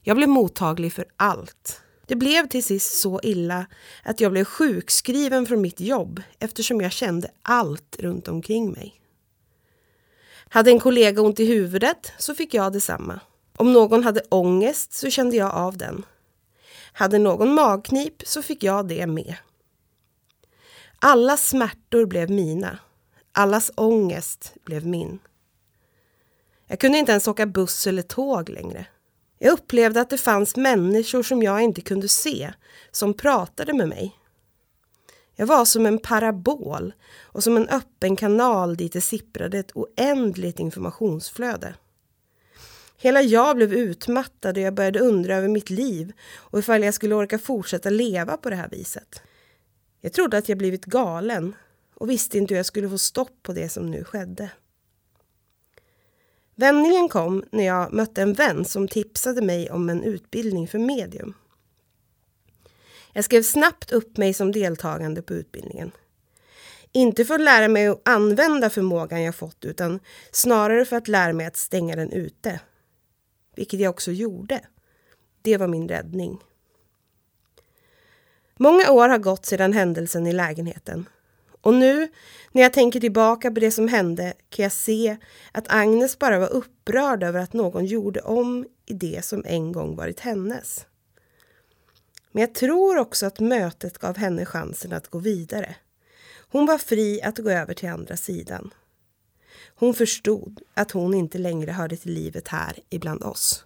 Jag 0.02 0.18
blev 0.18 0.30
mottaglig 0.30 0.94
för 0.94 1.06
allt 1.16 1.82
det 2.10 2.16
blev 2.16 2.48
till 2.48 2.64
sist 2.64 3.00
så 3.00 3.20
illa 3.24 3.66
att 4.04 4.22
jag 4.22 4.32
blev 4.32 4.46
sjukskriven 4.46 5.46
från 5.46 5.62
mitt 5.62 5.80
jobb 5.80 6.22
eftersom 6.40 6.82
jag 6.82 6.92
kände 6.92 7.32
allt 7.42 7.96
runt 8.00 8.28
omkring 8.28 8.72
mig. 8.72 9.02
Hade 10.50 10.72
en 10.72 10.80
kollega 10.80 11.22
ont 11.22 11.40
i 11.40 11.46
huvudet 11.46 12.12
så 12.18 12.36
fick 12.36 12.54
jag 12.54 12.74
detsamma. 12.74 13.20
Om 13.58 13.74
någon 13.74 14.04
hade 14.04 14.22
ångest 14.30 14.94
så 14.94 15.10
kände 15.10 15.36
jag 15.36 15.54
av 15.54 15.78
den. 15.78 16.06
Hade 16.94 17.20
någon 17.20 17.54
magknip 17.54 18.22
så 18.26 18.42
fick 18.42 18.64
jag 18.64 18.88
det 18.88 19.08
med. 19.08 19.36
Alla 21.00 21.38
smärtor 21.38 22.06
blev 22.06 22.30
mina. 22.30 22.80
Allas 23.32 23.72
ångest 23.76 24.54
blev 24.66 24.88
min. 24.88 25.20
Jag 26.68 26.80
kunde 26.80 26.98
inte 26.98 27.12
ens 27.12 27.28
åka 27.28 27.46
buss 27.46 27.88
eller 27.88 28.02
tåg 28.02 28.50
längre. 28.50 28.86
Jag 29.40 29.54
upplevde 29.54 30.02
att 30.02 30.10
det 30.10 30.18
fanns 30.18 30.56
människor 30.56 31.24
som 31.24 31.44
jag 31.44 31.62
inte 31.62 31.82
kunde 31.82 32.08
se, 32.08 32.54
som 32.92 33.14
pratade 33.14 33.74
med 33.74 33.88
mig. 33.88 34.16
Jag 35.36 35.48
var 35.48 35.66
som 35.66 35.86
en 35.86 36.00
parabol 36.00 36.94
och 37.20 37.44
som 37.44 37.58
en 37.58 37.68
öppen 37.70 38.16
kanal 38.16 38.78
dit 38.78 38.94
det 38.94 39.02
sipprade 39.02 39.60
ett 39.60 39.72
oändligt 39.76 40.60
informationsflöde. 40.60 41.74
Hela 42.98 43.22
jag 43.22 43.56
blev 43.56 43.74
utmattad 43.74 44.58
och 44.58 44.64
jag 44.64 44.74
började 44.74 45.00
undra 45.00 45.36
över 45.36 45.48
mitt 45.48 45.70
liv 45.70 46.14
och 46.36 46.60
ifall 46.60 46.84
jag 46.84 46.94
skulle 46.94 47.16
orka 47.16 47.40
fortsätta 47.40 47.90
leva 47.90 48.38
på 48.38 48.50
det 48.50 48.56
här 48.56 48.70
viset. 48.70 49.22
Jag 50.02 50.14
trodde 50.14 50.38
att 50.38 50.50
jag 50.50 50.58
blivit 50.58 50.86
galen 50.86 51.56
och 51.96 52.10
visste 52.10 52.38
inte 52.38 52.54
hur 52.54 52.60
jag 52.60 52.66
skulle 52.66 52.90
få 52.90 52.98
stopp 52.98 53.44
på 53.44 53.54
det 53.54 53.70
som 53.70 53.92
nu 53.92 54.04
skedde. 54.04 54.52
Vändningen 56.60 57.10
kom 57.10 57.44
när 57.52 57.66
jag 57.66 57.94
mötte 57.94 58.22
en 58.22 58.34
vän 58.34 58.66
som 58.66 58.88
tipsade 58.88 59.42
mig 59.42 59.72
om 59.72 59.90
en 59.90 60.04
utbildning 60.04 60.68
för 60.68 60.80
medium. 60.80 61.34
Jag 63.14 63.26
skrev 63.26 63.44
snabbt 63.44 63.92
upp 63.92 64.18
mig 64.18 64.34
som 64.34 64.52
deltagande 64.52 65.22
på 65.22 65.34
utbildningen. 65.34 65.92
Inte 66.92 67.26
för 67.26 67.34
att 67.34 67.42
lära 67.42 67.68
mig 67.68 67.88
att 67.88 68.02
använda 68.06 68.70
förmågan 68.70 69.24
jag 69.24 69.36
fått 69.36 69.66
utan 69.66 70.00
snarare 70.32 70.86
för 70.86 70.96
att 70.96 71.08
lära 71.08 71.34
mig 71.34 71.46
att 71.46 71.58
stänga 71.58 71.96
den 71.96 72.12
ute. 72.12 72.60
Vilket 73.56 73.80
jag 73.80 73.90
också 73.90 74.12
gjorde. 74.12 74.62
Det 75.42 75.58
var 75.58 75.68
min 75.68 75.88
räddning. 75.88 76.40
Många 78.58 78.92
år 78.92 79.10
har 79.10 79.18
gått 79.18 79.46
sedan 79.46 79.74
händelsen 79.74 80.28
i 80.28 80.34
lägenheten. 80.34 81.10
Och 81.62 81.74
nu 81.74 82.08
när 82.52 82.62
jag 82.62 82.74
tänker 82.74 83.00
tillbaka 83.00 83.52
på 83.52 83.60
det 83.60 83.72
som 83.72 83.88
hände 83.88 84.34
kan 84.50 84.64
jag 84.64 84.72
se 84.72 85.18
att 85.52 85.66
Agnes 85.70 86.20
bara 86.20 86.40
var 86.40 86.54
upprörd 86.54 87.24
över 87.24 87.40
att 87.40 87.54
någon 87.54 87.86
gjorde 87.86 88.22
om 88.22 88.66
i 88.86 88.94
det 88.94 89.26
som 89.26 89.44
en 89.46 89.72
gång 89.72 89.96
varit 89.96 90.20
hennes. 90.20 90.86
Men 92.32 92.42
jag 92.42 92.54
tror 92.54 92.98
också 92.98 93.26
att 93.26 93.40
mötet 93.40 93.98
gav 93.98 94.18
henne 94.18 94.46
chansen 94.46 94.94
att 94.94 95.08
gå 95.08 95.20
vidare. 95.20 95.76
Hon 96.52 96.66
var 96.66 96.78
fri 96.78 97.22
att 97.22 97.38
gå 97.38 97.50
över 97.50 97.74
till 97.74 97.90
andra 97.90 98.18
sidan. 98.18 98.74
Hon 99.76 99.94
förstod 99.94 100.62
att 100.74 100.92
hon 100.92 101.14
inte 101.14 101.38
längre 101.38 101.72
hörde 101.72 101.98
till 101.98 102.14
livet 102.14 102.48
här 102.48 102.80
ibland 102.90 103.24
oss. 103.24 103.66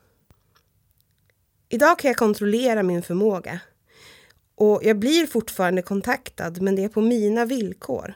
Idag 1.69 1.99
kan 1.99 2.09
jag 2.09 2.17
kontrollera 2.17 2.83
min 2.83 3.03
förmåga. 3.03 3.59
Och 4.56 4.82
jag 4.84 4.99
blir 4.99 5.28
fortfarande 5.28 5.82
kontaktad, 5.82 6.62
men 6.62 6.76
det 6.76 6.84
är 6.84 6.89
på 6.89 7.01
mina 7.01 7.45
villkor. 7.45 8.14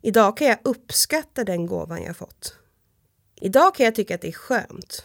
Idag 0.00 0.36
kan 0.36 0.46
jag 0.46 0.58
uppskatta 0.62 1.44
den 1.44 1.66
gåvan 1.66 2.02
jag 2.02 2.16
fått. 2.16 2.56
Idag 3.40 3.74
kan 3.74 3.84
jag 3.84 3.94
tycka 3.94 4.14
att 4.14 4.20
det 4.20 4.28
är 4.28 4.32
skönt. 4.32 5.04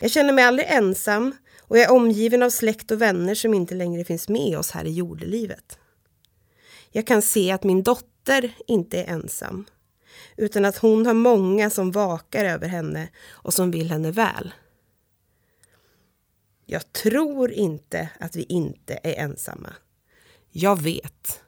Jag 0.00 0.10
känner 0.10 0.32
mig 0.32 0.44
aldrig 0.44 0.68
ensam 0.68 1.34
och 1.60 1.78
jag 1.78 1.84
är 1.84 1.92
omgiven 1.92 2.42
av 2.42 2.50
släkt 2.50 2.90
och 2.90 3.02
vänner 3.02 3.34
som 3.34 3.54
inte 3.54 3.74
längre 3.74 4.04
finns 4.04 4.28
med 4.28 4.58
oss 4.58 4.70
här 4.70 4.84
i 4.84 4.92
jordelivet. 4.92 5.78
Jag 6.90 7.06
kan 7.06 7.22
se 7.22 7.50
att 7.50 7.64
min 7.64 7.82
dotter 7.82 8.54
inte 8.66 9.02
är 9.02 9.12
ensam 9.12 9.66
utan 10.36 10.64
att 10.64 10.76
hon 10.76 11.06
har 11.06 11.14
många 11.14 11.70
som 11.70 11.90
vakar 11.90 12.44
över 12.44 12.68
henne 12.68 13.08
och 13.28 13.54
som 13.54 13.70
vill 13.70 13.90
henne 13.90 14.10
väl. 14.10 14.54
Jag 16.70 16.92
tror 16.92 17.52
inte 17.52 18.08
att 18.20 18.36
vi 18.36 18.42
inte 18.42 18.98
är 19.02 19.14
ensamma. 19.14 19.72
Jag 20.50 20.82
vet 20.82 21.40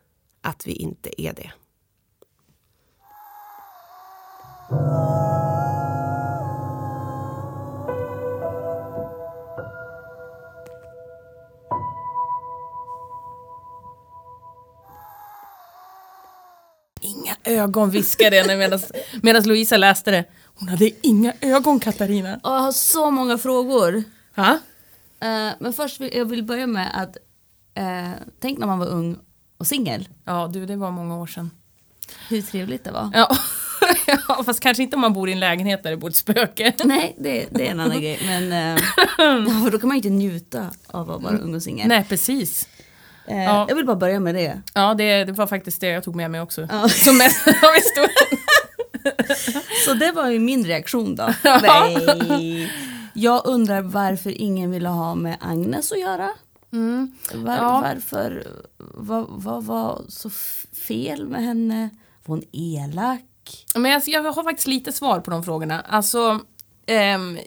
att 0.43 0.66
vi 0.66 0.73
inte 0.73 1.23
är 1.23 1.33
det. 1.33 1.53
Inga 17.01 17.37
ögon 17.45 17.91
viskade 17.91 18.37
jag 18.37 18.47
medan 19.23 19.43
Louisa 19.43 19.77
läste 19.77 20.11
det. 20.11 20.25
Hon 20.45 20.68
hade 20.68 20.91
inga 21.07 21.33
ögon 21.41 21.81
Katarina. 21.81 22.41
Och 22.43 22.51
jag 22.51 22.59
har 22.59 22.73
så 22.73 23.11
många 23.11 23.39
frågor. 23.39 24.05
Ha? 24.37 24.59
Eh, 25.21 25.49
men 25.61 25.73
först 25.73 26.01
vill 26.01 26.11
jag 26.16 26.25
vill 26.25 26.43
börja 26.43 26.66
med 26.66 26.91
att 26.95 27.16
eh, 27.75 28.11
tänk 28.41 28.59
när 28.59 28.66
man 28.66 28.79
var 28.79 28.87
ung 28.87 29.16
och 29.59 29.66
singel. 29.66 30.09
Ja 30.25 30.51
du, 30.53 30.66
det 30.66 30.77
var 30.77 30.91
många 30.91 31.16
år 31.18 31.27
sedan. 31.27 31.51
Hur 32.29 32.43
trevligt 32.43 32.85
det 32.85 32.91
var. 32.91 33.11
Ja. 33.14 33.37
ja, 34.29 34.43
fast 34.45 34.61
kanske 34.61 34.83
inte 34.83 34.97
om 34.97 35.01
man 35.01 35.12
bor 35.12 35.29
i 35.29 35.33
en 35.33 35.41
lägenhet 35.41 35.83
där 35.83 35.91
det 35.91 35.97
bor 35.97 36.09
ett 36.09 36.16
spöke. 36.16 36.73
Nej, 36.85 37.14
det, 37.18 37.47
det 37.51 37.66
är 37.66 37.71
en 37.71 37.81
annan 37.81 38.01
grej. 38.01 38.18
Men 38.27 38.77
ja, 39.18 39.71
då 39.73 39.79
kan 39.79 39.89
man 39.89 39.97
ju 39.97 39.99
inte 39.99 40.11
njuta 40.11 40.71
av 40.87 41.11
att 41.11 41.23
vara 41.23 41.37
ung 41.39 41.55
och 41.55 41.62
singel. 41.62 41.89
Nej, 41.89 42.05
precis. 42.09 42.68
Eh, 43.27 43.45
Ja. 43.45 43.66
Jag 43.68 43.77
vill 43.77 43.87
bara 43.87 43.97
börja 43.97 44.21
med 44.21 44.35
det. 44.35 44.61
Ja, 44.75 44.95
det, 44.95 45.25
det 45.25 45.33
var 45.33 45.47
faktiskt 45.47 45.81
det 45.81 45.87
jag 45.87 46.05
tog 46.05 46.16
med 46.16 46.31
mig 46.31 46.41
också. 46.41 46.66
Ja. 46.71 46.89
Som 47.05 47.18
mest 47.18 47.47
av 47.49 47.75
historien. 47.75 48.39
Så 49.85 49.95
det 49.95 50.12
var 50.12 50.29
ju 50.29 50.39
min 50.39 50.64
reaktion 50.66 51.16
då. 51.16 51.35
Nej. 51.45 52.73
Jag 53.15 53.47
undrar 53.47 53.83
varför 53.83 54.41
ingen 54.41 54.71
ville 54.71 54.89
ha 54.89 55.15
med 55.15 55.37
Agnes 55.41 55.93
att 55.93 56.01
göra. 56.01 56.31
Mm. 56.73 57.13
Var, 57.35 57.55
Ja. 57.57 57.81
Varför? 57.81 58.47
Vad 58.79 59.27
vad 59.29 59.65
var 59.65 60.03
så 60.09 60.31
fel 60.87 61.29
med 61.29 61.43
henne? 61.45 61.91
Var 62.25 62.37
hon 62.37 62.45
elak? 62.53 63.67
Men 63.75 63.91
jag, 63.91 64.03
jag 64.07 64.23
har 64.33 64.45
faktiskt 64.45 64.69
lite 64.69 64.93
svar 64.93 65.21
på 65.21 65.31
de 65.31 65.45
frågorna. 65.45 65.81
Alltså, 65.81 66.41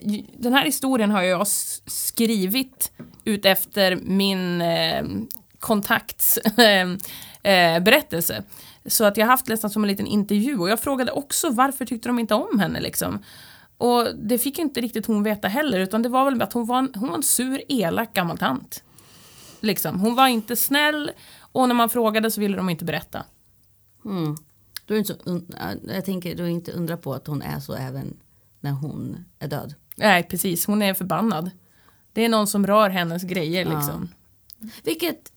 j- 0.00 0.26
den 0.38 0.52
här 0.52 0.64
historien 0.64 1.10
har 1.10 1.22
jag 1.22 1.46
skrivit 1.86 2.92
ut 3.24 3.44
efter 3.44 3.96
min 3.96 4.60
ehm, 4.60 5.28
kontakts 5.58 6.36
eh, 7.42 7.80
berättelse. 7.80 8.42
Så 8.86 9.04
att 9.04 9.16
jag 9.16 9.26
har 9.26 9.30
haft 9.30 9.48
nästan 9.48 9.70
som 9.70 9.84
en 9.84 9.88
liten 9.90 10.06
intervju 10.06 10.58
och 10.58 10.68
jag 10.68 10.80
frågade 10.80 11.12
också 11.12 11.50
varför 11.50 11.84
tyckte 11.84 12.08
de 12.08 12.18
inte 12.18 12.34
om 12.34 12.58
henne 12.58 12.80
liksom. 12.80 13.18
Och 13.76 14.06
det 14.16 14.38
fick 14.38 14.58
inte 14.58 14.80
riktigt 14.80 15.06
hon 15.06 15.22
veta 15.22 15.48
heller 15.48 15.78
utan 15.80 16.02
det 16.02 16.08
var 16.08 16.24
väl 16.30 16.42
att 16.42 16.52
hon 16.52 16.66
var 16.66 16.78
en, 16.78 16.92
hon 16.94 17.08
var 17.08 17.16
en 17.16 17.22
sur, 17.22 17.62
elak 17.68 18.14
gammal 18.14 18.38
tant. 18.38 18.82
Liksom. 19.60 20.00
Hon 20.00 20.14
var 20.14 20.28
inte 20.28 20.56
snäll 20.56 21.10
och 21.52 21.68
när 21.68 21.74
man 21.74 21.88
frågade 21.88 22.30
så 22.30 22.40
ville 22.40 22.56
de 22.56 22.70
inte 22.70 22.84
berätta. 22.84 23.24
Mm. 24.04 24.36
Då 24.86 24.94
är 24.94 24.98
inte 24.98 25.14
så 25.14 25.20
un- 25.30 25.80
jag 25.94 26.04
tänker 26.04 26.36
då 26.36 26.42
är 26.42 26.48
inte 26.48 26.72
undra 26.72 26.96
på 26.96 27.14
att 27.14 27.26
hon 27.26 27.42
är 27.42 27.60
så 27.60 27.74
även 27.74 28.16
när 28.60 28.70
hon 28.72 29.24
är 29.38 29.48
död. 29.48 29.74
Nej, 29.96 30.22
precis. 30.22 30.66
Hon 30.66 30.82
är 30.82 30.94
förbannad. 30.94 31.50
Det 32.12 32.24
är 32.24 32.28
någon 32.28 32.46
som 32.46 32.66
rör 32.66 32.90
hennes 32.90 33.22
grejer 33.22 33.64
liksom. 33.64 34.08
Vilket, 34.82 35.32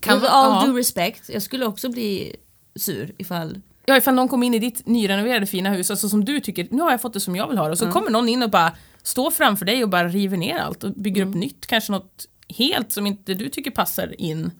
Kan 0.00 0.20
with 0.20 0.34
all 0.34 0.50
ja. 0.50 0.66
due 0.66 0.80
respect, 0.80 1.28
jag 1.28 1.42
skulle 1.42 1.66
också 1.66 1.88
bli 1.88 2.36
sur 2.74 3.12
ifall... 3.18 3.60
Ja, 3.86 3.96
ifall 3.96 4.14
någon 4.14 4.28
kommer 4.28 4.46
in 4.46 4.54
i 4.54 4.58
ditt 4.58 4.86
nyrenoverade 4.86 5.46
fina 5.46 5.70
hus, 5.70 5.90
alltså 5.90 6.08
som 6.08 6.24
du 6.24 6.40
tycker, 6.40 6.68
nu 6.70 6.82
har 6.82 6.90
jag 6.90 7.00
fått 7.00 7.12
det 7.12 7.20
som 7.20 7.36
jag 7.36 7.48
vill 7.48 7.58
ha 7.58 7.64
det, 7.64 7.72
och 7.72 7.78
så 7.78 7.90
kommer 7.90 8.10
någon 8.10 8.28
in 8.28 8.42
och 8.42 8.50
bara 8.50 8.72
står 9.02 9.30
framför 9.30 9.64
dig 9.64 9.82
och 9.84 9.90
bara 9.90 10.08
river 10.08 10.36
ner 10.36 10.58
allt 10.58 10.84
och 10.84 10.92
bygger 10.92 11.26
upp 11.26 11.34
nytt, 11.34 11.66
kanske 11.66 11.92
något 11.92 12.26
helt 12.48 12.92
som 12.92 13.06
inte 13.06 13.34
du 13.34 13.48
tycker 13.48 13.70
passar 13.70 14.20
in. 14.20 14.50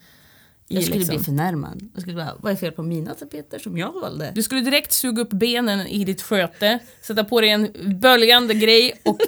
I, 0.68 0.74
Jag 0.74 0.84
skulle 0.84 0.98
liksom. 0.98 1.16
bli 1.16 1.24
förnärmad. 1.24 1.90
Jag 1.94 2.02
skulle 2.02 2.16
bara, 2.16 2.34
vad 2.40 2.52
är 2.52 2.56
fel 2.56 2.72
på 2.72 2.82
mina 2.82 3.14
tapeter 3.14 3.58
som 3.58 3.78
jag 3.78 3.92
valde? 3.92 4.32
Du 4.34 4.42
skulle 4.42 4.60
direkt 4.60 4.92
suga 4.92 5.22
upp 5.22 5.30
benen 5.30 5.86
i 5.86 6.04
ditt 6.04 6.22
sköte, 6.22 6.78
sätta 7.02 7.24
på 7.24 7.40
dig 7.40 7.50
en 7.50 7.68
böljande 8.00 8.54
grej 8.54 9.00
och 9.04 9.18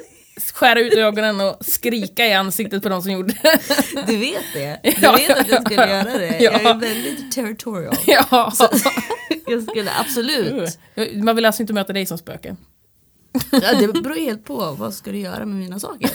skära 0.55 0.81
ut 0.81 0.95
ögonen 0.95 1.41
och 1.41 1.57
skrika 1.61 2.27
i 2.27 2.33
ansiktet 2.33 2.83
på 2.83 2.89
de 2.89 3.03
som 3.03 3.13
gjorde 3.13 3.33
det. 3.43 3.61
Du 4.07 4.17
vet 4.17 4.45
det. 4.55 4.81
Du 4.83 4.93
Ja, 5.03 5.13
vet 5.13 5.31
att 5.39 5.49
jag 5.49 5.63
skulle 5.63 5.83
ja, 5.83 5.89
göra 5.89 6.19
det. 6.19 6.27
ja. 6.41 6.53
Jag 6.53 6.63
är 6.65 6.75
väldigt 6.75 7.33
territorial. 7.33 7.97
ja. 8.07 8.53
Jag 9.47 9.63
skulle 9.63 9.91
absolut. 10.01 10.79
Man 11.15 11.37
vill 11.37 11.45
alltså 11.45 11.63
inte 11.63 11.73
möta 11.73 11.93
dig 11.93 12.07
som 12.07 12.19
spöke. 12.19 12.57
Ja, 13.51 13.75
det 13.81 13.89
beror 14.03 14.15
helt 14.21 14.45
på. 14.45 14.73
Vad 14.79 14.95
ska 14.95 15.13
du 15.13 15.19
göra 15.19 15.39
med 15.47 15.57
mina 15.57 15.79
saker? 15.79 16.11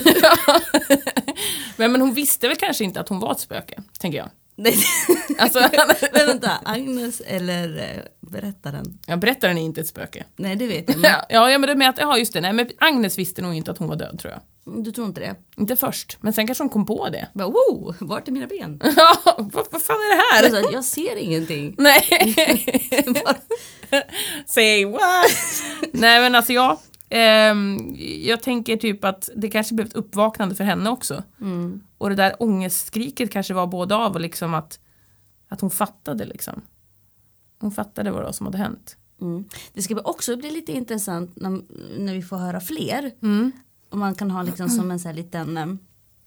Men, 1.78 1.92
men 1.92 2.02
hon 2.02 2.14
visste 2.14 2.48
väl 2.48 2.58
kanske 2.58 2.84
inte 2.84 3.00
att 3.00 3.10
hon 3.10 3.20
var 3.20 3.32
ett 3.32 3.40
spöke, 3.40 3.82
tänker 4.00 4.18
jag. 4.18 4.30
Nej. 4.58 4.76
Alltså, 5.39 5.60
Men 6.14 6.28
vänta, 6.28 6.51
Agnes 6.66 7.22
eller 7.26 7.78
eh, 7.78 8.30
berättaren? 8.32 8.99
jag 9.05 9.20
berättaren 9.20 9.58
är 9.58 9.62
inte 9.62 9.82
ett 9.82 9.88
spöke. 9.88 10.24
Nej, 10.36 10.55
det 10.55 10.68
vet 10.68 10.89
jag. 10.89 10.97
Men 11.01 11.12
Ja, 11.12 11.26
ja, 11.30 11.51
ja, 11.51 11.58
men 11.58 11.70
det 11.70 11.76
med 11.76 11.89
att, 11.89 11.97
ja 11.97 12.18
just 12.18 12.34
det, 12.34 12.41
nej, 12.41 12.53
men 12.53 12.70
Agnes 12.78 13.18
visste 13.18 13.41
nog 13.41 13.53
inte 13.53 13.72
att 13.72 13.78
hon 13.78 13.88
var 13.88 13.95
död 13.95 14.20
tror 14.20 14.34
jag. 14.34 14.84
du 14.84 14.91
tror 14.91 15.08
inte 15.08 15.22
det? 15.22 15.36
Inte 15.58 15.76
först, 15.76 16.18
men 16.22 16.34
sen 16.34 16.47
kanske 16.47 16.64
hon 16.64 16.70
kom 16.70 16.86
på 16.86 17.10
det. 17.10 17.28
Bara, 17.34 17.47
wow, 17.47 17.95
vart 17.99 18.28
är 18.28 18.32
mina 18.32 18.47
ben? 18.47 18.82
Ja, 18.95 19.36
vad, 19.38 19.68
vad 19.72 19.82
fan 19.82 19.95
är 19.95 20.16
det 20.16 20.24
här? 20.32 20.55
Alltså, 20.58 20.74
jag 20.74 20.84
ser 20.86 21.16
ingenting. 21.16 21.76
Nej. 21.78 22.03
Say 24.45 24.86
what? 24.86 25.01
Nej 25.93 26.22
men 26.22 26.36
alltså 26.36 26.53
ja. 26.53 26.82
ehm, 27.10 27.95
jag 28.24 28.41
tänker 28.43 28.78
typ 28.78 29.03
att 29.03 29.30
det 29.36 29.49
kanske 29.49 29.76
blev 29.76 29.88
ett 29.88 29.93
uppvaknande 29.95 30.55
för 30.55 30.64
henne 30.64 30.89
också. 30.89 31.24
Och 31.98 32.10
det 32.10 32.16
där 32.16 32.36
ångestskriket 32.43 33.32
kanske 33.32 33.54
var 33.54 33.68
både 33.68 33.95
av 33.95 34.14
och 34.14 34.22
liksom 34.22 34.54
att, 34.54 34.80
att 35.48 35.62
hon 35.62 35.70
fattade 35.72 36.26
liksom. 36.26 36.62
Hon 37.60 37.72
fattade 37.72 38.12
vad 38.12 38.22
det 38.22 38.26
var 38.26 38.32
som 38.32 38.45
hade 38.45 38.58
hänt. 38.58 38.98
Mm. 39.22 39.45
Det 39.74 39.82
ska 39.82 39.95
också 40.02 40.38
bli 40.38 40.52
lite 40.52 40.72
intressant 40.72 41.36
när, 41.36 41.50
när 42.00 42.14
vi 42.14 42.22
får 42.22 42.38
höra 42.38 42.60
fler. 42.60 43.12
Mm. 43.22 43.52
Och 43.89 43.98
man 43.98 44.16
kan 44.16 44.32
ha 44.32 44.43
liksom 44.43 44.70
som 44.70 44.91
en 44.91 45.00
sån 45.00 45.10
här 45.10 45.16
liten, 45.16 45.58
eh, 45.58 45.66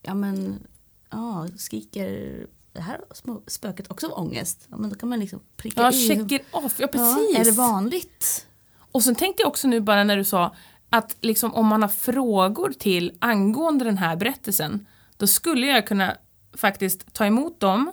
ja 0.03 0.15
men, 0.15 0.67
ja, 1.11 1.47
skriker 1.57 2.47
det 2.73 2.81
här 2.81 3.01
spöket 3.47 3.91
också 3.91 4.07
av 4.07 4.13
ångest? 4.19 4.67
Ja 4.71 4.77
men 4.77 4.91
då 4.91 4.97
kan 4.97 5.09
man 5.09 5.21
liksom 5.21 5.41
pricka 5.57 5.83
Ja, 5.83 5.91
i. 5.93 6.09
check 6.09 6.33
it 6.33 6.43
off. 6.51 6.75
Ja, 6.79 6.89
Ja, 6.93 6.99
precis. 6.99 7.39
är 7.39 7.45
det 7.45 7.51
vanligt? 7.59 8.47
Och 8.93 9.03
sen 9.03 9.15
tänkte 9.15 9.43
jag 9.43 9.49
också 9.49 9.69
nu 9.69 9.81
bara 9.81 10.05
när 10.05 10.17
du 10.17 10.25
sa 10.25 10.55
att 10.91 11.17
liksom 11.21 11.55
om 11.55 11.67
man 11.67 11.83
har 11.83 11.89
frågor 11.89 12.73
till 12.79 13.13
angående 13.19 13.85
den 13.85 13.99
här 13.99 14.17
berättelsen 14.17 14.87
då 15.21 15.27
skulle 15.27 15.67
jag 15.67 15.87
kunna 15.87 16.17
faktiskt 16.57 17.13
ta 17.15 17.27
emot 17.27 17.61
dem 17.61 17.93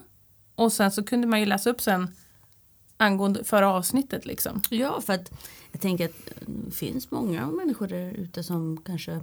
och 0.55 0.73
sen 0.73 0.91
så 0.91 1.03
kunde 1.03 1.27
man 1.27 1.39
ju 1.39 1.45
läsa 1.45 1.69
upp 1.69 1.81
sen 1.81 2.15
angående 2.97 3.43
förra 3.43 3.73
avsnittet 3.73 4.25
liksom. 4.25 4.61
Ja, 4.69 5.01
för 5.01 5.13
att 5.13 5.31
jag 5.71 5.81
tänker 5.81 6.05
att 6.05 6.15
det 6.45 6.71
finns 6.71 7.11
många 7.11 7.45
människor 7.47 7.87
där 7.87 8.11
ute 8.13 8.43
som 8.43 8.81
kanske 8.85 9.19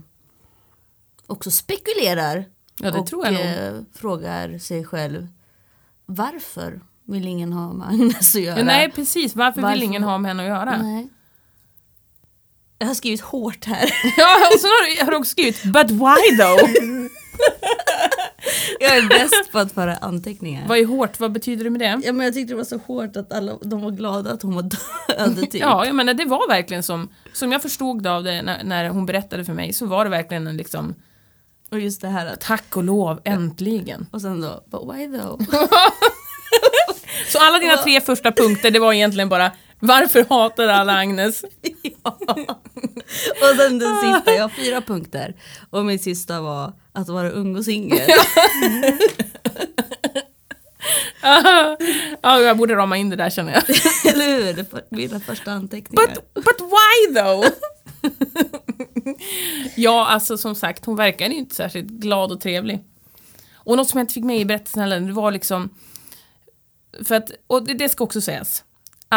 också 1.26 1.50
spekulerar. 1.50 2.44
Ja, 2.80 2.98
och 2.98 3.26
eh, 3.26 3.80
frågar 3.94 4.59
sig 4.59 4.84
själv 4.84 5.28
varför 6.07 6.80
vill 7.05 7.26
ingen 7.26 7.52
ha 7.52 7.72
med 7.72 7.88
Agnes 7.88 8.34
att 8.34 8.42
göra? 8.42 8.59
Ja, 8.59 8.64
nej 8.64 8.90
precis, 8.92 9.36
varför, 9.36 9.62
Varför- 9.62 9.74
vill 9.74 9.82
ingen 9.82 10.02
ha 10.02 10.18
med 10.18 10.30
henne 10.30 10.42
att 10.42 10.48
göra? 10.48 10.82
Nej. 10.82 11.09
Jag 12.78 12.86
har 12.86 12.94
skrivit 12.94 13.20
hårt 13.20 13.64
här. 13.64 13.90
Ja, 14.16 14.36
och 14.55 14.61
har 14.61 14.96
du, 14.96 15.05
har 15.05 15.11
du 15.11 15.16
också 15.16 15.30
skrivit 15.30 15.62
“But 15.64 15.90
why 15.90 16.36
though?” 16.38 16.61
Jag 18.85 18.97
är 18.99 19.09
bäst 19.09 19.53
på 19.53 19.59
att 19.59 19.72
föra 19.72 19.97
anteckningar. 19.97 20.68
Vad 20.68 20.78
är 20.78 20.85
hårt, 20.87 21.20
vad 21.20 21.32
betyder 21.32 21.64
det 21.64 21.70
med 21.70 21.80
det? 21.80 22.01
Ja, 22.05 22.12
men 22.12 22.24
jag 22.24 22.35
tyckte 22.35 22.53
det 22.53 22.57
var 22.57 22.64
så 22.64 22.78
hårt 22.78 23.16
att 23.16 23.32
alla 23.32 23.59
de 23.62 23.80
var 23.80 23.91
glada 23.91 24.30
att 24.32 24.43
hon 24.43 24.55
var 24.55 24.62
död. 24.62 25.37
Typ. 25.51 25.55
Ja, 25.55 25.87
jag 25.87 25.95
menar 25.95 26.14
det 26.14 26.24
var 26.24 26.49
verkligen 26.49 26.82
som, 26.82 27.09
som 27.32 27.53
jag 27.53 27.62
förstod 27.62 28.03
det 28.03 28.11
av 28.12 28.24
det 28.24 28.43
när, 28.43 28.64
när 28.64 28.89
hon 28.89 29.07
berättade 29.07 29.45
för 29.45 29.53
mig 29.53 29.72
så 29.72 29.87
var 29.87 30.05
det 30.05 30.11
verkligen 30.11 30.47
en 30.47 30.57
liksom 30.57 30.95
Och 31.70 31.80
just 31.80 32.01
det 32.01 32.09
här 32.09 32.26
att, 32.26 32.41
tack 32.41 32.76
och 32.76 32.85
lov, 32.85 33.20
äntligen. 33.24 34.07
och 34.11 34.20
sen 34.20 34.41
då, 34.41 34.64
but 34.70 34.95
why 34.95 35.18
though? 35.18 35.41
Så 37.28 37.39
alla 37.41 37.59
dina 37.59 37.76
tre 37.76 38.01
första 38.01 38.32
punkter 38.32 38.70
det 38.70 38.78
var 38.78 38.93
egentligen 38.93 39.28
bara 39.28 39.53
varför 39.78 40.26
hatar 40.28 40.68
alla 40.68 40.92
Agnes? 40.92 41.44
ja. 42.04 42.18
Och 43.30 43.56
sen 43.56 43.78
den 43.78 44.00
sista, 44.00 44.34
jag 44.34 44.42
har 44.42 44.48
fyra 44.64 44.80
punkter. 44.80 45.34
Och 45.70 45.84
min 45.84 45.98
sista 45.98 46.40
var 46.40 46.72
att 46.92 47.08
vara 47.08 47.30
ung 47.30 47.56
och 47.56 47.64
singel. 47.64 48.00
ja, 52.22 52.40
jag 52.40 52.56
borde 52.56 52.74
rama 52.74 52.96
in 52.96 53.10
det 53.10 53.16
där 53.16 53.30
känner 53.30 53.52
jag. 53.52 53.62
Eller 54.14 54.54
hur? 54.54 54.66
Mina 54.88 55.20
första 55.20 55.52
anteckningar. 55.52 56.06
But, 56.06 56.34
but 56.34 56.60
why 56.60 57.14
though? 57.14 57.46
ja, 59.76 60.06
alltså 60.06 60.38
som 60.38 60.54
sagt, 60.54 60.84
hon 60.84 60.96
verkar 60.96 61.28
ju 61.28 61.34
inte 61.34 61.54
särskilt 61.54 61.88
glad 61.88 62.32
och 62.32 62.40
trevlig. 62.40 62.84
Och 63.54 63.76
något 63.76 63.88
som 63.88 63.98
jag 63.98 64.02
inte 64.02 64.14
fick 64.14 64.24
med 64.24 64.40
i 64.40 64.44
berättelsen 64.44 64.82
heller, 64.82 65.00
det 65.00 65.12
var 65.12 65.32
liksom 65.32 65.70
för 67.02 67.14
att, 67.14 67.30
och 67.46 67.62
det, 67.66 67.74
det 67.74 67.88
ska 67.88 68.04
också 68.04 68.20
sägas, 68.20 68.64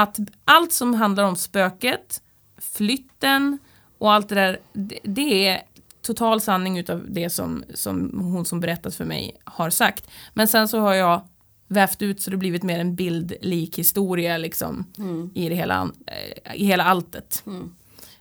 att 0.01 0.17
allt 0.45 0.73
som 0.73 0.93
handlar 0.93 1.23
om 1.23 1.35
spöket, 1.35 2.21
flytten 2.57 3.57
och 3.97 4.13
allt 4.13 4.29
det 4.29 4.35
där, 4.35 4.59
det, 4.73 4.99
det 5.03 5.47
är 5.47 5.61
total 6.01 6.41
sanning 6.41 6.77
utav 6.77 7.05
det 7.09 7.29
som, 7.29 7.63
som 7.73 8.19
hon 8.19 8.45
som 8.45 8.59
berättat 8.59 8.95
för 8.95 9.05
mig 9.05 9.41
har 9.43 9.69
sagt. 9.69 10.09
Men 10.33 10.47
sen 10.47 10.67
så 10.67 10.79
har 10.79 10.93
jag 10.93 11.21
vävt 11.67 12.01
ut 12.01 12.21
så 12.21 12.31
det 12.31 12.37
blivit 12.37 12.63
mer 12.63 12.79
en 12.79 12.95
bildlik 12.95 13.79
historia 13.79 14.37
liksom 14.37 14.85
i, 15.33 15.49
det 15.49 15.55
hela, 15.55 15.91
eh, 16.07 16.55
i 16.55 16.65
hela 16.65 16.83
alltet. 16.83 17.43
Mm. 17.45 17.75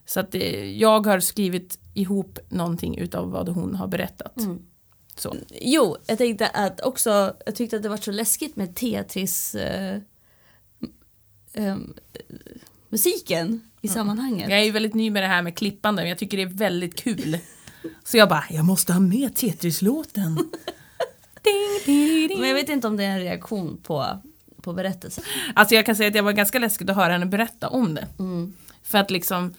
Så 0.06 0.20
att 0.20 0.32
det, 0.32 0.72
jag 0.72 1.06
har 1.06 1.20
skrivit 1.20 1.78
ihop 1.94 2.38
någonting 2.48 2.98
utav 2.98 3.30
vad 3.30 3.48
hon 3.48 3.74
har 3.74 3.86
berättat. 3.86 4.38
Mm. 4.38 4.58
Så. 5.16 5.36
Jo, 5.60 5.96
jag 6.06 6.18
tänkte 6.18 6.48
att 6.48 6.80
också, 6.80 7.34
jag 7.46 7.56
tyckte 7.56 7.76
att 7.76 7.82
det 7.82 7.88
var 7.88 7.96
så 7.96 8.10
läskigt 8.10 8.56
med 8.56 8.76
Tetris 8.76 9.54
eh, 9.54 10.00
eh, 11.56 11.76
musiken 12.88 13.60
i 13.80 13.88
sammanhanget. 13.88 14.50
Jag 14.50 14.60
är 14.60 14.64
ju 14.64 14.70
väldigt 14.70 14.94
ny 14.94 15.10
med 15.10 15.22
det 15.22 15.26
här 15.26 15.42
med 15.42 15.56
klippande, 15.56 16.02
men 16.02 16.08
jag 16.08 16.18
tycker 16.18 16.36
det 16.36 16.42
är 16.42 16.46
väldigt 16.46 16.96
kul. 16.96 17.38
Så 18.04 18.16
jag 18.16 18.28
bara, 18.28 18.44
jag 18.50 18.64
måste 18.64 18.92
ha 18.92 19.00
med 19.00 19.36
Tetris-låten. 19.36 20.50
Men 22.38 22.48
jag 22.48 22.54
vet 22.54 22.68
inte 22.68 22.86
om 22.86 22.96
det 22.96 23.04
är 23.04 23.10
en 23.10 23.20
reaktion 23.20 23.80
på, 23.82 24.06
på 24.62 24.72
berättelsen. 24.72 25.24
Alltså 25.54 25.74
jag 25.74 25.86
kan 25.86 25.96
säga 25.96 26.06
att 26.06 26.12
det 26.12 26.20
var 26.20 26.32
ganska 26.32 26.58
läskigt 26.58 26.90
att 26.90 26.96
höra 26.96 27.12
henne 27.12 27.26
berätta 27.26 27.68
om 27.68 27.94
det. 27.94 28.06
Mm. 28.18 28.52
För 28.82 28.98
att 28.98 29.10
liksom, 29.10 29.54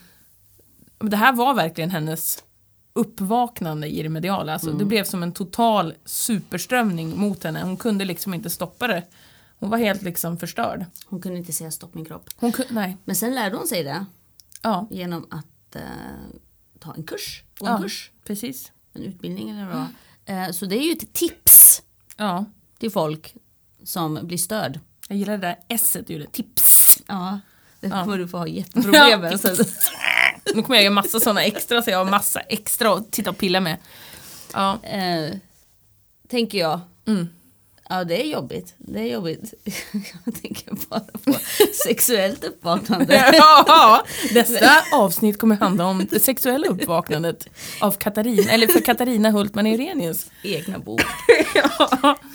det 0.98 1.16
här 1.16 1.32
var 1.32 1.54
verkligen 1.54 1.90
hennes 1.90 2.44
uppvaknande 2.92 3.88
i 3.88 4.02
det 4.02 4.08
mediala. 4.08 4.52
Alltså, 4.52 4.72
Det 4.72 4.84
blev 4.84 5.04
som 5.04 5.22
en 5.22 5.32
total 5.32 5.94
superströmning 6.04 7.18
mot 7.18 7.44
henne. 7.44 7.62
Hon 7.62 7.76
kunde 7.76 8.04
liksom 8.04 8.34
inte 8.34 8.50
stoppa 8.50 8.86
det. 8.86 9.02
Hon 9.58 9.70
var 9.70 9.78
helt 9.78 10.02
liksom 10.02 10.38
förstörd. 10.38 10.84
Hon 11.06 11.20
kunde 11.20 11.38
inte 11.38 11.52
säga 11.52 11.70
stopp 11.70 11.94
min 11.94 12.04
kropp. 12.04 12.30
Hon 12.36 12.52
kunde, 12.52 12.74
nej. 12.74 12.96
Men 13.04 13.16
sen 13.16 13.34
lärde 13.34 13.56
hon 13.56 13.66
sig 13.66 13.82
det 13.84 14.04
Ja, 14.62 14.86
genom 14.90 15.26
att 15.30 15.76
eh, 15.76 15.82
ta 16.78 16.94
en 16.94 17.02
kurs. 17.04 17.42
Gå 17.58 17.66
en 17.66 17.72
ja 17.72 17.78
kurs, 17.78 18.10
precis. 18.24 18.72
en 18.92 19.02
utbildning 19.02 19.50
eller 19.50 19.66
vad. 19.66 19.86
Eh, 20.46 20.50
så 20.52 20.66
det 20.66 20.76
är 20.76 20.82
ju 20.82 20.92
ett 20.92 21.12
tips 21.12 21.82
Ja, 22.16 22.44
till 22.78 22.90
folk 22.90 23.34
som 23.84 24.18
blir 24.22 24.38
störd. 24.38 24.80
jag 25.08 25.18
gillar 25.18 25.32
det 25.32 25.46
där 25.46 25.56
s-et 25.68 26.10
ur 26.10 26.18
det. 26.18 26.32
Tips. 26.32 26.98
Ja, 27.06 27.40
det 27.80 27.86
Ja. 27.88 28.04
kommer 28.04 28.18
du 28.18 28.28
få 28.28 28.38
ha 28.38 28.46
jätteproblem 28.46 29.20
med. 29.20 29.40
Ja. 29.44 29.54
Nu 30.54 30.62
kommer 30.62 30.76
jag 30.76 30.84
göra 30.84 30.94
massa 30.94 31.20
sådana 31.20 31.42
extra 31.42 31.82
så 31.82 31.90
jag 31.90 31.98
har 32.04 32.10
massa 32.10 32.40
extra 32.40 32.94
att 32.94 33.10
titta 33.10 33.30
och 33.30 33.38
pilla 33.38 33.60
med. 33.60 33.76
Ja, 34.52 34.78
Eh, 34.82 35.34
tänker 36.28 36.58
jag. 36.58 36.80
Mm. 37.06 37.28
Ja 37.90 38.04
det 38.04 38.22
är 38.22 38.26
jobbigt. 38.26 38.74
Det 38.78 39.00
är 39.00 39.04
jobbigt. 39.04 39.54
Jag 40.24 40.42
tänker 40.42 40.88
bara 40.88 41.00
på 41.24 41.34
sexuellt 41.84 42.44
uppvaknande. 42.44 43.30
ja, 43.32 44.04
nästa 44.34 44.82
avsnitt 44.92 45.38
kommer 45.38 45.56
handla 45.56 45.84
om 45.86 46.06
det 46.10 46.20
sexuella 46.20 46.66
uppvaknandet 46.66 47.48
av 47.80 47.92
Katarina, 47.92 48.52
eller 48.52 48.66
för 48.66 48.80
Katarina 48.80 49.30
Hultman 49.30 49.66
Irenius. 49.66 50.26
Egna 50.42 50.78
bok. 50.78 51.00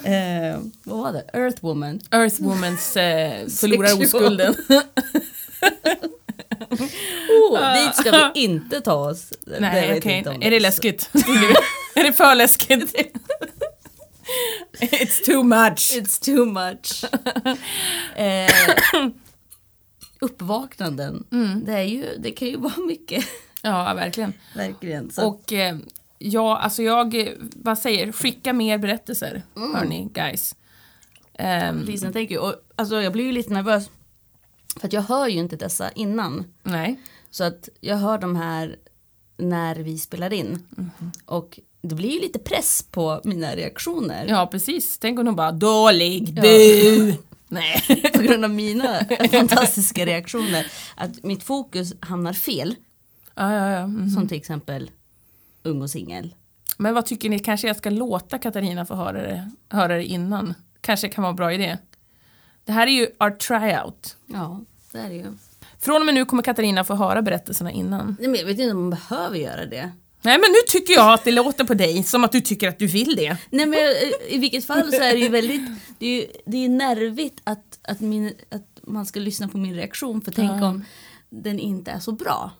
Eh, 0.03 0.59
vad 0.83 0.99
var 0.99 1.13
det? 1.13 1.25
Earthwoman. 1.33 1.99
Earthwomans 2.11 2.97
eh, 2.97 3.47
förlorar 3.47 4.01
oskulden. 4.01 4.55
Oh, 7.29 7.73
dit 7.73 7.95
ska 7.95 8.31
vi 8.33 8.41
inte 8.41 8.81
ta 8.81 8.93
oss. 8.93 9.33
Det 9.45 9.59
Nej, 9.59 9.95
inte 9.95 10.29
om 10.29 10.41
Är 10.41 10.51
det 10.51 10.59
läskigt? 10.59 11.09
är 11.95 12.03
det 12.03 12.13
för 12.13 12.35
läskigt? 12.35 12.95
It's 14.91 15.25
too 15.25 15.43
much. 15.43 15.97
It's 15.97 16.25
too 16.25 16.45
much. 16.45 17.03
eh, 18.15 19.09
uppvaknanden. 20.19 21.27
Mm. 21.31 21.65
Det, 21.65 21.73
är 21.73 21.83
ju, 21.83 22.17
det 22.19 22.31
kan 22.31 22.47
ju 22.47 22.57
vara 22.57 22.85
mycket. 22.87 23.25
Ja, 23.61 23.93
verkligen. 23.93 24.33
Verkligen. 24.55 25.11
Så. 25.11 25.27
Och 25.27 25.53
eh, 25.53 25.77
ja, 26.17 26.57
alltså 26.57 26.83
jag, 26.83 27.33
vad 27.55 27.79
säger, 27.79 28.11
skicka 28.11 28.53
mer 28.53 28.77
berättelser, 28.77 29.43
hörni, 29.55 30.09
guys. 30.13 30.55
Ehm, 31.33 31.83
Lisa, 31.83 32.11
tänker 32.11 32.35
jag. 32.35 32.43
Och, 32.43 32.55
alltså, 32.75 33.01
jag 33.01 33.13
blir 33.13 33.25
ju 33.25 33.31
lite 33.31 33.53
nervös. 33.53 33.89
För 34.79 34.87
att 34.87 34.93
jag 34.93 35.01
hör 35.01 35.27
ju 35.27 35.39
inte 35.39 35.55
dessa 35.55 35.91
innan. 35.91 36.53
nej. 36.63 36.99
Så 37.31 37.43
att 37.43 37.69
jag 37.79 37.97
hör 37.97 38.17
de 38.17 38.35
här 38.35 38.75
när 39.37 39.75
vi 39.75 39.97
spelar 39.97 40.33
in. 40.33 40.63
Och 41.25 41.59
det 41.83 41.95
blir 41.95 42.09
ju 42.09 42.19
lite 42.19 42.39
press 42.39 42.85
på 42.91 43.21
mina 43.23 43.55
reaktioner. 43.55 44.25
Ja, 44.27 44.47
precis. 44.51 44.97
Tänk 44.99 45.19
om 45.19 45.25
de 45.25 45.35
bara 45.35 45.51
dålig, 45.51 46.33
bu! 46.33 47.13
Nej. 47.47 48.11
På 48.13 48.21
grund 48.21 48.45
av 48.45 48.49
mina 48.51 49.05
fantastiska 49.31 50.05
reaktioner. 50.05 50.71
Att 50.95 51.23
mitt 51.23 51.43
fokus 51.43 51.93
hamnar 51.99 52.33
fel. 52.33 52.75
ja, 53.35 53.53
ja, 53.53 53.69
ja. 53.69 53.87
mhm. 53.87 54.09
Som 54.09 54.27
till 54.27 54.37
exempel 54.37 54.91
ung 55.63 55.81
och 55.81 55.89
singel. 55.89 56.35
Men 56.77 56.93
vad 56.93 57.05
tycker 57.05 57.29
ni, 57.29 57.39
kanske 57.39 57.67
jag 57.67 57.75
ska 57.75 57.89
låta 57.89 58.37
Katarina 58.37 58.85
få 58.85 58.95
höra 58.95 59.21
det, 59.21 59.51
höra 59.69 59.95
det 59.95 60.05
innan? 60.05 60.53
Kanske 60.81 61.09
kan 61.09 61.21
vara 61.21 61.29
en 61.29 61.35
bra 61.35 61.53
idé. 61.53 61.77
Det 62.65 62.71
här 62.71 62.87
är 62.87 62.91
ju 62.91 63.07
our 63.19 63.31
tryout. 63.31 64.17
Ja, 64.25 64.61
det 64.91 64.99
är 64.99 65.09
det 65.09 65.15
ju. 65.15 65.25
Från 65.79 66.01
och 66.01 66.05
med 66.05 66.15
nu 66.15 66.25
kommer 66.25 66.43
Katarina 66.43 66.83
få 66.83 66.95
höra 66.95 67.21
berättelserna 67.21 67.71
innan. 67.71 68.17
Nej, 68.19 68.29
men 68.29 68.39
jag 68.39 68.45
vet 68.45 68.59
inte 68.59 68.71
om 68.73 68.81
man 68.81 68.89
behöver 68.89 69.37
göra 69.37 69.65
det. 69.65 69.91
Nej 70.23 70.37
men 70.39 70.51
nu 70.51 70.57
tycker 70.67 70.93
jag 70.93 71.13
att 71.13 71.23
det 71.23 71.31
låter 71.31 71.63
på 71.63 71.73
dig 71.73 72.03
som 72.03 72.23
att 72.23 72.31
du 72.31 72.41
tycker 72.41 72.67
att 72.69 72.79
du 72.79 72.87
vill 72.87 73.15
det. 73.15 73.37
Nej 73.49 73.65
men 73.65 73.79
eh, 73.79 74.35
i 74.35 74.37
vilket 74.37 74.65
fall 74.65 74.91
så 74.91 75.01
är 75.01 75.13
det 75.13 75.19
ju 75.19 75.29
väldigt, 75.29 75.61
det 75.99 76.05
är 76.05 76.21
ju 76.21 76.27
det 76.45 76.57
är 76.65 76.69
nervigt 76.69 77.41
att, 77.43 77.79
att, 77.83 77.99
min, 77.99 78.33
att 78.51 78.79
man 78.87 79.05
ska 79.05 79.19
lyssna 79.19 79.47
på 79.47 79.57
min 79.57 79.75
reaktion 79.75 80.21
för 80.21 80.31
tänk 80.31 80.51
Ja. 80.51 80.67
om 80.67 80.85
den 81.29 81.59
inte 81.59 81.91
är 81.91 81.99
så 81.99 82.11
bra. 82.11 82.51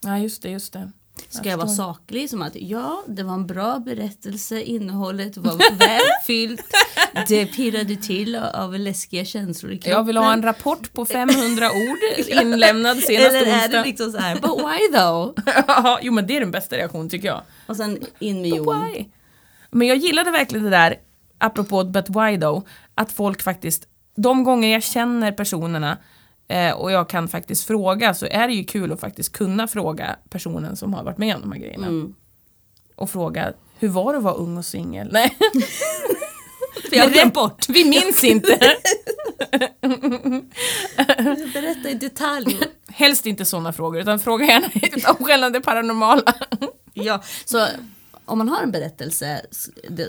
Ja 0.00 0.18
just 0.18 0.42
det, 0.42 0.50
just 0.50 0.72
det. 0.72 0.92
Ska 1.28 1.48
jag, 1.48 1.58
vara 1.58 1.68
saklig 1.68 2.30
som 2.30 2.42
att 2.42 2.56
ja, 2.56 3.02
det 3.06 3.22
var 3.22 3.34
en 3.34 3.46
bra 3.46 3.78
berättelse, 3.78 4.62
innehållet 4.62 5.36
var 5.36 5.78
välfyllt, 5.78 6.62
det 7.28 7.46
pirrade 7.46 7.96
till 7.96 8.36
av 8.36 8.78
läskiga 8.78 9.24
känslor 9.24 9.72
i 9.72 9.78
kroppen. 9.78 9.92
Jag 9.92 10.04
vill 10.04 10.16
ha 10.16 10.32
en 10.32 10.42
rapport 10.42 10.92
på 10.92 11.04
500 11.04 11.70
ord 11.74 12.28
inlämnad 12.28 12.98
senaste 12.98 13.38
Eller 13.38 13.64
är 13.64 13.68
det 13.68 13.84
liksom 13.84 14.12
så 14.12 14.18
här, 14.18 14.34
but 14.34 14.58
why 14.58 14.98
though? 14.98 15.34
Jo 16.02 16.12
men 16.12 16.26
det 16.26 16.36
är 16.36 16.40
den 16.40 16.50
bästa 16.50 16.76
reaktionen 16.76 17.08
tycker 17.08 17.28
jag. 17.28 17.42
Och 17.66 17.76
sen 17.76 17.98
in 18.18 18.40
med 18.40 18.50
Jon. 18.50 18.90
Why? 18.92 19.04
Men 19.70 19.88
jag 19.88 19.96
gillade 19.96 20.30
verkligen 20.30 20.64
det 20.64 20.70
där, 20.70 20.96
apropå 21.38 21.84
but 21.84 22.08
why 22.08 22.40
though, 22.40 22.66
att 22.94 23.12
folk 23.12 23.42
faktiskt, 23.42 23.88
de 24.16 24.44
gånger 24.44 24.72
jag 24.72 24.82
känner 24.82 25.32
personerna 25.32 25.98
eh, 26.50 26.72
och 26.72 26.92
jag 26.92 27.08
kan 27.08 27.28
faktiskt 27.28 27.66
fråga 27.66 28.14
så 28.14 28.26
är 28.26 28.48
det 28.48 28.54
ju 28.54 28.64
kul 28.64 28.92
att 28.92 29.00
faktiskt 29.00 29.32
kunna 29.32 29.68
fråga 29.68 30.16
personen 30.30 30.76
som 30.76 30.94
har 30.94 31.04
varit 31.04 31.18
med 31.18 31.34
om 31.36 31.40
de 31.40 31.52
här 31.52 31.58
grejerna. 31.58 31.86
Mm. 31.86 32.14
Och 32.96 33.10
fråga, 33.10 33.52
hur 33.78 33.88
var 33.88 34.12
det 34.12 34.18
att 34.18 34.24
vara 34.24 34.34
ung 34.34 34.58
och 34.58 34.64
singel? 34.64 35.08
Nej, 35.12 35.36
jag 36.90 37.04
har 37.04 37.10
glömt 37.10 37.34
bort. 37.34 37.68
vi 37.68 37.84
minns 37.84 38.24
inte. 38.24 38.58
Berätta 41.52 41.90
i 41.90 41.94
detalj. 42.00 42.58
Helst 42.88 43.26
inte 43.26 43.44
sådana 43.44 43.72
frågor, 43.72 44.00
utan 44.00 44.18
fråga 44.18 44.46
gärna 44.46 45.46
om 45.46 45.52
det 45.52 45.60
paranormala. 45.60 46.34
Ja, 46.92 47.22
så 47.44 47.66
om 48.24 48.38
man 48.38 48.48
har 48.48 48.62
en 48.62 48.70
berättelse 48.70 49.46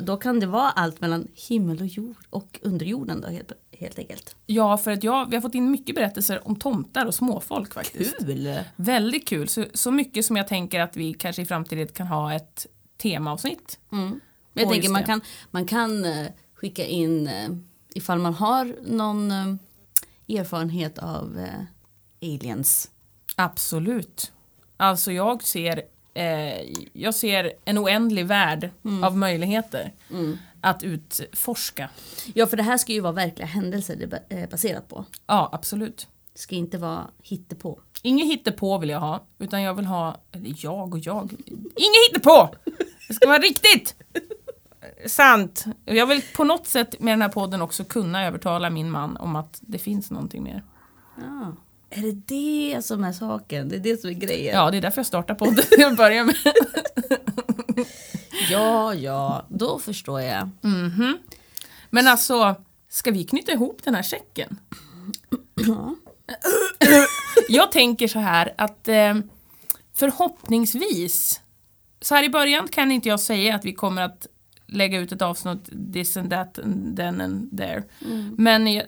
då 0.02 0.18
kan 0.18 0.40
det 0.40 0.46
vara 0.46 0.70
allt 0.70 1.02
mellan 1.02 1.28
himmel 1.36 1.82
och 1.82 1.88
jord 1.88 2.18
och 2.30 2.60
under 2.62 2.86
jorden 2.86 3.22
då 3.22 3.28
helt, 3.28 3.52
helt 3.82 4.00
enkelt. 4.00 4.36
Ja, 4.46 4.78
för 4.78 4.92
att 4.92 5.04
jag, 5.04 5.30
vi 5.30 5.36
har 5.36 5.42
fått 5.42 5.56
in 5.56 5.72
mycket 5.72 5.96
berättelser 5.96 6.48
om 6.48 6.56
tomtar 6.56 7.06
och 7.06 7.16
småfolk 7.16 7.74
faktiskt. 7.74 8.18
Kul! 8.18 8.60
Väldigt 8.76 9.28
kul, 9.28 9.48
så, 9.48 9.66
så 9.74 9.92
mycket 9.92 10.26
som 10.26 10.36
jag 10.36 10.48
tänker 10.48 10.80
att 10.80 10.98
vi 10.98 11.14
kanske 11.14 11.42
i 11.42 11.46
framtiden 11.46 11.88
kan 11.88 12.08
ha 12.08 12.34
ett 12.34 12.68
temaavsnitt. 12.98 13.80
Mm. 13.92 14.20
Jag 14.54 14.70
tänker 14.70 14.90
man 14.90 15.04
kan, 15.04 15.22
man 15.52 15.66
kan 15.66 16.06
eh, 16.06 16.28
skicka 16.54 16.86
in 16.86 17.28
eh, 17.28 17.50
ifall 17.96 18.20
man 18.20 18.34
har 18.34 18.76
någon 18.84 19.32
eh, 19.32 20.40
erfarenhet 20.40 20.98
av 20.98 21.48
aliens. 22.22 22.90
Absolut. 23.36 24.32
Alltså 24.78 25.12
jag 25.12 25.44
ser, 25.44 25.82
eh, 26.14 26.62
jag 26.94 27.16
ser 27.16 27.54
en 27.66 27.78
oändlig 27.78 28.26
värld 28.26 28.70
av 29.04 29.18
möjligheter 29.18 29.94
att 30.62 30.84
utforska. 30.84 31.90
Ja, 32.34 32.48
för 32.48 32.58
det 32.58 32.64
här 32.64 32.78
ska 32.78 32.94
ju 32.94 33.00
vara 33.00 33.14
verkliga 33.14 33.48
händelser 33.48 33.96
det 33.96 34.36
är 34.36 34.44
eh, 34.44 34.50
baserat 34.50 34.88
på. 34.88 35.06
Ja, 35.28 35.50
absolut. 35.52 36.08
Det 36.34 36.40
ska 36.40 36.56
inte 36.56 36.78
vara 36.78 37.08
hittepå. 37.24 37.80
Inget 38.02 38.28
hittepå 38.28 38.78
vill 38.78 38.90
jag 38.90 39.00
ha, 39.00 39.24
utan 39.40 39.62
jag 39.62 39.74
vill 39.74 39.86
ha, 39.86 40.18
eller 40.32 40.56
jag 40.58 40.94
och 40.94 41.00
jag, 41.00 41.34
inget 41.76 42.10
hittepå! 42.10 42.50
Det 43.08 43.14
ska 43.14 43.28
vara 43.28 43.40
riktigt! 43.40 43.96
Sant. 45.06 45.66
Jag 45.86 46.08
vill 46.08 46.22
på 46.36 46.44
något 46.44 46.68
sätt 46.68 47.00
med 47.00 47.14
den 47.14 47.22
här 47.22 47.30
podden 47.30 47.62
också 47.62 47.84
kunna 47.84 48.26
övertala 48.26 48.70
min 48.70 48.92
man 48.92 49.18
om 49.18 49.36
att 49.36 49.58
det 49.62 49.78
finns 49.78 50.12
någonting 50.12 50.44
mer. 50.44 50.64
Ja. 51.18 51.56
Är 51.90 52.02
det 52.02 52.12
det 52.12 52.86
som 52.86 53.04
är 53.04 53.12
saken? 53.12 53.70
Det 53.70 53.76
är 53.76 53.80
det 53.80 54.02
som 54.02 54.10
är 54.10 54.14
grejen? 54.14 54.56
Ja, 54.56 54.72
det 54.72 54.78
är 54.78 54.82
därför 54.82 55.00
jag 55.00 55.06
startar 55.06 55.36
podden 55.36 55.64
till 55.72 55.86
att 55.86 55.98
börja 55.98 56.24
med. 56.24 56.36
Ja, 58.52 58.94
ja, 58.94 59.46
då 59.50 59.80
förstår 59.80 60.22
jag. 60.22 60.50
Men 61.90 62.08
alltså, 62.08 62.56
ska 62.90 63.12
vi 63.12 63.24
knyta 63.24 63.52
ihop 63.52 63.82
den 63.84 63.96
här 63.96 64.04
säcken? 64.04 64.60
Ja. 65.56 65.96
Jag 67.50 67.72
tänker 67.72 68.08
så 68.08 68.20
här 68.20 68.54
att 68.58 68.88
eh, 68.88 69.16
förhoppningsvis, 69.94 71.42
så 72.02 72.16
här 72.16 72.24
i 72.24 72.30
början 72.30 72.68
kan 72.68 72.92
inte 72.92 73.10
jag 73.10 73.20
säga 73.20 73.56
att 73.56 73.66
vi 73.66 73.74
kommer 73.74 74.02
att 74.02 74.28
lägga 74.66 75.00
ut 75.00 75.12
ett 75.12 75.22
avsnitt 75.22 75.94
this 75.94 76.18
and 76.18 76.30
that 76.30 76.60
and 76.60 76.98
then 76.98 77.22
and 77.22 77.58
there. 77.58 77.84
Men 78.38 78.68
eh, 78.68 78.84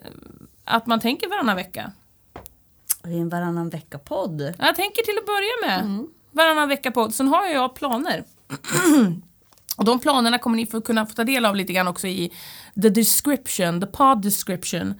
att 0.65 0.85
man 0.85 0.99
tänker 0.99 1.29
varannan 1.29 1.55
vecka. 1.55 1.91
Det 3.03 3.09
är 3.09 3.21
en 3.21 3.29
varannan 3.29 3.69
vecka-podd. 3.69 4.41
Jag 4.41 4.75
tänker 4.75 5.03
till 5.03 5.17
att 5.17 5.25
börja 5.25 5.67
med 5.67 6.07
varannan 6.31 6.69
vecka 6.69 6.91
på. 6.91 7.11
Sen 7.11 7.27
har 7.27 7.45
jag 7.45 7.75
planer. 7.75 8.23
Och 9.77 9.85
de 9.85 9.99
planerna 9.99 10.37
kommer 10.37 10.55
ni 10.57 10.65
få 10.65 10.81
kunna 10.81 11.05
få 11.05 11.13
ta 11.13 11.23
del 11.23 11.45
av 11.45 11.55
lite 11.55 11.73
grann 11.73 11.87
också 11.87 12.07
i 12.07 12.31
the 12.81 12.89
description, 12.89 13.81
the 13.81 13.87
pod 13.87 14.21
description. 14.21 14.93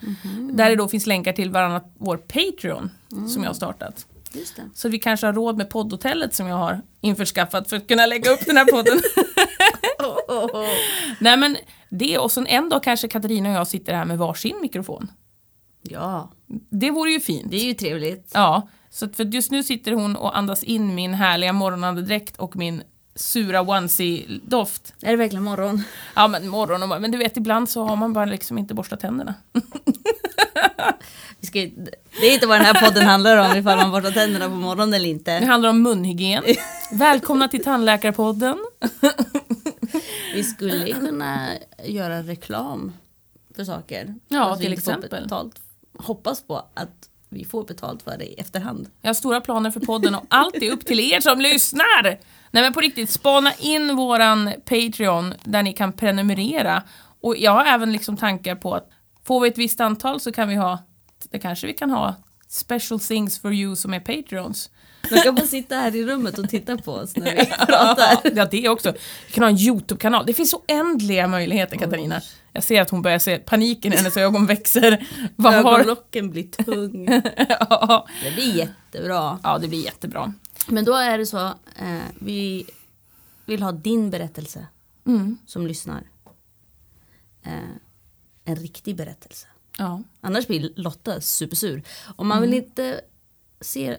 Där 0.54 0.70
det 0.70 0.76
då 0.76 0.88
finns 0.88 1.06
länkar 1.06 1.34
till 1.34 1.50
varannat 1.50 1.94
vår 1.98 2.18
Patreon 2.18 2.90
som 3.30 3.44
jag 3.44 3.50
har 3.50 3.56
startat. 3.56 4.06
Så 4.74 4.90
vi 4.90 5.00
kanske 5.00 5.26
har 5.26 5.34
råd 5.34 5.58
med 5.58 5.70
poddhotellet 5.70 6.36
som 6.36 6.48
jag 6.48 6.56
har 6.56 6.82
införskaffat 7.02 7.70
för 7.70 7.78
att 7.78 7.88
kunna 7.88 8.06
lägga 8.06 8.32
upp 8.32 8.46
den 8.46 8.58
här 8.58 8.66
podden. 8.66 9.00
Nej 11.20 11.38
men 11.38 11.58
det 11.90 12.18
och 12.18 12.32
sen 12.32 12.48
en 12.48 12.70
dag 12.70 12.84
kanske 12.84 13.08
Katarina 13.08 13.50
och 13.50 13.56
jag 13.56 13.68
sitter 13.68 13.94
här 13.94 14.06
med 14.06 14.18
varsin 14.18 14.56
mikrofon. 14.62 15.12
Ja, 15.82 16.32
Det 16.70 16.92
vore 16.92 17.12
ju 17.12 17.20
fint. 17.20 17.52
det 17.52 17.58
är 17.58 17.66
ju 17.66 17.74
trevligt. 17.74 18.32
Ja, 18.34 18.68
så 18.90 19.10
för 19.10 19.24
just 19.26 19.52
nu 19.52 19.64
sitter 19.64 19.92
hon 19.92 20.16
och 20.16 20.38
andas 20.38 20.64
in 20.64 20.96
min 20.96 21.14
härliga 21.14 21.54
morgonandedräkt 21.54 22.38
och 22.38 22.56
min 22.56 22.84
sura 23.16 23.62
onesie-doft. 23.62 24.94
Är 25.02 25.12
det 25.12 25.16
verkligen 25.18 25.44
morgon? 25.44 25.84
Ja 26.16 26.28
men 26.28 26.48
morgon 26.48 26.84
och 26.84 26.90
morgon. 26.90 27.02
men 27.02 27.12
du 27.12 27.18
vet 27.18 27.38
ibland 27.38 27.70
så 27.70 27.84
har 27.84 27.96
man 27.96 28.14
bara 28.14 28.26
liksom 28.26 28.58
inte 28.58 28.74
borstat 28.74 29.00
tänderna. 29.00 29.34
Vi 31.40 31.48
ska, 31.48 31.60
det 32.22 32.28
är 32.28 32.34
inte 32.34 32.48
vad 32.48 32.58
den 32.60 32.66
här 32.66 32.86
podden 32.88 33.04
handlar 33.08 33.38
om, 33.38 33.58
ifall 33.58 33.78
man 33.78 33.92
borstar 33.92 34.12
tänderna 34.12 34.46
på 34.50 34.56
morgonen 34.56 34.94
eller 34.94 35.06
Det 35.06 35.10
inte. 35.10 35.32
handlar 35.32 35.70
om 35.70 35.82
munhygien. 35.84 36.44
Välkomna 36.92 37.48
till 37.48 37.64
tandläkarpodden. 37.64 38.58
Vi 40.34 40.44
skulle 40.44 40.94
kunna 40.94 41.50
göra 41.86 42.22
reklam 42.24 42.92
för 43.56 43.64
saker. 43.64 44.16
Ja, 44.28 44.56
vi 44.60 44.64
till 44.64 44.74
exempel. 44.74 45.24
Betalt. 45.24 45.56
Hoppas 45.98 46.42
på 46.44 46.56
att 46.74 47.10
vi 47.30 47.46
får 47.46 47.64
betalt 47.64 48.02
för 48.02 48.18
det 48.18 48.26
i 48.26 48.34
efterhand. 48.34 48.90
Jag 49.02 49.10
har 49.10 49.14
stora 49.14 49.42
planer 49.42 49.72
för 49.72 49.80
podden 49.80 50.16
och 50.16 50.26
allt 50.30 50.56
är 50.56 50.72
upp 50.72 50.86
till 50.86 51.00
er 51.00 51.20
som 51.20 51.42
lyssnar. 51.42 52.20
Nej 52.54 52.64
men 52.64 52.74
på 52.74 52.80
riktigt, 52.82 53.10
spana 53.10 53.54
in 53.54 53.96
våran 53.96 54.52
Patreon 54.66 55.34
där 55.44 55.64
ni 55.64 55.74
kan 55.74 55.94
prenumerera. 55.94 56.84
Och 57.22 57.38
jag 57.38 57.52
har 57.52 57.66
även 57.66 57.92
liksom 57.92 58.18
tankar 58.18 58.56
på 58.56 58.76
att 58.76 58.90
får 59.28 59.40
vi 59.40 59.48
ett 59.48 59.58
visst 59.58 59.82
antal 59.82 60.20
så 60.20 60.32
kan 60.32 60.50
vi 60.50 60.56
ha, 60.56 60.80
det 61.32 61.40
kanske 61.40 61.68
vi 61.68 61.74
kan 61.74 61.90
ha 61.90 62.16
special 62.50 63.00
things 63.00 63.40
for 63.40 63.54
you 63.54 63.76
som 63.76 63.94
är 63.94 64.00
Patreons. 64.00 64.70
De 65.10 65.20
kan 65.20 65.36
bara 65.36 65.48
sitta 65.48 65.76
här 65.76 65.96
i 65.96 66.04
rummet 66.06 66.38
och 66.38 66.50
titta 66.50 66.78
på 66.78 66.92
oss 66.92 67.16
när 67.16 67.36
vi 67.36 67.46
pratar. 67.68 68.32
Ja, 68.36 68.46
det 68.46 68.70
också. 68.70 68.94
Vi 69.28 69.34
kan 69.34 69.44
ha 69.44 69.50
en 69.50 69.58
YouTube-kanal. 69.58 70.26
Det 70.26 70.34
finns 70.34 70.54
oändliga 70.54 71.28
möjligheter 71.28 71.78
Katarina. 71.78 72.22
Jag 72.54 72.64
ser 72.64 72.82
att 72.82 72.90
hon 72.90 73.02
börjar 73.02 73.20
se 73.20 73.38
paniken 73.38 73.94
i 73.94 73.96
hennes 73.96 74.18
ögon 74.18 74.46
växer. 74.46 75.08
Vad 75.36 75.54
har... 75.54 75.74
Ögonlocken 75.80 76.30
blir 76.30 76.44
tung. 76.48 77.08
ja. 77.70 78.08
Det 78.24 78.32
blir 78.32 78.56
jättebra. 78.56 79.40
ja, 79.44 79.58
det 79.58 79.68
blir 79.68 79.84
jättebra. 79.86 80.34
Men 80.68 80.86
då 80.86 80.94
är 80.94 81.18
det 81.18 81.26
så, 81.26 81.46
eh, 81.80 82.00
vi 82.20 82.66
vill 83.46 83.64
ha 83.64 83.72
din 83.72 84.10
berättelse 84.10 84.68
Mm. 85.06 85.38
som 85.46 85.68
lyssnar. 85.68 86.04
Eh, 87.44 87.54
en 88.46 88.56
riktig 88.56 88.96
berättelse. 88.96 89.48
Ja. 89.78 90.02
Annars 90.22 90.48
blir 90.48 90.74
Lotta 90.76 91.22
supersur. 91.22 91.84
Om 92.16 92.28
man 92.28 92.42
vill 92.42 92.54
inte 92.54 93.02
se 93.62 93.98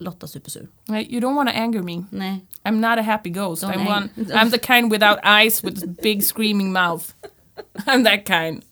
Lotta 0.00 0.26
supersur. 0.26 0.68
Nej, 0.88 1.08
You 1.10 1.20
don't 1.20 1.34
wanna 1.36 1.50
anger 1.50 1.82
me. 1.82 2.04
Nej. 2.10 2.40
I'm 2.64 2.80
not 2.80 2.98
a 2.98 3.02
happy 3.02 3.30
ghost. 3.30 3.62
Don't 3.62 3.74
I'm, 3.74 3.86
one, 3.88 4.08
I'm 4.16 4.50
the 4.50 4.58
kind 4.58 4.92
without 4.92 5.18
eyes 5.24 5.64
with 5.64 6.02
big 6.02 6.22
screaming 6.22 6.72
mouth. 6.72 7.04
I'm 7.86 8.04
that 8.04 8.24
kind. 8.26 8.64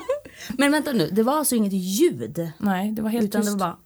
Men 0.58 0.72
vänta 0.72 0.92
nu, 0.92 1.10
det 1.12 1.22
var 1.22 1.38
alltså 1.38 1.54
inget 1.56 1.72
ljud. 1.72 2.50
Nej, 2.58 2.92
det 2.92 3.02
var 3.02 3.10
helt 3.10 3.24
Utan 3.24 3.40
det 3.40 3.46
tyst. 3.46 3.60
var 3.60 3.66
bara, 3.68 3.76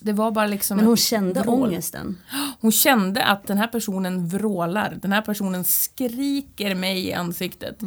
Det 0.00 0.12
var 0.12 0.30
bara 0.30 0.46
liksom... 0.46 0.76
men 0.76 0.86
hon 0.86 0.96
kände 0.96 1.42
vrål. 1.42 1.62
ångesten. 1.62 2.18
Hon 2.60 2.72
kände 2.72 3.24
att 3.24 3.46
den 3.46 3.58
här 3.58 3.66
personen 3.66 4.26
vrålar. 4.28 4.98
Den 5.02 5.12
här 5.12 5.22
personen 5.22 5.64
skriker 5.64 6.74
mig 6.74 7.06
i 7.06 7.12
ansiktet. 7.12 7.80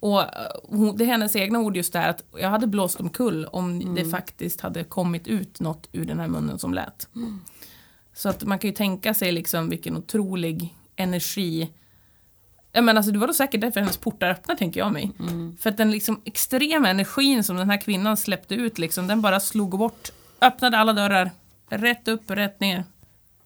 Och 0.00 0.20
eh, 0.20 0.26
hon, 0.64 0.96
det 0.96 1.04
är 1.04 1.08
hennes 1.08 1.36
egna 1.36 1.58
ord 1.58 1.76
just 1.76 1.92
där 1.92 2.08
att 2.08 2.24
jag 2.40 2.48
hade 2.48 2.66
blåst 2.66 3.00
omkull 3.00 3.44
om 3.44 3.94
det 3.94 4.04
faktiskt 4.04 4.60
hade 4.60 4.84
kommit 4.84 5.26
ut 5.26 5.60
något 5.60 5.88
ur 5.92 6.04
den 6.04 6.20
här 6.20 6.28
munnen 6.28 6.58
som 6.58 6.74
lät. 6.74 7.08
Så 8.14 8.28
att 8.28 8.44
man 8.44 8.58
kan 8.58 8.70
ju 8.70 8.76
tänka 8.76 9.14
sig 9.14 9.32
liksom 9.32 9.68
vilken 9.68 9.96
otrolig 9.96 10.74
energi 10.96 11.70
Ja, 12.72 12.82
men 12.82 12.96
alltså, 12.96 13.12
det 13.12 13.18
var 13.18 13.26
då 13.26 13.32
säkert 13.34 13.60
därför 13.60 13.80
hennes 13.80 13.96
portar 13.96 14.30
öppnar 14.30 14.54
tänker 14.54 14.80
jag 14.80 14.92
mig. 14.92 15.12
För 15.58 15.70
att 15.70 15.76
den 15.76 15.90
liksom 15.90 16.20
extrema 16.24 16.88
energin 16.88 17.44
som 17.44 17.56
den 17.56 17.70
här 17.70 17.80
kvinnan 17.80 18.16
släppte 18.16 18.54
ut, 18.54 18.78
liksom, 18.78 19.06
den 19.06 19.20
bara 19.20 19.40
slog 19.40 19.78
bort, 19.78 20.10
öppnade 20.40 20.78
alla 20.78 20.92
dörrar, 20.92 21.30
rätt 21.68 22.08
upp 22.08 22.30
rätt 22.30 22.60
ner. 22.60 22.84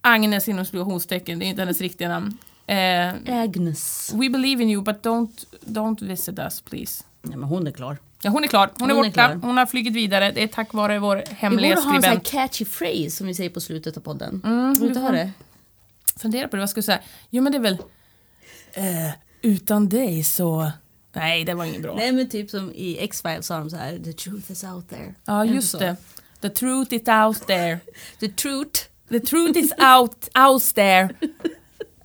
Agnes 0.01 0.49
inom 0.49 0.65
situationstecken, 0.65 1.39
det 1.39 1.45
är 1.45 1.47
inte 1.47 1.63
hennes 1.63 1.81
riktiga 1.81 2.09
namn. 2.09 2.39
Eh, 2.67 3.39
Agnes. 3.43 4.13
we 4.15 4.31
believe 4.31 4.63
in 4.63 4.71
you 4.71 4.83
but 4.83 5.03
don't, 5.03 5.45
don't 5.61 6.05
visit 6.09 6.39
us 6.39 6.61
please. 6.61 7.05
Nej 7.23 7.37
men 7.37 7.49
hon 7.49 7.67
är 7.67 7.71
klar. 7.71 7.99
Ja, 8.23 8.31
hon 8.31 8.45
är 8.45 8.49
klar, 8.49 8.71
hon 8.79 8.91
är 8.91 8.95
Hon 8.95 9.05
är 9.05 9.09
borta, 9.09 9.27
klar. 9.29 9.35
hon 9.49 9.57
har 9.57 9.67
flugit 9.67 9.93
vidare. 9.95 10.31
Det 10.31 10.43
är 10.43 10.47
tack 10.47 10.73
vare 10.73 10.99
vår 10.99 11.17
Vi 11.17 11.35
hemliga 11.35 11.75
borde 11.75 11.87
ha 11.89 11.97
en 11.97 12.03
sån 12.03 12.11
här 12.11 12.21
skribent. 12.21 12.51
catchy 12.51 12.65
phrase 12.65 13.11
som 13.11 13.27
vi 13.27 13.35
säger 13.35 13.51
på 13.51 13.61
slutet 13.61 13.97
av 13.97 14.01
podden. 14.01 14.41
Mm, 14.45 14.73
Vill 14.73 14.81
du 14.81 14.87
inte 14.89 15.01
ha 15.01 15.11
det? 15.11 15.31
funderar 16.17 16.49
på 16.49 16.57
det, 16.57 16.63
vad 16.63 16.71
ska 16.71 16.79
jag 16.79 16.85
säga? 16.85 17.01
Jo 17.31 17.43
men 17.43 17.53
det 17.53 17.59
är 17.59 17.63
väl... 17.63 17.79
Eh, 18.73 19.11
utan 19.43 19.89
dig 19.89 20.25
så... 20.25 20.71
Nej, 21.13 21.45
det 21.45 21.55
var 21.55 21.65
inget 21.65 21.83
bra. 21.83 21.95
Nej 21.97 22.13
men 22.13 22.29
typ 22.29 22.51
som 22.51 22.73
i 22.75 22.99
X-Files 23.01 23.47
sa 23.47 23.59
de 23.59 23.71
så 23.71 23.77
här, 23.77 23.99
the 23.99 24.13
truth 24.13 24.53
is 24.53 24.65
out 24.65 24.89
there. 24.91 25.15
Ja, 25.25 25.45
just 25.45 25.79
det. 25.79 25.97
The 26.43 26.49
truth 26.51 26.93
is 26.95 27.09
out 27.09 27.47
there. 27.47 27.79
The 28.21 28.29
truth. 28.29 28.81
The 29.09 29.21
truth 29.21 29.57
is 29.59 29.73
out, 29.79 30.29
out 30.39 30.75
there. 30.75 31.09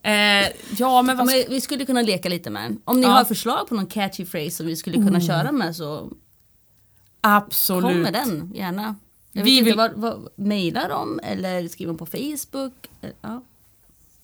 Eh, 0.04 0.48
ja, 0.78 1.02
men 1.02 1.18
Ja, 1.18 1.24
men 1.26 1.44
vi 1.50 1.62
skulle 1.62 1.86
kunna 1.86 2.02
leka 2.02 2.30
lite 2.30 2.50
med. 2.50 2.78
Om 2.86 2.98
ni 3.00 3.04
Ja. 3.08 3.10
har 3.10 3.26
förslag 3.26 3.68
på 3.70 3.76
någon 3.76 3.88
catchy 3.88 4.26
phrase 4.26 4.52
som 4.52 4.66
vi 4.66 4.76
skulle 4.76 4.96
kunna 4.96 5.22
köra 5.22 5.52
med 5.52 5.76
så 5.76 6.12
Absolut. 7.22 7.84
kom 7.92 8.02
med 8.02 8.14
den 8.14 8.52
gärna. 8.56 8.96
Jag 9.32 9.44
Vi 9.44 9.62
vill- 9.62 9.76
vad, 9.78 9.92
vad 9.96 10.28
mejlar 10.36 10.90
de 10.90 11.20
eller 11.24 11.68
skriver 11.68 11.94
de 11.94 11.98
på 11.98 12.06
Facebook? 12.06 12.74
Eh, 13.02 13.10
Ja. 13.22 13.44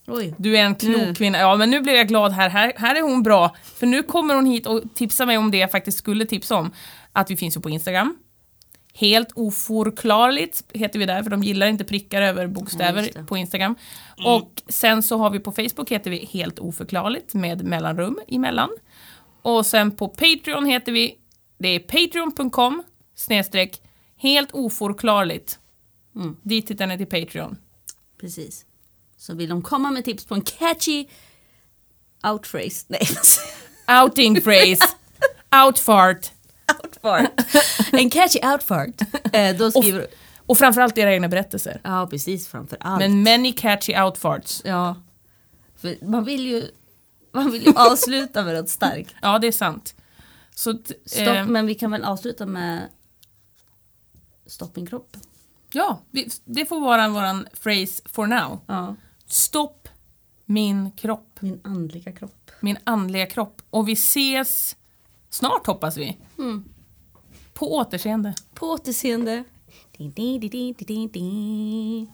Oj. 0.08 0.36
Du 0.38 0.58
är 0.58 0.64
en 0.66 0.76
klok 0.76 0.98
Nu. 0.98 1.16
kvinna. 1.16 1.38
Ja, 1.38 1.56
men 1.56 1.70
nu 1.70 1.82
blev 1.82 1.96
jag 1.96 2.08
glad 2.08 2.32
här. 2.32 2.50
här. 2.50 2.74
Här 2.78 2.96
är 2.96 3.02
hon 3.02 3.24
bra. 3.24 3.56
För 3.64 3.88
nu 3.88 4.04
kommer 4.04 4.36
hon 4.36 4.46
hit 4.46 4.68
och 4.68 4.82
tipsar 4.94 5.26
mig 5.26 5.38
om 5.38 5.52
det 5.52 5.58
jag 5.58 5.72
faktiskt 5.72 5.98
skulle 5.98 6.26
tipsa 6.26 6.56
om. 6.56 6.72
Att 7.14 7.32
vi 7.32 7.38
finns 7.38 7.58
ju 7.58 7.62
på 7.62 7.70
Instagram. 7.70 8.18
Helt 8.96 9.32
oförklarligt 9.36 10.64
heter 10.74 11.00
vi 11.00 11.06
där, 11.06 11.24
för 11.24 11.30
de 11.30 11.44
gillar 11.44 11.68
inte 11.68 11.84
prickar 11.84 12.22
över 12.22 12.42
Ja, 12.42 12.48
bokstäver 12.48 13.10
det. 13.14 13.24
på 13.24 13.38
Instagram. 13.38 13.76
Och 14.26 14.64
sen 14.68 15.04
så 15.04 15.18
har 15.18 15.30
vi 15.30 15.40
på 15.40 15.52
Facebook 15.52 15.92
heter 15.92 16.12
vi 16.12 16.26
Helt 16.26 16.60
oförklarligt 16.60 17.34
med 17.34 17.64
mellanrum 17.64 18.20
emellan. 18.28 18.70
Och 19.42 19.66
sen 19.66 19.92
på 19.92 20.08
Patreon 20.08 20.66
heter 20.66 20.92
vi, 20.92 21.18
det 21.58 21.68
är 21.68 21.80
patreon.com 21.80 22.84
snedstreck 23.16 23.82
helt 24.18 24.52
oförklarligt. 24.52 25.60
Mm. 26.16 26.38
Dit 26.44 26.72
hittar 26.72 26.88
ni 26.88 26.98
till 26.98 27.08
Patreon. 27.26 27.58
Precis. 28.22 28.66
Så 29.18 29.34
vill 29.36 29.50
de 29.50 29.62
komma 29.62 29.92
med 29.92 30.06
tips 30.06 30.26
på 30.26 30.36
en 30.36 30.42
catchy 30.42 31.06
outphrase. 32.24 32.86
Nej, 32.88 33.08
Outing 34.04 34.42
phrase. 34.42 34.84
Outfart. 35.66 36.32
outfart. 36.84 37.32
En 38.00 38.10
catchy 38.10 38.40
outfart. 38.54 39.02
Eh, 39.34 39.56
då 39.58 39.72
skriver 39.72 40.00
du... 40.00 40.08
Och 40.46 40.58
framförallt 40.58 40.98
era 40.98 41.14
egna 41.14 41.28
berättelser. 41.28 41.82
Ja, 41.84 42.08
precis. 42.12 42.48
Framför 42.48 42.78
allt. 42.82 43.00
Men 43.00 43.24
many 43.24 43.54
catchy 43.54 43.98
outfarts. 44.00 44.62
Ja. 44.66 44.96
För 45.76 46.06
man 46.06 46.24
vill 46.26 46.48
ju... 46.48 46.68
Man 47.34 47.52
vill 47.52 47.66
ju 47.66 47.74
avsluta 47.76 48.44
med 48.44 48.56
något 48.56 48.70
starkt. 48.70 49.16
Ja, 49.22 49.40
det 49.40 49.48
är 49.48 49.52
sant. 49.52 49.96
Så, 50.56 50.74
Stopp, 51.06 51.28
eh, 51.28 51.46
men 51.46 51.66
vi 51.66 51.76
kan 51.76 51.92
väl 51.92 52.04
avsluta 52.04 52.46
med 52.46 52.90
Stopp 54.46 54.76
min 54.76 54.86
kropp. 54.88 55.18
ja, 55.74 56.02
vi, 56.12 56.30
det 56.46 56.66
får 56.66 56.80
vara 56.80 57.10
våran 57.10 57.48
phrase 57.64 58.02
for 58.06 58.28
now. 58.28 58.60
Ja. 58.68 58.96
Stopp 59.28 59.88
min 60.46 60.92
kropp, 60.92 61.38
Min 61.40 61.62
andliga 61.64 62.12
kropp. 62.12 62.52
min 62.60 62.78
andliga 62.84 63.26
kropp. 63.26 63.62
Och 63.70 63.88
vi 63.90 63.94
ses 63.94 64.76
snart 65.30 65.68
hoppas 65.68 65.98
vi. 65.98 66.18
Mm. 66.38 66.64
På 67.64 67.76
återseende. 67.76 68.34
På 68.54 68.66
återseende. 68.66 69.44
Di, 69.98 70.08
di, 70.08 70.38
di, 70.38 70.50
di, 70.50 70.74
di, 70.86 71.08
di, 71.08 72.08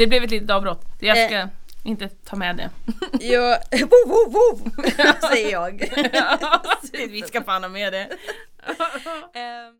Det 0.00 0.06
blev 0.06 0.24
ett 0.24 0.30
litet 0.30 0.50
avbrott. 0.50 0.84
Jag 0.98 1.18
Eh. 1.22 1.26
ska 1.26 1.48
inte 1.84 2.08
ta 2.08 2.36
med 2.36 2.56
det. 2.56 2.70
Ja, 3.20 3.58
woo, 3.72 4.08
woo, 4.08 4.30
woo, 4.30 4.72
säger 5.32 5.52
jag. 5.52 5.90
vi 7.10 7.22
ska 7.22 7.42
fan 7.42 7.62
ha 7.62 7.68
med 7.70 7.92
det. 7.92 8.08
Eh, 9.34 9.72